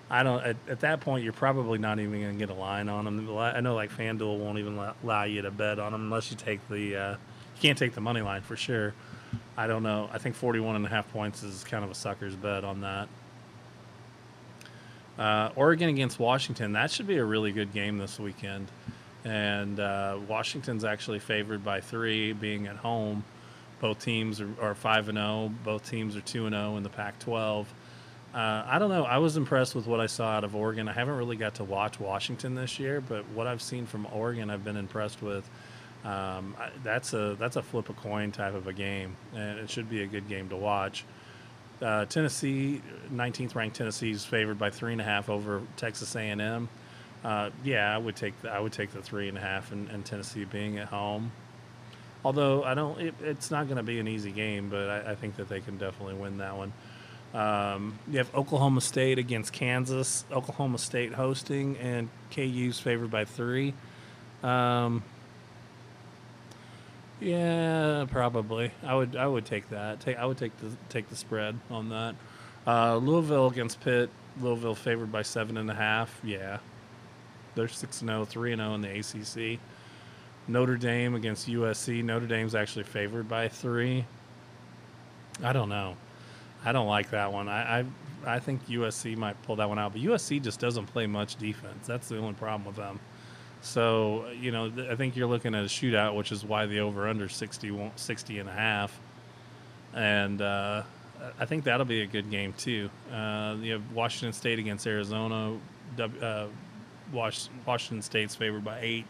I 0.09 0.23
don't. 0.23 0.43
At, 0.43 0.57
at, 0.67 0.79
that 0.81 1.01
point, 1.01 1.23
you're 1.23 1.33
probably 1.33 1.79
not 1.79 1.99
even 1.99 2.21
going 2.21 2.33
to 2.33 2.39
get 2.39 2.49
a 2.49 2.59
line 2.59 2.89
on 2.89 3.05
them. 3.05 3.37
I 3.37 3.61
know, 3.61 3.73
like 3.73 3.91
FanDuel 3.91 4.37
won't 4.37 4.59
even 4.59 4.77
allow 5.03 5.23
you 5.23 5.41
to 5.41 5.51
bet 5.51 5.79
on 5.79 5.91
them 5.91 6.01
unless 6.01 6.29
you 6.29 6.37
take 6.37 6.67
the. 6.69 6.95
Uh, 6.95 7.11
you 7.11 7.61
can't 7.61 7.77
take 7.77 7.93
the 7.93 8.01
money 8.01 8.21
line 8.21 8.41
for 8.41 8.55
sure. 8.55 8.93
I 9.57 9.67
don't 9.67 9.83
know. 9.83 10.09
I 10.11 10.17
think 10.17 10.35
41 10.35 10.75
and 10.75 10.85
a 10.85 10.89
half 10.89 11.11
points 11.11 11.43
is 11.43 11.63
kind 11.63 11.83
of 11.83 11.91
a 11.91 11.95
sucker's 11.95 12.35
bet 12.35 12.63
on 12.63 12.81
that. 12.81 13.07
Uh, 15.17 15.51
Oregon 15.55 15.89
against 15.89 16.19
Washington. 16.19 16.73
That 16.73 16.89
should 16.89 17.05
be 17.05 17.17
a 17.17 17.25
really 17.25 17.51
good 17.51 17.71
game 17.71 17.97
this 17.97 18.19
weekend. 18.19 18.67
And 19.23 19.79
uh, 19.79 20.17
Washington's 20.27 20.83
actually 20.83 21.19
favored 21.19 21.63
by 21.63 21.81
three, 21.81 22.33
being 22.33 22.67
at 22.67 22.75
home. 22.77 23.23
Both 23.79 24.03
teams 24.03 24.41
are, 24.41 24.49
are 24.59 24.75
five 24.75 25.09
and 25.09 25.17
zero. 25.17 25.27
Oh. 25.27 25.51
Both 25.63 25.89
teams 25.89 26.15
are 26.15 26.21
two 26.21 26.45
and 26.45 26.55
zero 26.55 26.73
oh 26.73 26.77
in 26.77 26.83
the 26.83 26.89
Pac-12. 26.89 27.65
Uh, 28.33 28.63
I 28.65 28.79
don't 28.79 28.89
know. 28.89 29.03
I 29.03 29.19
was 29.19 29.37
impressed 29.37 29.75
with 29.75 29.85
what 29.85 29.99
I 29.99 30.07
saw 30.07 30.29
out 30.29 30.43
of 30.43 30.55
Oregon. 30.55 30.87
I 30.87 30.93
haven't 30.93 31.17
really 31.17 31.35
got 31.35 31.55
to 31.55 31.63
watch 31.63 31.99
Washington 31.99 32.55
this 32.55 32.79
year, 32.79 32.99
but 32.99 33.27
what 33.29 33.45
I've 33.45 33.61
seen 33.61 33.85
from 33.85 34.07
Oregon, 34.11 34.49
I've 34.49 34.63
been 34.63 34.77
impressed 34.77 35.21
with. 35.21 35.47
Um, 36.03 36.55
that's 36.83 37.13
a 37.13 37.37
that's 37.39 37.55
a 37.55 37.61
flip 37.61 37.89
a 37.89 37.93
coin 37.93 38.31
type 38.31 38.55
of 38.55 38.67
a 38.67 38.73
game, 38.73 39.15
and 39.35 39.59
it 39.59 39.69
should 39.69 39.89
be 39.89 40.01
a 40.01 40.07
good 40.07 40.27
game 40.27 40.49
to 40.49 40.55
watch. 40.55 41.05
Uh, 41.81 42.05
Tennessee, 42.05 42.81
19th 43.13 43.55
ranked 43.55 43.75
Tennessee 43.75 44.11
is 44.11 44.25
favored 44.25 44.57
by 44.57 44.69
three 44.69 44.93
and 44.93 45.01
a 45.01 45.03
half 45.03 45.29
over 45.29 45.61
Texas 45.77 46.15
A&M. 46.15 46.69
Uh, 47.23 47.49
yeah, 47.63 47.93
I 47.93 47.97
would 47.97 48.15
take 48.15 48.39
the, 48.41 48.51
I 48.51 48.59
would 48.59 48.73
take 48.73 48.91
the 48.91 49.01
three 49.01 49.29
and 49.29 49.37
a 49.37 49.41
half, 49.41 49.71
and, 49.71 49.89
and 49.89 50.05
Tennessee 50.05 50.43
being 50.43 50.77
at 50.77 50.87
home. 50.87 51.31
Although 52.25 52.63
I 52.63 52.73
don't, 52.73 52.99
it, 52.99 53.15
it's 53.21 53.51
not 53.51 53.67
going 53.67 53.77
to 53.77 53.83
be 53.83 53.99
an 53.99 54.07
easy 54.07 54.31
game, 54.31 54.69
but 54.69 54.89
I, 54.89 55.11
I 55.11 55.15
think 55.15 55.35
that 55.37 55.49
they 55.49 55.59
can 55.61 55.77
definitely 55.77 56.15
win 56.15 56.37
that 56.37 56.55
one. 56.55 56.73
Um, 57.33 57.97
you 58.11 58.19
have 58.19 58.33
Oklahoma 58.35 58.81
State 58.81 59.17
against 59.17 59.53
Kansas. 59.53 60.23
Oklahoma 60.31 60.77
State 60.77 61.13
hosting, 61.13 61.77
and 61.77 62.09
KU's 62.31 62.79
favored 62.79 63.09
by 63.09 63.25
three. 63.25 63.73
Um, 64.43 65.03
yeah, 67.19 68.05
probably. 68.11 68.71
I 68.83 68.95
would. 68.95 69.15
I 69.15 69.25
would 69.25 69.45
take 69.45 69.69
that. 69.69 69.99
Take. 69.99 70.17
I 70.17 70.25
would 70.25 70.37
take 70.37 70.55
the 70.57 70.69
take 70.89 71.09
the 71.09 71.15
spread 71.15 71.57
on 71.71 71.89
that. 71.89 72.15
Uh, 72.67 72.97
Louisville 72.97 73.47
against 73.47 73.79
Pitt. 73.81 74.09
Louisville 74.39 74.75
favored 74.75 75.11
by 75.11 75.21
seven 75.21 75.57
and 75.57 75.69
a 75.71 75.75
half. 75.75 76.19
Yeah, 76.23 76.59
they're 77.55 77.67
six 77.67 78.01
and 78.01 78.09
0, 78.09 78.25
3 78.25 78.53
and 78.53 78.59
zero 78.61 78.73
in 78.75 78.81
the 78.81 78.99
ACC. 78.99 79.59
Notre 80.47 80.75
Dame 80.75 81.15
against 81.15 81.47
USC. 81.47 82.03
Notre 82.03 82.27
Dame's 82.27 82.55
actually 82.55 82.83
favored 82.83 83.29
by 83.29 83.47
three. 83.47 84.05
I 85.41 85.53
don't 85.53 85.69
know. 85.69 85.95
I 86.65 86.71
don't 86.71 86.87
like 86.87 87.11
that 87.11 87.31
one. 87.31 87.49
I, 87.49 87.79
I 87.79 87.85
I 88.25 88.39
think 88.39 88.67
USC 88.67 89.17
might 89.17 89.41
pull 89.43 89.57
that 89.57 89.67
one 89.67 89.79
out, 89.79 89.93
but 89.93 90.01
USC 90.01 90.41
just 90.41 90.59
doesn't 90.59 90.87
play 90.87 91.07
much 91.07 91.35
defense. 91.35 91.85
That's 91.85 92.07
the 92.07 92.17
only 92.17 92.33
problem 92.33 92.65
with 92.65 92.75
them. 92.75 92.99
So, 93.61 94.25
you 94.39 94.51
know, 94.51 94.69
th- 94.69 94.89
I 94.89 94.95
think 94.95 95.15
you're 95.15 95.27
looking 95.27 95.55
at 95.55 95.63
a 95.63 95.67
shootout, 95.67 96.15
which 96.15 96.31
is 96.31 96.43
why 96.43 96.65
the 96.65 96.79
over 96.79 97.07
under 97.07 97.29
60, 97.29 97.91
60 97.95 98.39
and 98.39 98.49
a 98.49 98.51
half. 98.51 98.99
And 99.93 100.41
uh, 100.41 100.83
I 101.39 101.45
think 101.45 101.63
that'll 101.63 101.85
be 101.85 102.01
a 102.01 102.05
good 102.05 102.29
game, 102.29 102.53
too. 102.53 102.89
Uh, 103.11 103.55
you 103.61 103.73
have 103.73 103.91
Washington 103.93 104.33
State 104.33 104.59
against 104.59 104.85
Arizona. 104.85 105.57
Uh, 105.97 106.47
Washington 107.13 108.01
State's 108.01 108.35
favored 108.35 108.63
by 108.65 108.79
eight. 108.81 109.05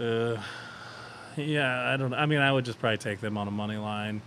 Uh, 0.00 0.40
yeah, 1.36 1.92
I 1.92 1.96
don't. 1.96 2.14
I 2.14 2.26
mean, 2.26 2.38
I 2.38 2.52
would 2.52 2.64
just 2.64 2.78
probably 2.78 2.98
take 2.98 3.20
them 3.20 3.36
on 3.36 3.46
a 3.46 3.52
money 3.52 3.76
line. 3.76 4.22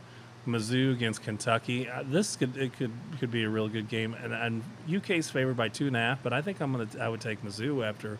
Mizzou 0.48 0.94
against 0.94 1.22
Kentucky. 1.22 1.90
Uh, 1.90 2.04
this 2.06 2.36
could 2.36 2.58
it 2.58 2.74
could 2.78 2.92
could 3.20 3.32
be 3.32 3.44
a 3.44 3.50
real 3.50 3.68
good 3.68 3.90
game, 3.90 4.16
and, 4.24 4.34
and 4.34 4.64
UK's 4.94 5.30
favored 5.30 5.56
by 5.58 5.70
two 5.70 5.88
and 5.88 5.96
a 5.96 6.00
half. 6.00 6.24
But 6.24 6.34
I 6.34 6.42
think 6.42 6.62
I'm 6.62 6.72
gonna 6.72 6.88
I 7.00 7.10
would 7.10 7.22
take 7.22 7.44
Mizzou 7.44 7.88
after 7.88 8.18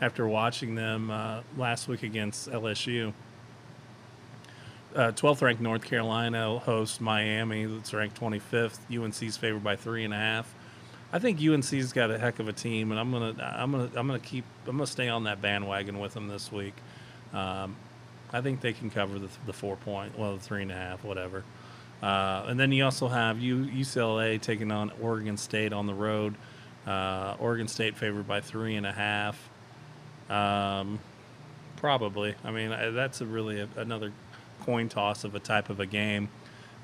after 0.00 0.26
watching 0.26 0.74
them 0.74 1.10
uh, 1.10 1.40
last 1.56 1.88
week 1.88 2.02
against 2.02 2.50
LSU. 2.50 3.12
Uh, 4.94 5.10
12th 5.12 5.40
ranked 5.40 5.62
North 5.62 5.84
Carolina 5.84 6.58
hosts 6.58 7.00
Miami. 7.00 7.64
That's 7.64 7.94
ranked 7.94 8.20
25th. 8.20 8.78
UNC's 8.92 9.38
favored 9.38 9.64
by 9.64 9.74
three 9.74 10.04
and 10.04 10.12
a 10.12 10.18
half. 10.18 10.54
I 11.14 11.18
think 11.18 11.40
UNC's 11.40 11.94
got 11.94 12.10
a 12.10 12.18
heck 12.18 12.38
of 12.40 12.48
a 12.48 12.52
team, 12.52 12.90
and 12.90 13.00
I'm 13.00 13.10
gonna 13.10 13.34
I'm 13.56 13.70
gonna 13.70 13.90
I'm 13.94 14.06
gonna 14.06 14.18
keep 14.18 14.44
I'm 14.66 14.76
gonna 14.76 14.86
stay 14.86 15.08
on 15.08 15.24
that 15.24 15.40
bandwagon 15.40 15.98
with 15.98 16.12
them 16.12 16.28
this 16.28 16.52
week. 16.52 16.74
Um, 17.32 17.76
I 18.32 18.40
think 18.40 18.60
they 18.60 18.72
can 18.72 18.90
cover 18.90 19.18
the, 19.18 19.28
the 19.46 19.52
four 19.52 19.76
point, 19.76 20.18
well, 20.18 20.34
the 20.34 20.40
three 20.40 20.62
and 20.62 20.72
a 20.72 20.76
half, 20.76 21.04
whatever. 21.04 21.44
Uh, 22.02 22.44
and 22.48 22.58
then 22.58 22.72
you 22.72 22.84
also 22.84 23.06
have 23.08 23.38
U- 23.40 23.64
UCLA 23.64 24.40
taking 24.40 24.72
on 24.72 24.90
Oregon 25.00 25.36
State 25.36 25.72
on 25.72 25.86
the 25.86 25.94
road. 25.94 26.34
Uh, 26.86 27.36
Oregon 27.38 27.68
State 27.68 27.96
favored 27.96 28.26
by 28.26 28.40
three 28.40 28.74
and 28.74 28.84
a 28.84 28.92
half. 28.92 29.48
Um, 30.28 30.98
probably. 31.76 32.34
I 32.44 32.50
mean, 32.50 32.70
that's 32.94 33.20
a 33.20 33.26
really 33.26 33.60
a, 33.60 33.68
another 33.76 34.12
coin 34.62 34.88
toss 34.88 35.24
of 35.24 35.34
a 35.34 35.40
type 35.40 35.70
of 35.70 35.78
a 35.78 35.86
game, 35.86 36.28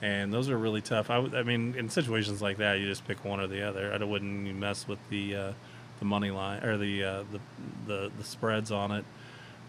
and 0.02 0.32
those 0.32 0.50
are 0.50 0.58
really 0.58 0.80
tough. 0.80 1.10
I, 1.10 1.16
w- 1.16 1.36
I 1.36 1.42
mean, 1.42 1.74
in 1.76 1.88
situations 1.88 2.40
like 2.40 2.58
that, 2.58 2.78
you 2.78 2.86
just 2.86 3.06
pick 3.08 3.24
one 3.24 3.40
or 3.40 3.48
the 3.48 3.62
other. 3.62 3.92
I 3.92 4.04
wouldn't 4.04 4.54
mess 4.56 4.86
with 4.86 4.98
the 5.10 5.34
uh, 5.34 5.52
the 5.98 6.04
money 6.04 6.30
line 6.30 6.62
or 6.62 6.76
the, 6.78 7.02
uh, 7.04 7.24
the 7.32 7.40
the 7.86 8.12
the 8.18 8.24
spreads 8.24 8.70
on 8.70 8.92
it. 8.92 9.04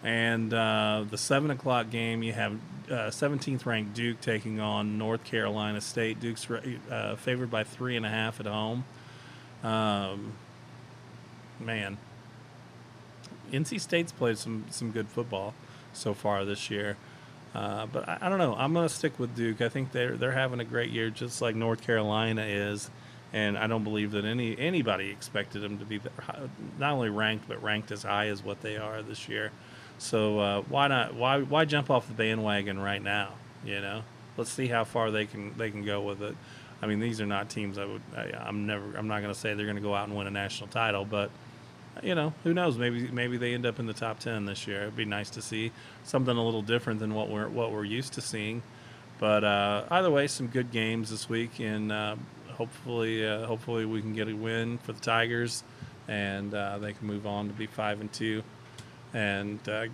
And 0.03 0.53
uh, 0.53 1.05
the 1.09 1.17
seven 1.17 1.51
o'clock 1.51 1.89
game, 1.89 2.23
you 2.23 2.33
have 2.33 2.53
uh, 2.89 3.09
17th 3.09 3.65
ranked 3.65 3.93
Duke 3.93 4.21
taking 4.21 4.59
on 4.59 4.97
North 4.97 5.23
Carolina 5.25 5.81
State. 5.81 6.19
Duke's 6.19 6.47
uh, 6.49 7.15
favored 7.17 7.51
by 7.51 7.63
three 7.63 7.97
and 7.97 8.05
a 8.05 8.09
half 8.09 8.39
at 8.39 8.45
home. 8.45 8.85
Um, 9.63 10.33
man, 11.59 11.97
NC 13.51 13.81
State's 13.81 14.11
played 14.11 14.37
some 14.37 14.65
some 14.69 14.91
good 14.91 15.09
football 15.09 15.53
so 15.93 16.13
far 16.13 16.45
this 16.45 16.69
year. 16.69 16.97
Uh, 17.53 17.87
but 17.87 18.07
I, 18.07 18.19
I, 18.21 18.29
don't 18.29 18.37
know. 18.37 18.55
I'm 18.55 18.73
going 18.73 18.87
to 18.87 18.93
stick 18.93 19.17
with 19.17 19.35
Duke. 19.35 19.61
I 19.61 19.69
think 19.69 19.91
they're 19.91 20.15
they're 20.15 20.31
having 20.31 20.59
a 20.59 20.65
great 20.65 20.91
year, 20.91 21.09
just 21.09 21.41
like 21.41 21.55
North 21.55 21.81
Carolina 21.81 22.43
is. 22.43 22.89
And 23.31 23.57
I 23.57 23.67
don't 23.67 23.83
believe 23.83 24.11
that 24.11 24.25
any 24.25 24.57
anybody 24.57 25.09
expected 25.09 25.61
them 25.61 25.77
to 25.79 25.85
be 25.85 25.99
not 26.79 26.93
only 26.93 27.09
ranked 27.09 27.47
but 27.47 27.61
ranked 27.61 27.91
as 27.91 28.03
high 28.03 28.27
as 28.27 28.43
what 28.43 28.61
they 28.61 28.77
are 28.77 29.01
this 29.01 29.27
year. 29.27 29.51
So 29.99 30.39
uh, 30.39 30.61
why 30.63 30.87
not? 30.87 31.13
Why 31.13 31.41
why 31.41 31.65
jump 31.65 31.89
off 31.89 32.07
the 32.07 32.13
bandwagon 32.13 32.79
right 32.79 33.01
now? 33.01 33.33
You 33.65 33.81
know, 33.81 34.03
let's 34.37 34.49
see 34.49 34.67
how 34.67 34.85
far 34.85 35.11
they 35.11 35.25
can 35.25 35.55
they 35.57 35.69
can 35.69 35.83
go 35.85 36.01
with 36.01 36.21
it. 36.21 36.35
I 36.81 36.87
mean, 36.87 37.01
these 37.01 37.19
are 37.19 37.25
not 37.25 37.49
teams 37.49 37.77
I 37.77 37.85
would. 37.85 38.01
I, 38.15 38.47
am 38.47 38.65
never. 38.65 38.95
I'm 38.97 39.09
not 39.09 39.21
going 39.21 39.33
to 39.33 39.39
say 39.39 39.53
they're 39.53 39.65
going 39.65 39.75
to 39.75 39.81
go 39.81 39.93
out 39.93 40.07
and 40.07 40.17
win 40.17 40.25
a 40.25 40.31
national 40.31 40.69
title, 40.69 41.03
but 41.03 41.29
you 42.01 42.15
know, 42.15 42.33
who 42.45 42.53
knows? 42.53 42.77
Maybe 42.77 43.09
maybe 43.09 43.37
they 43.37 43.53
end 43.53 43.65
up 43.65 43.77
in 43.77 43.87
the 43.87 43.93
top 43.93 44.19
ten 44.19 44.45
this 44.45 44.67
year. 44.67 44.83
It'd 44.83 44.95
be 44.95 45.03
nice 45.03 45.29
to 45.31 45.41
see 45.41 45.73
something 46.05 46.35
a 46.35 46.43
little 46.43 46.61
different 46.61 47.01
than 47.01 47.13
what 47.13 47.29
we're 47.29 47.49
what 47.49 47.73
we're 47.73 47.83
used 47.83 48.13
to 48.13 48.21
seeing. 48.21 48.63
But 49.19 49.43
uh, 49.43 49.83
either 49.91 50.09
way, 50.09 50.27
some 50.27 50.47
good 50.47 50.71
games 50.71 51.09
this 51.09 51.27
week, 51.27 51.59
and 51.59 51.91
uh, 51.91 52.15
hopefully 52.53 53.27
uh, 53.27 53.45
hopefully 53.45 53.83
we 53.83 53.99
can 53.99 54.13
get 54.13 54.29
a 54.29 54.33
win 54.33 54.77
for 54.77 54.93
the 54.93 55.01
Tigers, 55.01 55.65
and 56.07 56.53
uh, 56.53 56.77
they 56.77 56.93
can 56.93 57.05
move 57.05 57.27
on 57.27 57.47
to 57.47 57.53
be 57.53 57.67
five 57.67 57.99
and 57.99 58.11
two 58.13 58.43
and 59.13 59.59
uh, 59.67 59.87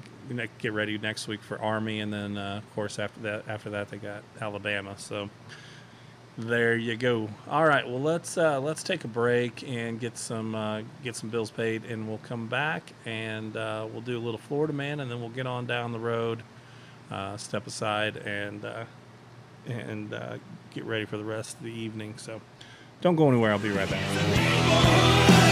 get 0.60 0.74
ready 0.74 0.98
next 0.98 1.28
week 1.28 1.42
for 1.42 1.60
Army, 1.62 2.00
and 2.00 2.12
then 2.12 2.38
uh, 2.38 2.58
of 2.58 2.76
course 2.76 3.00
after 3.00 3.20
that 3.22 3.48
after 3.48 3.70
that 3.70 3.90
they 3.90 3.98
got 3.98 4.24
Alabama. 4.42 4.96
So 4.98 5.30
there 6.38 6.76
you 6.76 6.98
go. 6.98 7.30
All 7.50 7.66
right, 7.66 7.88
well 7.88 8.02
let's 8.02 8.38
uh, 8.38 8.60
let's 8.60 8.84
take 8.84 9.04
a 9.04 9.08
break 9.08 9.68
and 9.68 10.00
get 10.00 10.18
some 10.18 10.56
uh, 10.56 10.82
get 11.04 11.16
some 11.16 11.30
bills 11.30 11.52
paid, 11.52 11.86
and 11.86 12.08
we'll 12.08 12.18
come 12.20 12.48
back 12.48 12.94
and 13.06 13.56
uh, 13.56 13.88
we'll 13.92 14.02
do 14.02 14.18
a 14.18 14.24
little 14.24 14.40
Florida 14.40 14.74
man, 14.74 15.00
and 15.00 15.10
then 15.10 15.20
we'll 15.20 15.30
get 15.30 15.48
on 15.48 15.66
down 15.66 15.92
the 15.92 16.00
road, 16.00 16.44
uh, 17.10 17.38
step 17.38 17.68
aside, 17.68 18.18
and 18.18 18.66
and 19.68 20.14
get 20.74 20.84
ready 20.84 21.06
for 21.06 21.18
the 21.18 21.24
rest 21.24 21.58
of 21.58 21.64
the 21.64 21.72
evening. 21.72 22.16
So 22.18 22.42
don't 23.02 23.16
go 23.16 23.30
anywhere. 23.30 23.52
I'll 23.52 23.60
be 23.60 23.70
right 23.70 23.90
back. 23.90 25.45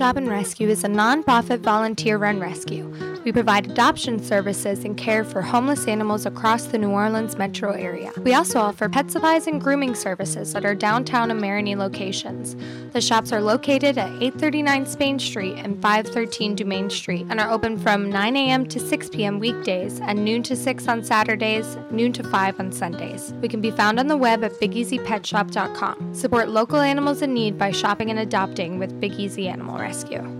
Shop 0.00 0.16
and 0.16 0.30
Rescue 0.30 0.70
is 0.70 0.82
a 0.82 0.88
nonprofit 0.88 1.58
volunteer 1.58 2.16
run 2.16 2.40
rescue. 2.40 2.89
We 3.24 3.32
provide 3.32 3.70
adoption 3.70 4.22
services 4.22 4.84
and 4.84 4.96
care 4.96 5.24
for 5.24 5.42
homeless 5.42 5.86
animals 5.86 6.24
across 6.24 6.64
the 6.64 6.78
New 6.78 6.90
Orleans 6.90 7.36
metro 7.36 7.72
area. 7.72 8.12
We 8.22 8.34
also 8.34 8.58
offer 8.60 8.88
pet 8.88 9.10
supplies 9.10 9.46
and 9.46 9.60
grooming 9.60 9.94
services 9.94 10.54
at 10.54 10.64
our 10.64 10.74
downtown 10.74 11.30
and 11.30 11.40
Marigny 11.40 11.76
locations. 11.76 12.56
The 12.92 13.00
shops 13.00 13.32
are 13.32 13.42
located 13.42 13.98
at 13.98 14.10
839 14.22 14.86
Spain 14.86 15.18
Street 15.18 15.56
and 15.58 15.80
513 15.82 16.56
Dumaine 16.56 16.90
Street 16.90 17.26
and 17.28 17.38
are 17.38 17.50
open 17.50 17.78
from 17.78 18.10
9 18.10 18.36
a.m. 18.36 18.66
to 18.66 18.80
6 18.80 19.10
p.m. 19.10 19.38
weekdays 19.38 20.00
and 20.00 20.24
noon 20.24 20.42
to 20.44 20.56
6 20.56 20.88
on 20.88 21.04
Saturdays, 21.04 21.76
noon 21.90 22.12
to 22.14 22.24
5 22.24 22.58
on 22.58 22.72
Sundays. 22.72 23.34
We 23.42 23.48
can 23.48 23.60
be 23.60 23.70
found 23.70 24.00
on 24.00 24.06
the 24.06 24.16
web 24.16 24.42
at 24.44 24.52
BigEasyPetShop.com. 24.52 26.14
Support 26.14 26.48
local 26.48 26.80
animals 26.80 27.20
in 27.20 27.34
need 27.34 27.58
by 27.58 27.70
shopping 27.70 28.10
and 28.10 28.18
adopting 28.18 28.78
with 28.78 28.98
Big 28.98 29.12
Easy 29.12 29.48
Animal 29.48 29.78
Rescue. 29.78 30.39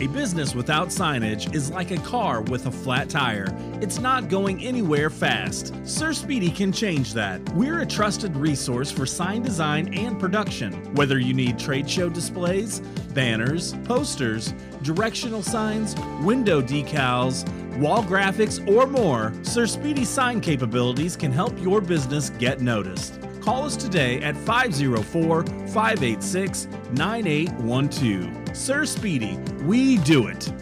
A 0.00 0.06
business 0.06 0.54
without 0.54 0.88
signage 0.88 1.54
is 1.54 1.70
like 1.70 1.90
a 1.90 1.98
car 1.98 2.40
with 2.40 2.64
a 2.64 2.70
flat 2.70 3.10
tire. 3.10 3.54
It's 3.82 3.98
not 3.98 4.30
going 4.30 4.64
anywhere 4.64 5.10
fast. 5.10 5.74
Sir 5.86 6.14
Speedy 6.14 6.50
can 6.50 6.72
change 6.72 7.12
that. 7.12 7.46
We're 7.50 7.80
a 7.80 7.86
trusted 7.86 8.34
resource 8.34 8.90
for 8.90 9.04
sign 9.04 9.42
design 9.42 9.92
and 9.92 10.18
production. 10.18 10.72
Whether 10.94 11.18
you 11.18 11.34
need 11.34 11.58
trade 11.58 11.88
show 11.88 12.08
displays, 12.08 12.80
banners, 13.12 13.74
posters, 13.84 14.54
directional 14.80 15.42
signs, 15.42 15.94
window 16.22 16.62
decals, 16.62 17.46
wall 17.76 18.02
graphics, 18.02 18.66
or 18.74 18.86
more, 18.86 19.34
Sir 19.42 19.66
Speedy's 19.66 20.08
sign 20.08 20.40
capabilities 20.40 21.14
can 21.14 21.30
help 21.30 21.60
your 21.60 21.82
business 21.82 22.30
get 22.30 22.62
noticed. 22.62 23.20
Call 23.40 23.64
us 23.64 23.74
today 23.76 24.20
at 24.20 24.36
504 24.36 25.44
586 25.44 26.68
9812. 26.92 28.56
Sir 28.56 28.84
Speedy, 28.84 29.38
we 29.64 29.96
do 29.98 30.26
it. 30.26 30.52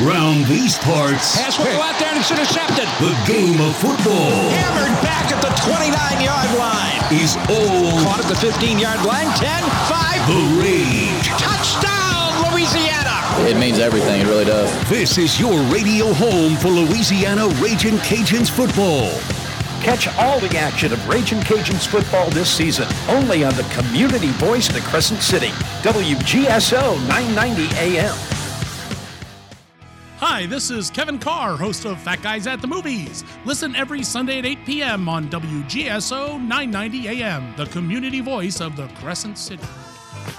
Round 0.00 0.44
these 0.46 0.78
parts. 0.78 1.36
Pass 1.36 1.58
will 1.58 1.66
go 1.66 1.82
out 1.82 1.98
there 1.98 2.10
and 2.10 2.18
it's 2.18 2.30
intercepted. 2.30 2.86
The 3.02 3.14
game 3.26 3.60
of 3.60 3.74
football. 3.76 4.30
Hammered 4.54 4.94
back 5.02 5.30
at 5.32 5.42
the 5.42 5.50
29 5.66 6.22
yard 6.22 6.50
line. 6.58 6.98
Is 7.10 7.34
all. 7.50 8.06
Caught 8.06 8.20
at 8.22 8.28
the 8.28 8.36
15 8.36 8.78
yard 8.78 9.04
line. 9.04 9.26
10, 9.34 9.62
5. 9.90 10.26
The 10.30 10.62
rage. 10.62 11.26
Touchdown, 11.42 12.52
Louisiana. 12.52 13.18
It 13.50 13.56
means 13.58 13.80
everything. 13.80 14.20
It 14.20 14.26
really 14.26 14.44
does. 14.44 14.70
This 14.88 15.18
is 15.18 15.40
your 15.40 15.60
radio 15.64 16.12
home 16.12 16.54
for 16.56 16.68
Louisiana 16.68 17.48
Raging 17.60 17.98
Cajuns 17.98 18.50
football. 18.50 19.10
Catch 19.82 20.08
all 20.18 20.40
the 20.40 20.58
action 20.58 20.92
of 20.92 21.08
Raging 21.08 21.38
Cajuns 21.40 21.86
football 21.86 22.28
this 22.30 22.50
season 22.50 22.86
only 23.08 23.44
on 23.44 23.54
the 23.54 23.62
community 23.64 24.28
voice 24.32 24.68
of 24.68 24.74
the 24.74 24.80
Crescent 24.80 25.22
City, 25.22 25.48
WGSO 25.82 26.98
990 27.08 27.74
AM. 27.76 28.14
Hi, 30.18 30.46
this 30.46 30.70
is 30.72 30.90
Kevin 30.90 31.18
Carr, 31.18 31.56
host 31.56 31.84
of 31.84 32.00
Fat 32.02 32.20
Guys 32.22 32.48
at 32.48 32.60
the 32.60 32.66
Movies. 32.66 33.24
Listen 33.44 33.76
every 33.76 34.02
Sunday 34.02 34.40
at 34.40 34.46
8 34.46 34.66
p.m. 34.66 35.08
on 35.08 35.30
WGSO 35.30 36.40
990 36.40 37.08
AM, 37.08 37.54
the 37.56 37.66
community 37.66 38.20
voice 38.20 38.60
of 38.60 38.76
the 38.76 38.88
Crescent 38.96 39.38
City. 39.38 39.62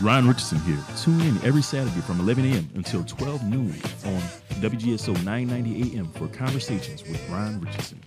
Ryan 0.02 0.28
Richardson 0.28 0.60
here. 0.60 0.84
Tune 0.98 1.22
in 1.22 1.44
every 1.46 1.62
Saturday 1.62 2.02
from 2.02 2.20
11 2.20 2.46
a.m. 2.52 2.70
until 2.76 3.04
12 3.06 3.44
noon 3.46 3.72
on 4.06 4.22
WGSO 4.62 5.14
990 5.24 5.98
AM 5.98 6.12
for 6.12 6.28
conversations 6.28 7.04
with 7.04 7.30
Ryan 7.30 7.62
Richardson. 7.62 8.00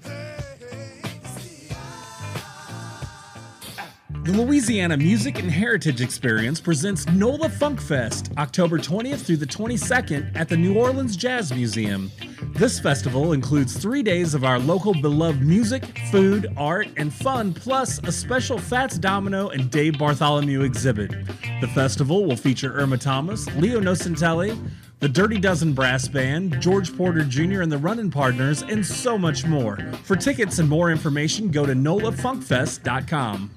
The 4.24 4.30
Louisiana 4.30 4.96
Music 4.96 5.40
and 5.40 5.50
Heritage 5.50 6.00
Experience 6.00 6.60
presents 6.60 7.08
NOLA 7.08 7.48
Funk 7.48 7.80
Fest, 7.80 8.30
October 8.38 8.78
20th 8.78 9.22
through 9.26 9.38
the 9.38 9.46
22nd 9.46 10.36
at 10.36 10.48
the 10.48 10.56
New 10.56 10.78
Orleans 10.78 11.16
Jazz 11.16 11.52
Museum. 11.52 12.08
This 12.54 12.78
festival 12.78 13.32
includes 13.32 13.76
three 13.76 14.00
days 14.04 14.34
of 14.34 14.44
our 14.44 14.60
local 14.60 14.94
beloved 14.94 15.42
music, 15.42 15.98
food, 16.12 16.46
art, 16.56 16.86
and 16.96 17.12
fun, 17.12 17.52
plus 17.52 17.98
a 18.04 18.12
special 18.12 18.58
Fats 18.58 18.96
Domino 18.96 19.48
and 19.48 19.72
Dave 19.72 19.98
Bartholomew 19.98 20.62
exhibit. 20.62 21.10
The 21.60 21.68
festival 21.74 22.24
will 22.24 22.36
feature 22.36 22.72
Irma 22.74 22.98
Thomas, 22.98 23.52
Leo 23.56 23.80
Nocentelli, 23.80 24.56
the 25.00 25.08
Dirty 25.08 25.40
Dozen 25.40 25.72
Brass 25.72 26.06
Band, 26.06 26.60
George 26.60 26.96
Porter 26.96 27.24
Jr. 27.24 27.62
and 27.62 27.72
the 27.72 27.78
Running 27.78 28.12
Partners, 28.12 28.62
and 28.62 28.86
so 28.86 29.18
much 29.18 29.44
more. 29.44 29.78
For 30.04 30.14
tickets 30.14 30.60
and 30.60 30.68
more 30.68 30.92
information, 30.92 31.50
go 31.50 31.66
to 31.66 31.72
nolafunkfest.com. 31.72 33.50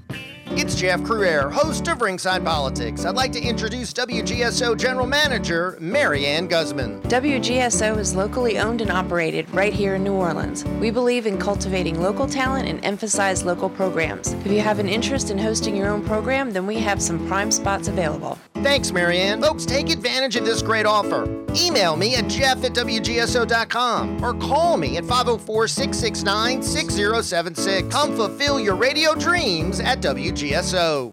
It's 0.51 0.75
Jeff 0.75 1.01
Crouere, 1.01 1.51
host 1.51 1.87
of 1.87 2.01
Ringside 2.01 2.45
Politics. 2.45 3.03
I'd 3.03 3.15
like 3.15 3.31
to 3.31 3.41
introduce 3.41 3.91
WGSO 3.93 4.77
General 4.77 5.07
Manager 5.07 5.75
Marianne 5.79 6.47
Guzman. 6.47 7.01
WGSO 7.01 7.97
is 7.97 8.15
locally 8.15 8.59
owned 8.59 8.81
and 8.81 8.91
operated 8.91 9.49
right 9.53 9.73
here 9.73 9.95
in 9.95 10.03
New 10.03 10.13
Orleans. 10.13 10.63
We 10.79 10.91
believe 10.91 11.25
in 11.25 11.39
cultivating 11.39 11.99
local 11.99 12.27
talent 12.27 12.69
and 12.69 12.83
emphasize 12.85 13.43
local 13.43 13.69
programs. 13.69 14.33
If 14.45 14.51
you 14.51 14.61
have 14.61 14.77
an 14.77 14.87
interest 14.87 15.31
in 15.31 15.39
hosting 15.39 15.75
your 15.75 15.89
own 15.89 16.05
program, 16.05 16.51
then 16.51 16.67
we 16.67 16.75
have 16.75 17.01
some 17.01 17.27
prime 17.27 17.49
spots 17.49 17.87
available. 17.87 18.37
Thanks, 18.63 18.91
Marianne. 18.91 19.41
Folks, 19.41 19.65
take 19.65 19.89
advantage 19.89 20.35
of 20.35 20.45
this 20.45 20.61
great 20.61 20.85
offer. 20.85 21.23
Email 21.55 21.95
me 21.95 22.15
at 22.15 22.27
jeff 22.27 22.63
at 22.63 22.73
WGSO.com 22.73 24.23
or 24.23 24.33
call 24.33 24.77
me 24.77 24.97
at 24.97 25.05
504 25.05 25.67
669 25.67 26.63
6076. 26.63 27.93
Come 27.93 28.15
fulfill 28.15 28.59
your 28.59 28.75
radio 28.75 29.13
dreams 29.13 29.79
at 29.79 30.01
WGSO. 30.01 31.11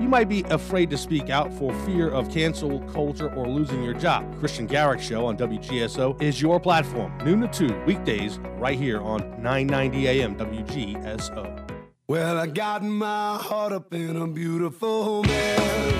You 0.00 0.08
might 0.08 0.28
be 0.28 0.42
afraid 0.50 0.90
to 0.90 0.98
speak 0.98 1.30
out 1.30 1.52
for 1.54 1.72
fear 1.86 2.10
of 2.10 2.28
cancel 2.28 2.80
culture 2.80 3.32
or 3.32 3.46
losing 3.46 3.82
your 3.82 3.94
job. 3.94 4.38
Christian 4.40 4.66
Garrick 4.66 5.00
Show 5.00 5.26
on 5.26 5.36
WGSO 5.36 6.20
is 6.20 6.42
your 6.42 6.58
platform. 6.58 7.16
Noon 7.24 7.42
to 7.42 7.68
2, 7.68 7.84
weekdays, 7.86 8.38
right 8.58 8.76
here 8.76 9.00
on 9.00 9.20
990 9.40 10.08
AM 10.08 10.34
WGSO. 10.34 11.73
Well, 12.06 12.38
I 12.38 12.46
got 12.46 12.82
my 12.82 13.38
heart 13.38 13.72
up 13.72 13.94
in 13.94 14.14
a 14.16 14.26
beautiful 14.26 15.22
mess. 15.22 15.94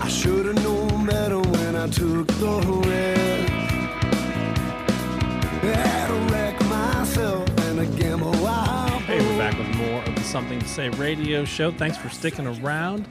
I 0.00 0.06
should 0.06 0.46
have 0.46 0.62
known 0.62 1.04
better 1.04 1.40
when 1.40 1.74
I 1.74 1.88
took 1.88 2.28
the 2.28 2.82
risk. 2.86 3.52
Had 5.74 6.06
to 6.06 6.32
wreck 6.32 6.60
myself 6.66 7.48
and 7.62 7.80
a 7.80 7.86
gamble 8.00 8.30
wild. 8.40 9.02
Hey, 9.02 9.18
we're 9.18 9.38
back 9.38 9.58
with 9.58 9.74
more 9.76 10.04
of 10.04 10.14
the 10.14 10.22
Something 10.22 10.60
to 10.60 10.68
Say 10.68 10.90
radio 10.90 11.44
show. 11.44 11.72
Thanks 11.72 11.96
for 11.96 12.10
sticking 12.10 12.46
around. 12.46 13.08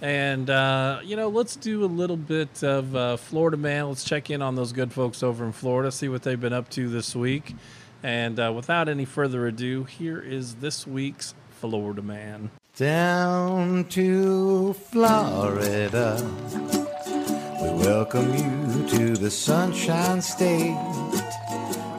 And, 0.00 0.48
uh, 0.48 1.00
you 1.04 1.14
know, 1.14 1.28
let's 1.28 1.56
do 1.56 1.84
a 1.84 1.86
little 1.86 2.16
bit 2.16 2.64
of 2.64 2.96
uh, 2.96 3.18
Florida 3.18 3.58
Man. 3.58 3.88
Let's 3.88 4.04
check 4.04 4.30
in 4.30 4.40
on 4.40 4.54
those 4.54 4.72
good 4.72 4.94
folks 4.94 5.22
over 5.22 5.44
in 5.44 5.52
Florida, 5.52 5.92
see 5.92 6.08
what 6.08 6.22
they've 6.22 6.40
been 6.40 6.54
up 6.54 6.70
to 6.70 6.88
this 6.88 7.14
week. 7.14 7.54
And 8.04 8.38
uh, 8.38 8.52
without 8.54 8.90
any 8.90 9.06
further 9.06 9.46
ado, 9.46 9.84
here 9.84 10.20
is 10.20 10.56
this 10.56 10.86
week's 10.86 11.34
Florida 11.48 12.02
Man. 12.02 12.50
Down 12.76 13.84
to 13.84 14.74
Florida, 14.74 16.20
we 17.62 17.70
welcome 17.82 18.30
you 18.34 18.86
to 18.88 19.14
the 19.16 19.30
Sunshine 19.30 20.20
State. 20.20 20.76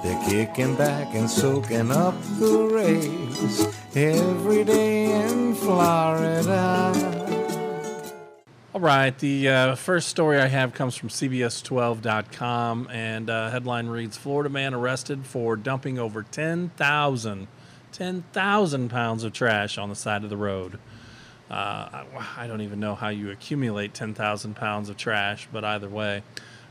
They're 0.03 0.29
kicking 0.29 0.75
back 0.75 1.15
and 1.15 1.27
soaking 1.27 1.89
up 1.89 2.13
the 2.37 2.69
rays 2.71 3.65
every 3.95 4.63
day 4.63 5.05
in 5.27 5.55
Florida. 5.55 7.24
All 8.75 8.81
right, 8.81 9.17
the 9.17 9.47
uh, 9.47 9.75
first 9.75 10.09
story 10.09 10.37
I 10.37 10.47
have 10.47 10.73
comes 10.73 10.97
from 10.97 11.07
CBS12.com, 11.07 12.89
and 12.91 13.29
uh, 13.29 13.49
headline 13.49 13.87
reads 13.87 14.17
Florida 14.17 14.49
man 14.49 14.73
arrested 14.73 15.25
for 15.25 15.55
dumping 15.55 15.97
over 15.97 16.23
10,000 16.23 17.47
10,000 17.93 18.89
pounds 18.89 19.23
of 19.23 19.31
trash 19.31 19.77
on 19.77 19.87
the 19.87 19.95
side 19.95 20.25
of 20.25 20.29
the 20.29 20.35
road. 20.35 20.77
Uh, 21.49 21.53
I, 21.53 22.05
I 22.35 22.47
don't 22.47 22.59
even 22.59 22.81
know 22.81 22.95
how 22.95 23.07
you 23.07 23.31
accumulate 23.31 23.93
10,000 23.93 24.57
pounds 24.57 24.89
of 24.89 24.97
trash, 24.97 25.47
but 25.53 25.63
either 25.63 25.87
way. 25.87 26.23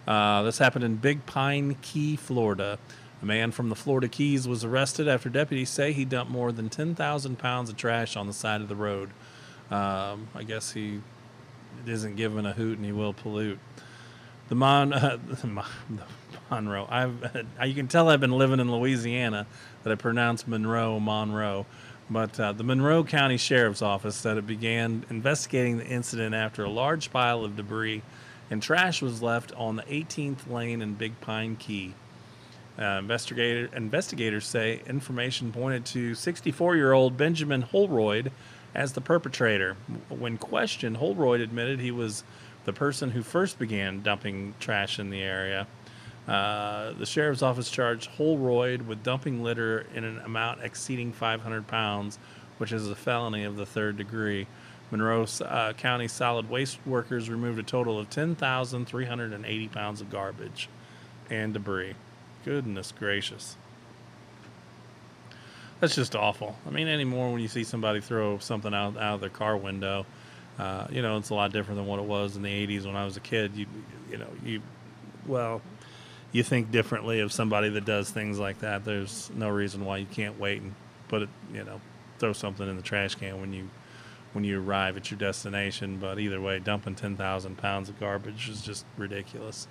Uh, 0.07 0.43
this 0.43 0.59
happened 0.59 0.85
in 0.85 0.97
Big 0.97 1.25
Pine 1.25 1.79
Key, 1.81 2.17
Florida. 2.17 2.79
A 3.23 3.25
man 3.25 3.51
from 3.51 3.71
the 3.71 3.75
Florida 3.75 4.09
Keys 4.09 4.47
was 4.47 4.63
arrested 4.63 5.09
after 5.09 5.31
deputies 5.31 5.71
say 5.71 5.95
he 5.95 6.05
dumped 6.05 6.31
more 6.31 6.53
than 6.53 6.69
10,000 6.69 7.39
pounds 7.39 7.71
of 7.71 7.79
trash 7.79 8.15
on 8.15 8.27
the 8.27 8.35
side 8.35 8.61
of 8.61 8.69
the 8.69 8.77
road. 8.77 9.09
Um, 9.71 10.29
I 10.35 10.43
guess 10.43 10.73
he 10.73 11.01
isn't 11.89 12.17
given 12.17 12.47
a 12.47 12.53
hoot 12.53 12.79
and 12.79 12.87
he 12.87 12.93
will 12.93 13.13
pollute. 13.13 13.59
The 14.49 14.55
Mon, 14.55 14.93
uh, 14.93 15.19
the, 15.27 15.47
Mon, 15.47 15.65
Monroe. 16.51 16.87
I've 16.91 17.47
you 17.65 17.75
can 17.75 17.89
tell 17.89 18.09
I've 18.09 18.21
been 18.21 18.37
living 18.37 18.61
in 18.61 18.71
Louisiana 18.71 19.47
that 19.83 19.93
I 19.93 19.97
pronounce 19.97 20.47
Monroe 20.47 21.01
Monroe. 21.01 21.67
But 22.11 22.39
uh, 22.39 22.53
the 22.53 22.65
Monroe 22.65 23.03
County 23.03 23.39
Sheriff's 23.39 23.81
Office 23.81 24.15
said 24.15 24.37
it 24.37 24.47
began 24.47 25.07
investigating 25.09 25.79
the 25.79 25.87
incident 25.87 26.35
after 26.35 26.63
a 26.63 26.69
large 26.69 27.11
pile 27.11 27.45
of 27.45 27.57
debris 27.57 28.03
and 28.51 28.63
trash 28.63 29.01
was 29.01 29.23
left 29.23 29.53
on 29.53 29.77
the 29.77 29.83
18th 29.85 30.51
lane 30.51 30.83
in 30.83 30.95
Big 30.95 31.19
Pine 31.21 31.57
Key. 31.57 31.95
Uh, 32.79 32.99
investigator, 32.99 33.75
investigators 33.75 34.47
say 34.47 34.83
information 34.87 35.53
pointed 35.53 35.87
to 35.87 36.15
64 36.15 36.77
year 36.77 36.93
old 36.93 37.17
Benjamin 37.17 37.63
Holroyd 37.63 38.33
as 38.75 38.93
the 38.93 39.01
perpetrator. 39.01 39.77
When 40.09 40.37
questioned, 40.39 40.97
Holroyd 40.97 41.41
admitted 41.41 41.81
he 41.81 41.91
was 41.91 42.25
the 42.65 42.73
person 42.73 43.11
who 43.11 43.23
first 43.23 43.59
began 43.59 44.03
dumping 44.03 44.55
trash 44.59 44.99
in 44.99 45.11
the 45.11 45.23
area. 45.23 45.67
Uh, 46.27 46.93
the 46.93 47.07
sheriff's 47.07 47.43
office 47.43 47.71
charged 47.71 48.11
Holroyd 48.11 48.83
with 48.83 49.03
dumping 49.03 49.43
litter 49.43 49.87
in 49.95 50.05
an 50.05 50.19
amount 50.21 50.63
exceeding 50.63 51.13
500 51.13 51.67
pounds, 51.67 52.19
which 52.59 52.73
is 52.73 52.89
a 52.89 52.95
felony 52.95 53.45
of 53.45 53.57
the 53.57 53.67
third 53.67 53.97
degree. 53.97 54.47
Monroe 54.91 55.27
uh, 55.43 55.73
County 55.75 56.09
solid 56.09 56.49
waste 56.49 56.79
workers 56.87 57.29
removed 57.29 57.59
a 57.59 57.63
total 57.63 57.99
of 57.99 58.09
10,380 58.11 59.69
pounds 59.69 60.01
of 60.01 60.11
garbage 60.11 60.69
and 61.31 61.53
debris. 61.53 61.95
Goodness 62.45 62.93
gracious. 62.93 63.57
That's 65.81 65.95
just 65.95 66.15
awful. 66.17 66.57
I 66.67 66.71
mean, 66.71 66.89
anymore 66.89 67.31
when 67.33 67.41
you 67.41 67.49
see 67.49 67.65
somebody 67.65 68.01
throw 68.01 68.39
something 68.39 68.73
out, 68.73 68.97
out 68.97 69.15
of 69.15 69.21
their 69.21 69.31
car 69.31 69.57
window, 69.57 70.07
uh, 70.59 70.87
you 70.91 71.03
know, 71.03 71.19
it's 71.19 71.31
a 71.31 71.35
lot 71.35 71.53
different 71.53 71.79
than 71.79 71.87
what 71.87 71.99
it 71.99 72.05
was 72.05 72.37
in 72.37 72.43
the 72.43 72.67
80s 72.67 72.87
when 72.87 72.97
I 72.97 73.05
was 73.05 73.17
a 73.17 73.21
kid. 73.21 73.57
You, 73.57 73.67
you 74.11 74.19
know, 74.19 74.29
you, 74.45 74.63
well, 75.27 75.61
you 76.33 76.43
think 76.43 76.71
differently 76.71 77.21
of 77.21 77.33
somebody 77.33 77.69
that 77.71 77.85
does 77.85 78.11
things 78.11 78.39
like 78.39 78.61
that. 78.61 78.85
There's 78.85 79.31
no 79.35 79.49
reason 79.49 79.85
why 79.85 79.99
you 79.99 80.07
can't 80.07 80.39
wait 80.39 80.63
and 80.63 80.75
put 81.09 81.23
it, 81.23 81.29
you 81.53 81.65
know, 81.65 81.81
throw 82.19 82.33
something 82.33 82.69
in 82.69 82.77
the 82.77 82.83
trash 82.83 83.15
can 83.17 83.41
when 83.41 83.53
you 83.53 83.69
when 84.33 84.43
you 84.43 84.61
arrive 84.61 84.97
at 84.97 85.11
your 85.11 85.19
destination. 85.19 85.99
But 85.99 86.19
either 86.19 86.41
way, 86.41 86.59
dumping 86.59 86.97
10,000 86.97 87.57
pounds 87.57 87.89
of 87.89 87.99
garbage 88.01 88.49
is 88.49 88.63
just 88.63 88.85
ridiculous. 88.97 89.69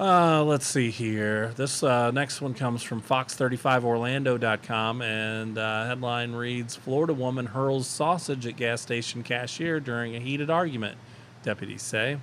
Uh, 0.00 0.42
let's 0.42 0.66
see 0.66 0.90
here. 0.90 1.52
This 1.56 1.82
uh, 1.82 2.10
next 2.10 2.40
one 2.40 2.54
comes 2.54 2.82
from 2.82 3.02
Fox35Orlando.com, 3.02 5.02
and 5.02 5.58
uh, 5.58 5.84
headline 5.84 6.32
reads 6.32 6.74
Florida 6.74 7.12
woman 7.12 7.44
hurls 7.44 7.86
sausage 7.86 8.46
at 8.46 8.56
gas 8.56 8.80
station 8.80 9.22
cashier 9.22 9.78
during 9.78 10.16
a 10.16 10.18
heated 10.18 10.48
argument, 10.48 10.96
deputies 11.42 11.82
say. 11.82 12.16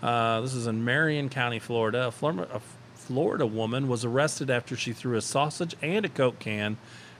Uh, 0.00 0.40
this 0.40 0.54
is 0.54 0.68
in 0.68 0.84
Marion 0.84 1.28
County, 1.28 1.58
Florida. 1.58 2.06
A 2.06 2.10
Florida, 2.12 2.48
a 2.54 2.60
Florida 2.94 3.44
woman 3.44 3.88
was 3.88 4.04
arrested 4.04 4.48
after 4.48 4.76
she 4.76 4.92
threw 4.92 5.16
a 5.16 5.20
sausage 5.20 5.74
and 5.82 6.04
a 6.04 6.08
Coke 6.08 6.38
can 6.38 6.76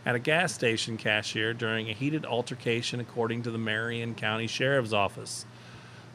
at 0.07 0.14
a 0.14 0.20
gas 0.20 0.55
station 0.55 0.99
cashier 0.99 1.53
during 1.53 1.91
a 1.91 1.95
heated 1.95 2.24
altercation, 2.24 3.01
according 3.01 3.43
to 3.43 3.51
the 3.51 3.59
Marion 3.59 4.14
County 4.14 4.47
Sheriff's 4.47 4.93
Office. 4.93 5.47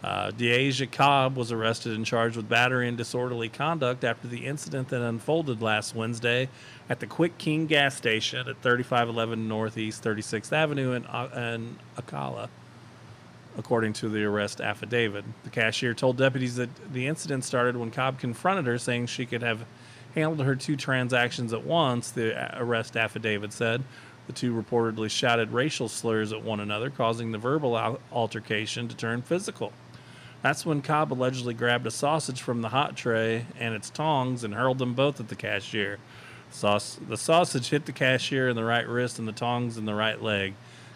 Uh, 0.05 0.29
Deasia 0.29 0.91
Cobb 0.91 1.35
was 1.35 1.51
arrested 1.51 1.93
and 1.93 2.05
charged 2.05 2.37
with 2.37 2.47
battery 2.47 2.87
and 2.87 2.95
disorderly 2.95 3.49
conduct 3.49 4.03
after 4.03 4.27
the 4.27 4.45
incident 4.45 4.89
that 4.89 5.01
unfolded 5.01 5.63
last 5.63 5.95
Wednesday 5.95 6.47
at 6.87 6.99
the 6.99 7.07
Quick 7.07 7.39
King 7.39 7.65
gas 7.65 7.95
station 7.95 8.47
at 8.47 8.61
3511 8.61 9.47
Northeast 9.47 10.03
36th 10.03 10.53
Avenue 10.53 10.91
in, 10.91 11.07
uh, 11.07 11.55
in 11.55 11.77
Ocala, 11.97 12.49
according 13.57 13.93
to 13.93 14.07
the 14.07 14.23
arrest 14.23 14.61
affidavit. 14.61 15.25
The 15.43 15.49
cashier 15.49 15.95
told 15.95 16.17
deputies 16.17 16.57
that 16.57 16.69
the 16.93 17.07
incident 17.07 17.43
started 17.43 17.75
when 17.75 17.89
Cobb 17.89 18.19
confronted 18.19 18.67
her, 18.67 18.77
saying 18.77 19.07
she 19.07 19.25
could 19.25 19.41
have 19.41 19.65
handled 20.13 20.45
her 20.45 20.55
two 20.55 20.75
transactions 20.75 21.51
at 21.51 21.63
once, 21.63 22.11
the 22.11 22.61
arrest 22.61 22.95
affidavit 22.95 23.53
said. 23.53 23.83
The 24.27 24.33
two 24.33 24.53
reportedly 24.53 25.09
shouted 25.09 25.51
racial 25.51 25.89
slurs 25.89 26.31
at 26.31 26.43
one 26.43 26.59
another, 26.59 26.91
causing 26.91 27.31
the 27.31 27.39
verbal 27.39 27.99
altercation 28.11 28.87
to 28.87 28.95
turn 28.95 29.23
physical. 29.23 29.73
That's 30.45 30.63
when 30.63 30.83
Cobb 30.83 31.11
allegedly 31.11 31.55
grabbed 31.55 31.87
a 31.87 31.91
sausage 31.91 32.39
from 32.39 32.61
the 32.61 32.69
hot 32.69 32.95
tray 32.95 33.47
and 33.59 33.73
its 33.73 33.89
tongs 33.89 34.43
and 34.43 34.53
hurled 34.53 34.77
them 34.77 34.93
both 34.93 35.19
at 35.19 35.27
the 35.27 35.35
cashier. 35.35 35.97
The 36.61 37.17
sausage 37.17 37.69
hit 37.69 37.87
the 37.87 37.91
cashier 37.91 38.47
in 38.47 38.55
the 38.55 38.63
right 38.63 38.87
wrist 38.87 39.17
and 39.17 39.27
the 39.27 39.31
tongs 39.31 39.75
in 39.75 39.85
the 39.85 39.95
right 39.95 40.21
leg. 40.21 40.53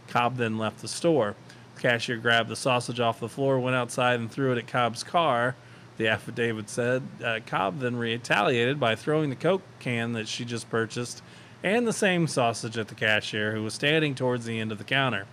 Cobb 0.07 0.37
then 0.37 0.59
left 0.59 0.83
the 0.83 0.87
store. 0.87 1.35
The 1.73 1.81
cashier 1.81 2.17
grabbed 2.17 2.49
the 2.49 2.55
sausage 2.55 2.99
off 2.99 3.19
the 3.19 3.27
floor, 3.27 3.59
went 3.59 3.75
outside, 3.75 4.19
and 4.19 4.31
threw 4.31 4.51
it 4.51 4.59
at 4.59 4.67
Cobb's 4.67 5.03
car. 5.03 5.55
The 5.97 6.09
affidavit 6.09 6.69
said 6.69 7.01
uh, 7.25 7.39
Cobb 7.47 7.79
then 7.79 7.95
retaliated 7.95 8.79
by 8.79 8.95
throwing 8.95 9.31
the 9.31 9.35
Coke 9.35 9.63
can 9.79 10.13
that 10.13 10.27
she 10.27 10.45
just 10.45 10.69
purchased 10.69 11.23
and 11.63 11.87
the 11.87 11.91
same 11.91 12.27
sausage 12.27 12.77
at 12.77 12.87
the 12.87 12.93
cashier, 12.93 13.53
who 13.53 13.63
was 13.63 13.73
standing 13.73 14.13
towards 14.13 14.45
the 14.45 14.59
end 14.59 14.71
of 14.71 14.77
the 14.77 14.83
counter. 14.83 15.25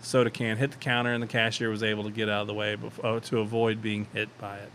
Soda 0.00 0.30
can 0.30 0.56
hit 0.56 0.70
the 0.70 0.78
counter, 0.78 1.12
and 1.12 1.22
the 1.22 1.26
cashier 1.26 1.68
was 1.70 1.82
able 1.82 2.04
to 2.04 2.10
get 2.10 2.28
out 2.28 2.42
of 2.42 2.46
the 2.46 2.54
way 2.54 2.74
before, 2.74 3.20
to 3.20 3.38
avoid 3.40 3.82
being 3.82 4.06
hit 4.12 4.36
by 4.38 4.58
it. 4.58 4.72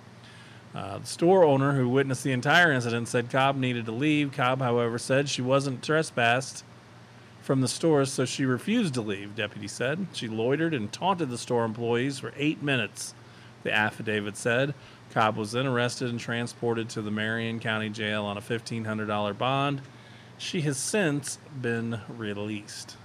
Uh, 0.75 0.97
the 0.97 1.07
store 1.07 1.43
owner 1.43 1.73
who 1.73 1.87
witnessed 1.87 2.23
the 2.23 2.33
entire 2.33 2.71
incident 2.71 3.07
said 3.07 3.29
Cobb 3.29 3.55
needed 3.55 3.85
to 3.85 3.91
leave. 3.91 4.33
Cobb, 4.33 4.59
however, 4.59 4.97
said 4.97 5.29
she 5.29 5.41
wasn't 5.41 5.81
trespassed 5.81 6.65
from 7.41 7.61
the 7.61 7.67
store, 7.67 8.03
so 8.05 8.25
she 8.25 8.45
refused 8.45 8.93
to 8.95 9.01
leave, 9.01 9.35
deputy 9.35 9.67
said. 9.67 10.07
She 10.13 10.27
loitered 10.27 10.73
and 10.73 10.91
taunted 10.91 11.29
the 11.29 11.37
store 11.37 11.63
employees 11.63 12.19
for 12.19 12.33
eight 12.35 12.61
minutes, 12.61 13.13
the 13.63 13.73
affidavit 13.73 14.35
said. 14.35 14.73
Cobb 15.11 15.37
was 15.37 15.53
then 15.53 15.65
arrested 15.65 16.09
and 16.09 16.19
transported 16.19 16.89
to 16.89 17.01
the 17.01 17.11
Marion 17.11 17.59
County 17.59 17.89
Jail 17.89 18.25
on 18.25 18.37
a 18.37 18.41
$1,500 18.41 19.37
bond. 19.37 19.81
She 20.37 20.61
has 20.61 20.77
since 20.77 21.39
been 21.61 22.01
released. 22.09 22.97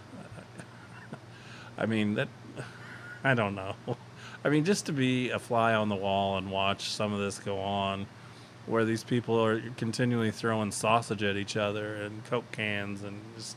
I 1.80 1.86
mean 1.86 2.14
that 2.14 2.28
I 3.24 3.34
don't 3.34 3.54
know. 3.54 3.74
I 4.44 4.48
mean, 4.48 4.64
just 4.64 4.86
to 4.86 4.92
be 4.92 5.30
a 5.30 5.38
fly 5.38 5.74
on 5.74 5.88
the 5.88 5.96
wall 5.96 6.38
and 6.38 6.50
watch 6.50 6.90
some 6.90 7.12
of 7.12 7.20
this 7.20 7.38
go 7.38 7.58
on, 7.58 8.06
where 8.66 8.84
these 8.84 9.04
people 9.04 9.44
are 9.44 9.60
continually 9.76 10.30
throwing 10.30 10.72
sausage 10.72 11.22
at 11.22 11.36
each 11.36 11.56
other 11.56 11.96
and 11.96 12.24
coke 12.24 12.50
cans 12.52 13.02
and 13.02 13.20
just 13.36 13.56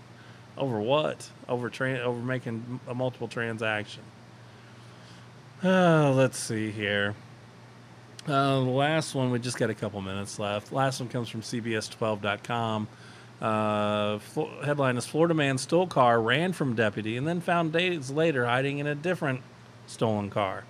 over 0.58 0.80
what? 0.80 1.30
Over 1.48 1.70
tra- 1.70 2.00
over 2.00 2.20
making 2.20 2.80
a 2.88 2.94
multiple 2.94 3.28
transaction. 3.28 4.04
Uh, 5.64 6.12
let's 6.16 6.38
see 6.38 6.72
here. 6.72 7.16
Uh, 8.28 8.56
the 8.56 8.70
last 8.70 9.16
one, 9.16 9.32
we 9.32 9.40
just 9.40 9.58
got 9.58 9.70
a 9.70 9.76
couple 9.76 10.02
minutes 10.02 10.40
left. 10.40 10.72
Last 10.72 11.00
one 11.00 11.10
comes 11.10 11.28
from 11.28 11.42
CBS12.com. 11.42 12.88
Uh, 13.44 14.20
headline 14.64 14.96
is 14.96 15.06
Florida 15.06 15.34
man 15.34 15.58
stole 15.58 15.86
car, 15.86 16.22
ran 16.22 16.54
from 16.54 16.76
deputy, 16.76 17.18
and 17.18 17.28
then 17.28 17.42
found 17.42 17.74
days 17.74 18.10
later 18.10 18.46
hiding 18.46 18.80
in 18.80 18.88
a 18.88 18.96
different 18.96 19.42
stolen 19.86 20.30
car. 20.30 20.64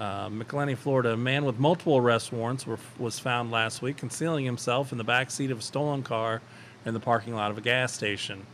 Uh, 0.00 0.30
Macclenny, 0.30 0.74
Florida, 0.74 1.12
a 1.12 1.16
man 1.18 1.44
with 1.44 1.58
multiple 1.58 1.98
arrest 1.98 2.32
warrants 2.32 2.66
were, 2.66 2.78
was 2.98 3.18
found 3.18 3.50
last 3.50 3.82
week 3.82 3.98
concealing 3.98 4.46
himself 4.46 4.92
in 4.92 4.98
the 4.98 5.04
back 5.04 5.30
seat 5.30 5.50
of 5.50 5.58
a 5.58 5.62
stolen 5.62 6.02
car 6.02 6.40
in 6.86 6.94
the 6.94 7.00
parking 7.00 7.34
lot 7.34 7.50
of 7.50 7.58
a 7.58 7.60
gas 7.60 7.92
station. 7.92 8.46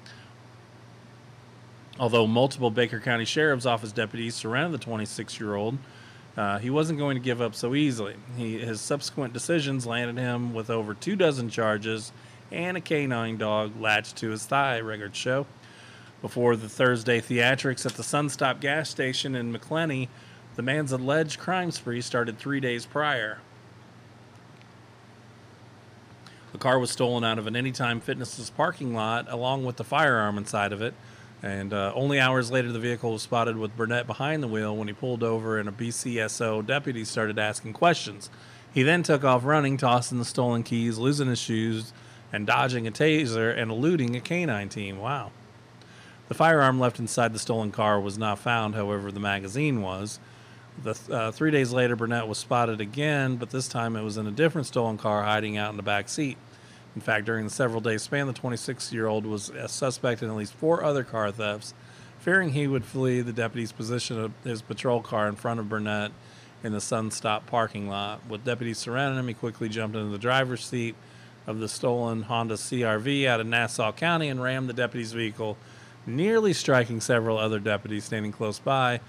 Although 2.00 2.26
multiple 2.26 2.72
Baker 2.72 2.98
County 2.98 3.24
Sheriff's 3.24 3.64
Office 3.64 3.92
deputies 3.92 4.34
surrounded 4.34 4.80
the 4.80 4.84
26 4.84 5.38
year 5.38 5.54
old, 5.54 5.78
uh, 6.36 6.58
he 6.58 6.68
wasn't 6.68 6.98
going 6.98 7.14
to 7.14 7.22
give 7.22 7.40
up 7.40 7.54
so 7.54 7.76
easily. 7.76 8.16
He, 8.36 8.58
his 8.58 8.80
subsequent 8.80 9.32
decisions 9.32 9.86
landed 9.86 10.20
him 10.20 10.52
with 10.52 10.68
over 10.68 10.94
two 10.94 11.14
dozen 11.14 11.48
charges 11.48 12.10
and 12.50 12.76
a 12.76 12.80
canine 12.80 13.36
dog 13.36 13.80
latched 13.80 14.16
to 14.16 14.30
his 14.30 14.46
thigh, 14.46 14.80
records 14.80 15.16
show. 15.16 15.46
Before 16.22 16.56
the 16.56 16.68
Thursday 16.68 17.20
theatrics 17.20 17.86
at 17.86 17.92
the 17.92 18.02
Sunstop 18.02 18.60
gas 18.60 18.88
station 18.88 19.34
in 19.34 19.52
Macclenny, 19.52 20.08
the 20.56 20.62
man's 20.62 20.92
alleged 20.92 21.38
crime 21.38 21.70
spree 21.70 22.00
started 22.00 22.38
three 22.38 22.60
days 22.60 22.86
prior. 22.86 23.38
The 26.52 26.58
car 26.58 26.78
was 26.78 26.90
stolen 26.90 27.22
out 27.22 27.38
of 27.38 27.46
an 27.46 27.54
Anytime 27.54 28.00
Fitness's 28.00 28.48
parking 28.48 28.94
lot, 28.94 29.26
along 29.30 29.66
with 29.66 29.76
the 29.76 29.84
firearm 29.84 30.38
inside 30.38 30.72
of 30.72 30.80
it. 30.80 30.94
And 31.42 31.74
uh, 31.74 31.92
only 31.94 32.18
hours 32.18 32.50
later, 32.50 32.72
the 32.72 32.78
vehicle 32.78 33.12
was 33.12 33.20
spotted 33.20 33.58
with 33.58 33.76
Burnett 33.76 34.06
behind 34.06 34.42
the 34.42 34.48
wheel 34.48 34.74
when 34.74 34.88
he 34.88 34.94
pulled 34.94 35.22
over, 35.22 35.58
and 35.58 35.68
a 35.68 35.72
BCSO 35.72 36.66
deputy 36.66 37.04
started 37.04 37.38
asking 37.38 37.74
questions. 37.74 38.30
He 38.72 38.82
then 38.82 39.02
took 39.02 39.22
off 39.22 39.44
running, 39.44 39.76
tossing 39.76 40.18
the 40.18 40.24
stolen 40.24 40.62
keys, 40.62 40.96
losing 40.96 41.28
his 41.28 41.38
shoes, 41.38 41.92
and 42.32 42.46
dodging 42.46 42.86
a 42.86 42.90
taser 42.90 43.56
and 43.56 43.70
eluding 43.70 44.16
a 44.16 44.20
canine 44.20 44.68
team. 44.68 44.98
Wow. 44.98 45.30
The 46.28 46.34
firearm 46.34 46.80
left 46.80 46.98
inside 46.98 47.32
the 47.32 47.38
stolen 47.38 47.70
car 47.70 48.00
was 48.00 48.18
not 48.18 48.38
found, 48.38 48.74
however, 48.74 49.12
the 49.12 49.20
magazine 49.20 49.80
was. 49.80 50.18
The, 50.82 50.98
uh, 51.10 51.32
three 51.32 51.50
days 51.50 51.72
later, 51.72 51.96
Burnett 51.96 52.26
was 52.26 52.38
spotted 52.38 52.80
again, 52.80 53.36
but 53.36 53.50
this 53.50 53.68
time 53.68 53.96
it 53.96 54.02
was 54.02 54.16
in 54.16 54.26
a 54.26 54.32
different 54.32 54.66
stolen 54.66 54.98
car 54.98 55.22
hiding 55.22 55.56
out 55.56 55.70
in 55.70 55.76
the 55.76 55.82
back 55.82 56.08
seat. 56.08 56.36
In 56.94 57.00
fact, 57.00 57.26
during 57.26 57.44
the 57.44 57.50
several 57.50 57.80
days 57.80 58.02
span, 58.02 58.26
the 58.26 58.32
26 58.32 58.92
year 58.92 59.06
old 59.06 59.24
was 59.24 59.50
a 59.50 59.68
suspect 59.68 60.22
in 60.22 60.28
at 60.28 60.36
least 60.36 60.54
four 60.54 60.82
other 60.82 61.04
car 61.04 61.30
thefts. 61.30 61.74
Fearing 62.18 62.50
he 62.50 62.66
would 62.66 62.84
flee, 62.84 63.20
the 63.20 63.32
deputies 63.32 63.70
positioned 63.70 64.34
his 64.42 64.62
patrol 64.62 65.00
car 65.00 65.28
in 65.28 65.36
front 65.36 65.60
of 65.60 65.68
Burnett 65.68 66.10
in 66.64 66.72
the 66.72 66.78
Sunstop 66.78 67.46
parking 67.46 67.88
lot. 67.88 68.26
With 68.28 68.44
deputies 68.44 68.78
surrounding 68.78 69.18
him, 69.18 69.28
he 69.28 69.34
quickly 69.34 69.68
jumped 69.68 69.94
into 69.94 70.10
the 70.10 70.18
driver's 70.18 70.64
seat 70.64 70.96
of 71.46 71.58
the 71.60 71.68
stolen 71.68 72.22
Honda 72.22 72.54
CRV 72.54 73.26
out 73.26 73.40
of 73.40 73.46
Nassau 73.46 73.92
County 73.92 74.28
and 74.28 74.42
rammed 74.42 74.68
the 74.68 74.72
deputy's 74.72 75.12
vehicle, 75.12 75.56
nearly 76.06 76.52
striking 76.52 77.00
several 77.00 77.38
other 77.38 77.60
deputies 77.60 78.04
standing 78.04 78.32
close 78.32 78.58
by. 78.58 79.00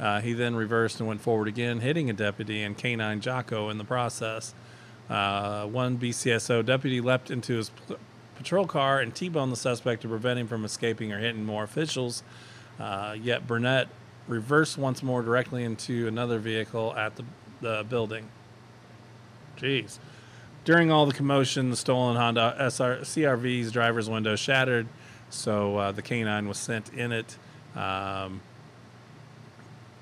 Uh, 0.00 0.20
he 0.20 0.32
then 0.32 0.56
reversed 0.56 1.00
and 1.00 1.08
went 1.08 1.20
forward 1.20 1.48
again, 1.48 1.80
hitting 1.80 2.08
a 2.10 2.12
deputy 2.12 2.62
and 2.62 2.76
canine 2.76 3.20
Jocko 3.20 3.68
in 3.68 3.78
the 3.78 3.84
process. 3.84 4.54
Uh, 5.10 5.66
one 5.66 5.98
BCSO 5.98 6.64
deputy 6.64 7.00
leapt 7.00 7.30
into 7.30 7.56
his 7.56 7.70
p- 7.70 7.96
patrol 8.36 8.66
car 8.66 9.00
and 9.00 9.14
T-boned 9.14 9.52
the 9.52 9.56
suspect 9.56 10.02
to 10.02 10.08
prevent 10.08 10.38
him 10.38 10.48
from 10.48 10.64
escaping 10.64 11.12
or 11.12 11.18
hitting 11.18 11.44
more 11.44 11.64
officials. 11.64 12.22
Uh, 12.80 13.14
yet 13.20 13.46
Burnett 13.46 13.88
reversed 14.26 14.78
once 14.78 15.02
more 15.02 15.22
directly 15.22 15.64
into 15.64 16.08
another 16.08 16.38
vehicle 16.38 16.94
at 16.96 17.16
the, 17.16 17.24
the 17.60 17.84
building. 17.88 18.28
Jeez. 19.56 19.98
During 20.64 20.92
all 20.92 21.06
the 21.06 21.12
commotion, 21.12 21.70
the 21.70 21.76
stolen 21.76 22.16
Honda 22.16 22.54
SR- 22.58 23.00
CRV's 23.00 23.72
driver's 23.72 24.08
window 24.08 24.36
shattered, 24.36 24.86
so 25.28 25.76
uh, 25.76 25.92
the 25.92 26.02
canine 26.02 26.46
was 26.46 26.58
sent 26.58 26.92
in 26.94 27.10
it. 27.10 27.36
Um, 27.74 28.40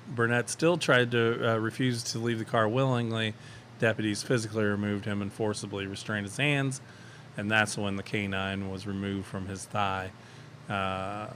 Burnett 0.07 0.49
still 0.49 0.77
tried 0.77 1.11
to 1.11 1.53
uh, 1.53 1.57
refuse 1.57 2.03
to 2.03 2.19
leave 2.19 2.37
the 2.37 2.45
car 2.45 2.67
willingly. 2.69 3.33
Deputies 3.79 4.21
physically 4.21 4.65
removed 4.65 5.05
him 5.05 5.21
and 5.23 5.33
forcibly 5.33 5.87
restrained 5.87 6.27
his 6.27 6.37
hands, 6.37 6.79
and 7.37 7.49
that's 7.49 7.75
when 7.75 7.95
the 7.95 8.03
canine 8.03 8.69
was 8.69 8.85
removed 8.85 9.25
from 9.25 9.47
his 9.47 9.65
thigh. 9.65 10.11
Uh, 10.69 11.27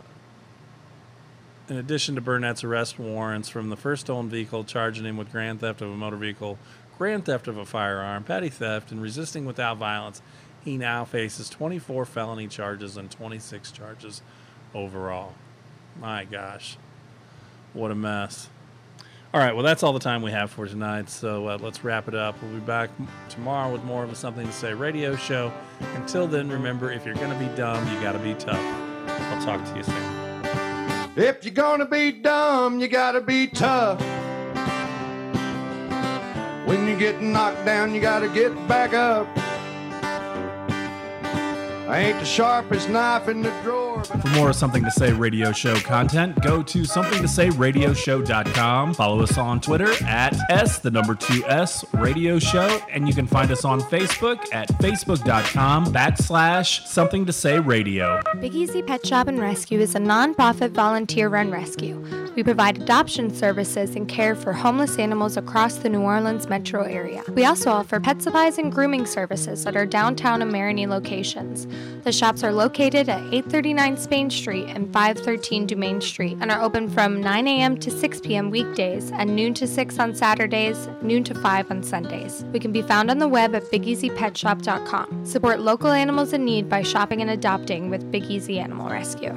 in 1.67 1.77
addition 1.77 2.13
to 2.13 2.21
Burnett's 2.21 2.63
arrest 2.63 2.99
warrants 2.99 3.49
from 3.49 3.69
the 3.69 3.75
first 3.75 4.01
stolen 4.01 4.29
vehicle, 4.29 4.63
charging 4.63 5.03
him 5.05 5.17
with 5.17 5.31
grand 5.31 5.61
theft 5.61 5.81
of 5.81 5.89
a 5.89 5.95
motor 5.95 6.15
vehicle, 6.15 6.59
grand 6.97 7.25
theft 7.25 7.47
of 7.47 7.57
a 7.57 7.65
firearm, 7.65 8.23
petty 8.23 8.49
theft, 8.49 8.91
and 8.91 9.01
resisting 9.01 9.45
without 9.45 9.77
violence, 9.77 10.21
he 10.63 10.77
now 10.77 11.05
faces 11.05 11.49
24 11.49 12.05
felony 12.05 12.47
charges 12.47 12.97
and 12.97 13.09
26 13.11 13.71
charges 13.71 14.21
overall. 14.73 15.33
My 15.99 16.25
gosh, 16.25 16.77
what 17.73 17.91
a 17.91 17.95
mess. 17.95 18.49
All 19.33 19.41
right, 19.41 19.53
well, 19.53 19.63
that's 19.63 19.83
all 19.83 19.91
the 19.91 19.99
time 19.99 20.21
we 20.21 20.31
have 20.31 20.49
for 20.49 20.65
tonight, 20.65 21.09
so 21.09 21.47
uh, 21.49 21.57
let's 21.61 21.83
wrap 21.83 22.07
it 22.07 22.15
up. 22.15 22.41
We'll 22.41 22.53
be 22.53 22.59
back 22.59 22.89
tomorrow 23.27 23.71
with 23.71 23.83
more 23.83 24.03
of 24.03 24.11
a 24.11 24.15
Something 24.15 24.47
to 24.47 24.53
Say 24.53 24.73
radio 24.73 25.15
show. 25.15 25.51
Until 25.95 26.25
then, 26.25 26.49
remember 26.49 26.91
if 26.91 27.05
you're 27.05 27.15
going 27.15 27.37
to 27.37 27.39
be 27.39 27.53
dumb, 27.57 27.85
you 27.93 27.99
got 28.01 28.13
to 28.13 28.19
be 28.19 28.33
tough. 28.35 28.63
I'll 29.07 29.43
talk 29.43 29.63
to 29.65 29.77
you 29.77 29.83
soon. 29.83 30.25
If 31.17 31.45
you're 31.45 31.53
gonna 31.53 31.85
be 31.85 32.11
dumb, 32.11 32.81
you 32.81 32.89
gotta 32.89 33.21
be 33.21 33.47
tough. 33.47 34.01
When 36.65 36.87
you 36.87 36.97
get 36.97 37.21
knocked 37.21 37.63
down, 37.63 37.93
you 37.93 38.01
gotta 38.01 38.27
get 38.27 38.51
back 38.67 38.95
up. 38.95 39.27
I 41.87 41.99
ain't 41.99 42.19
the 42.19 42.25
sharpest 42.25 42.89
knife 42.89 43.27
in 43.27 43.43
the 43.43 43.51
drawer. 43.61 43.94
For 44.05 44.27
more 44.29 44.53
Something 44.53 44.83
to 44.83 44.91
Say 44.91 45.11
radio 45.13 45.51
show 45.51 45.75
content, 45.75 46.41
go 46.41 46.63
to 46.63 46.83
somethingtosayRadioshow.com. 46.83 48.93
Follow 48.93 49.21
us 49.21 49.37
on 49.37 49.59
Twitter 49.59 49.91
at 50.05 50.33
S, 50.49 50.79
the 50.79 50.91
number 50.91 51.15
two 51.15 51.43
S 51.45 51.83
radio 51.93 52.39
show. 52.39 52.79
And 52.91 53.07
you 53.07 53.13
can 53.13 53.27
find 53.27 53.51
us 53.51 53.65
on 53.65 53.81
Facebook 53.81 54.45
at 54.53 54.69
facebook.com 54.79 55.87
backslash 55.87 56.85
something 56.85 57.25
to 57.25 57.33
say 57.33 57.59
radio. 57.59 58.21
Big 58.39 58.55
Easy 58.55 58.81
Pet 58.81 59.05
Shop 59.05 59.27
and 59.27 59.39
Rescue 59.39 59.79
is 59.79 59.95
a 59.95 59.99
nonprofit 59.99 60.71
volunteer 60.71 61.29
run 61.29 61.51
rescue. 61.51 62.03
We 62.35 62.43
provide 62.43 62.81
adoption 62.81 63.33
services 63.33 63.95
and 63.95 64.09
care 64.09 64.35
for 64.35 64.51
homeless 64.51 64.99
animals 64.99 65.37
across 65.37 65.75
the 65.75 65.87
New 65.87 66.01
Orleans 66.01 66.49
metro 66.49 66.83
area. 66.83 67.23
We 67.29 67.45
also 67.45 67.71
offer 67.71 68.01
pet 68.01 68.21
supplies 68.21 68.57
and 68.57 68.71
grooming 68.71 69.05
services 69.05 69.65
at 69.65 69.77
our 69.77 69.85
downtown 69.85 70.41
and 70.41 70.51
Marigny 70.51 70.85
locations. 70.85 71.65
The 72.03 72.11
shops 72.11 72.43
are 72.43 72.51
located 72.51 73.07
at 73.07 73.21
839 73.33 73.94
Spain 73.97 74.29
Street 74.29 74.65
and 74.67 74.91
513 74.91 75.67
Dumaine 75.67 76.01
Street 76.01 76.37
and 76.41 76.51
are 76.51 76.61
open 76.61 76.89
from 76.89 77.21
9 77.21 77.47
a.m. 77.47 77.77
to 77.77 77.91
6 77.91 78.21
p.m. 78.21 78.49
weekdays 78.49 79.11
and 79.11 79.35
noon 79.35 79.53
to 79.53 79.67
6 79.67 79.99
on 79.99 80.15
Saturdays, 80.15 80.87
noon 81.01 81.23
to 81.23 81.33
5 81.33 81.71
on 81.71 81.83
Sundays. 81.83 82.43
We 82.51 82.59
can 82.59 82.71
be 82.71 82.81
found 82.81 83.09
on 83.09 83.19
the 83.19 83.27
web 83.27 83.55
at 83.55 83.63
BigEasyPetShop.com. 83.71 85.25
Support 85.25 85.59
local 85.59 85.91
animals 85.91 86.33
in 86.33 86.45
need 86.45 86.69
by 86.69 86.83
shopping 86.83 87.21
and 87.21 87.31
adopting 87.31 87.89
with 87.89 88.11
Big 88.11 88.25
Easy 88.25 88.59
Animal 88.59 88.89
Rescue. 88.89 89.33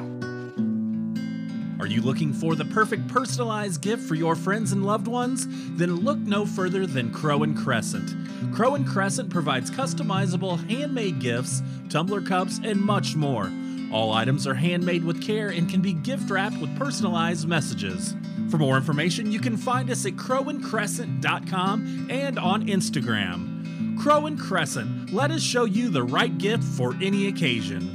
Are 1.80 1.86
you 1.86 2.02
looking 2.02 2.32
for 2.32 2.56
the 2.56 2.64
perfect 2.64 3.06
personalized 3.06 3.82
gift 3.82 4.02
for 4.02 4.16
your 4.16 4.34
friends 4.34 4.72
and 4.72 4.84
loved 4.84 5.06
ones? 5.06 5.46
Then 5.76 5.94
look 5.94 6.18
no 6.18 6.44
further 6.44 6.86
than 6.86 7.12
Crow 7.12 7.44
and 7.44 7.56
Crescent. 7.56 8.14
Crow 8.52 8.74
and 8.74 8.86
Crescent 8.86 9.30
provides 9.30 9.70
customizable 9.70 10.68
handmade 10.68 11.20
gifts, 11.20 11.62
tumbler 11.88 12.20
cups, 12.20 12.60
and 12.64 12.80
much 12.80 13.14
more. 13.14 13.52
All 13.92 14.12
items 14.12 14.46
are 14.46 14.54
handmade 14.54 15.02
with 15.04 15.22
care 15.22 15.48
and 15.48 15.68
can 15.68 15.80
be 15.80 15.92
gift 15.94 16.30
wrapped 16.30 16.58
with 16.58 16.76
personalized 16.78 17.48
messages. 17.48 18.14
For 18.50 18.58
more 18.58 18.76
information, 18.76 19.30
you 19.32 19.40
can 19.40 19.56
find 19.56 19.90
us 19.90 20.04
at 20.06 20.12
crowandcrescent.com 20.14 22.08
and 22.10 22.38
on 22.38 22.66
Instagram. 22.66 23.98
Crow 23.98 24.26
and 24.26 24.38
Crescent, 24.38 25.12
let 25.12 25.30
us 25.30 25.42
show 25.42 25.64
you 25.64 25.88
the 25.88 26.02
right 26.02 26.36
gift 26.38 26.62
for 26.64 26.94
any 27.02 27.28
occasion. 27.28 27.94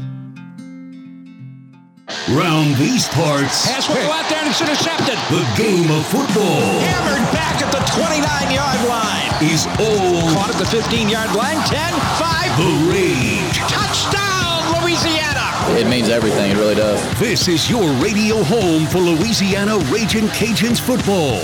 Round 2.29 2.75
these 2.75 3.07
parts, 3.09 3.65
Pass 3.67 3.87
will 3.87 3.95
go 3.95 4.11
out 4.11 4.27
there 4.29 4.39
and 4.39 4.49
it's 4.49 4.61
intercepted. 4.61 5.15
the 5.31 5.43
game 5.57 5.89
of 5.91 6.05
football 6.07 6.61
Hammered 6.83 7.25
back 7.33 7.61
at 7.61 7.71
the 7.71 7.79
29 7.95 8.51
yard 8.51 8.79
line. 8.87 9.31
is 9.43 9.65
all 9.79 10.33
Caught 10.35 10.51
at 10.55 10.59
the 10.59 10.65
15 10.65 11.09
yard 11.09 11.33
line. 11.35 11.57
10, 11.67 11.93
5. 12.19 12.57
the 12.59 12.71
rage. 12.91 13.57
Touchdown, 13.71 14.32
Louisiana. 14.83 15.79
It 15.79 15.87
means 15.87 16.09
everything. 16.09 16.51
It 16.51 16.57
really 16.57 16.75
does. 16.75 17.01
This 17.17 17.47
is 17.47 17.69
your 17.69 17.89
radio 17.93 18.43
home 18.43 18.85
for 18.85 18.97
Louisiana 18.97 19.77
Raging 19.89 20.27
Cajuns 20.27 20.81
football. 20.81 21.39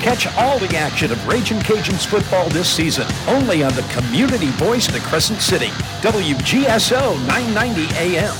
Catch 0.00 0.26
all 0.38 0.58
the 0.58 0.74
action 0.74 1.12
of 1.12 1.28
Raging 1.28 1.58
Cajuns 1.58 2.06
football 2.06 2.48
this 2.48 2.68
season 2.68 3.06
only 3.28 3.62
on 3.62 3.74
the 3.74 3.82
community 3.94 4.48
voice 4.52 4.88
of 4.88 4.94
the 4.94 5.00
Crescent 5.00 5.40
City, 5.42 5.68
WGSO 6.00 7.14
990 7.26 7.94
AM. 7.94 8.34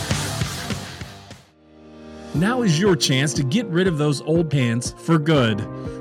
Now 2.35 2.62
is 2.62 2.80
your 2.80 2.97
chance 2.97 3.35
to 3.35 3.43
get 3.43 3.66
rid 3.66 3.87
of 3.87 3.99
those 3.99 4.22
old 4.22 4.49
pants 4.49 4.95
for 4.97 5.18
good. 5.18 5.59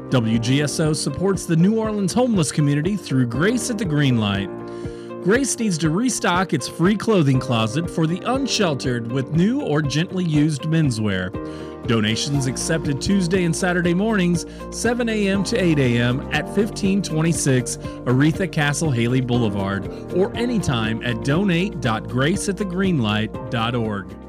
WGSO 0.10 0.96
supports 0.96 1.46
the 1.46 1.58
New 1.58 1.78
Orleans 1.78 2.14
homeless 2.14 2.52
community 2.52 2.96
through 2.96 3.26
Grace 3.26 3.70
at 3.70 3.78
the 3.78 3.86
Green 3.86 4.18
Light. 4.18 4.50
Grace 5.24 5.58
needs 5.60 5.78
to 5.78 5.92
restock 5.92 6.52
its 6.52 6.68
free 6.68 6.98
clothing 6.98 7.40
closet 7.40 7.88
for 7.88 8.08
the 8.08 8.20
unsheltered 8.26 9.12
with 9.12 9.34
new 9.34 9.62
or 9.62 9.80
gently 9.80 10.24
used 10.24 10.64
menswear. 10.64 11.32
Donations 11.88 12.48
accepted 12.48 13.00
Tuesday 13.00 13.44
and 13.44 13.56
Saturday 13.56 13.94
mornings, 13.94 14.48
7 14.72 15.08
a.m. 15.08 15.44
to 15.44 15.64
8 15.64 15.78
a.m. 15.78 16.22
at 16.32 16.46
1526 16.46 17.78
Aretha 17.78 18.52
Castle 18.52 18.90
Haley 18.90 19.22
Boulevard, 19.22 19.86
or 20.14 20.36
anytime 20.36 21.04
at 21.04 21.24
donate.graceatthegreenlight.org. 21.24 24.21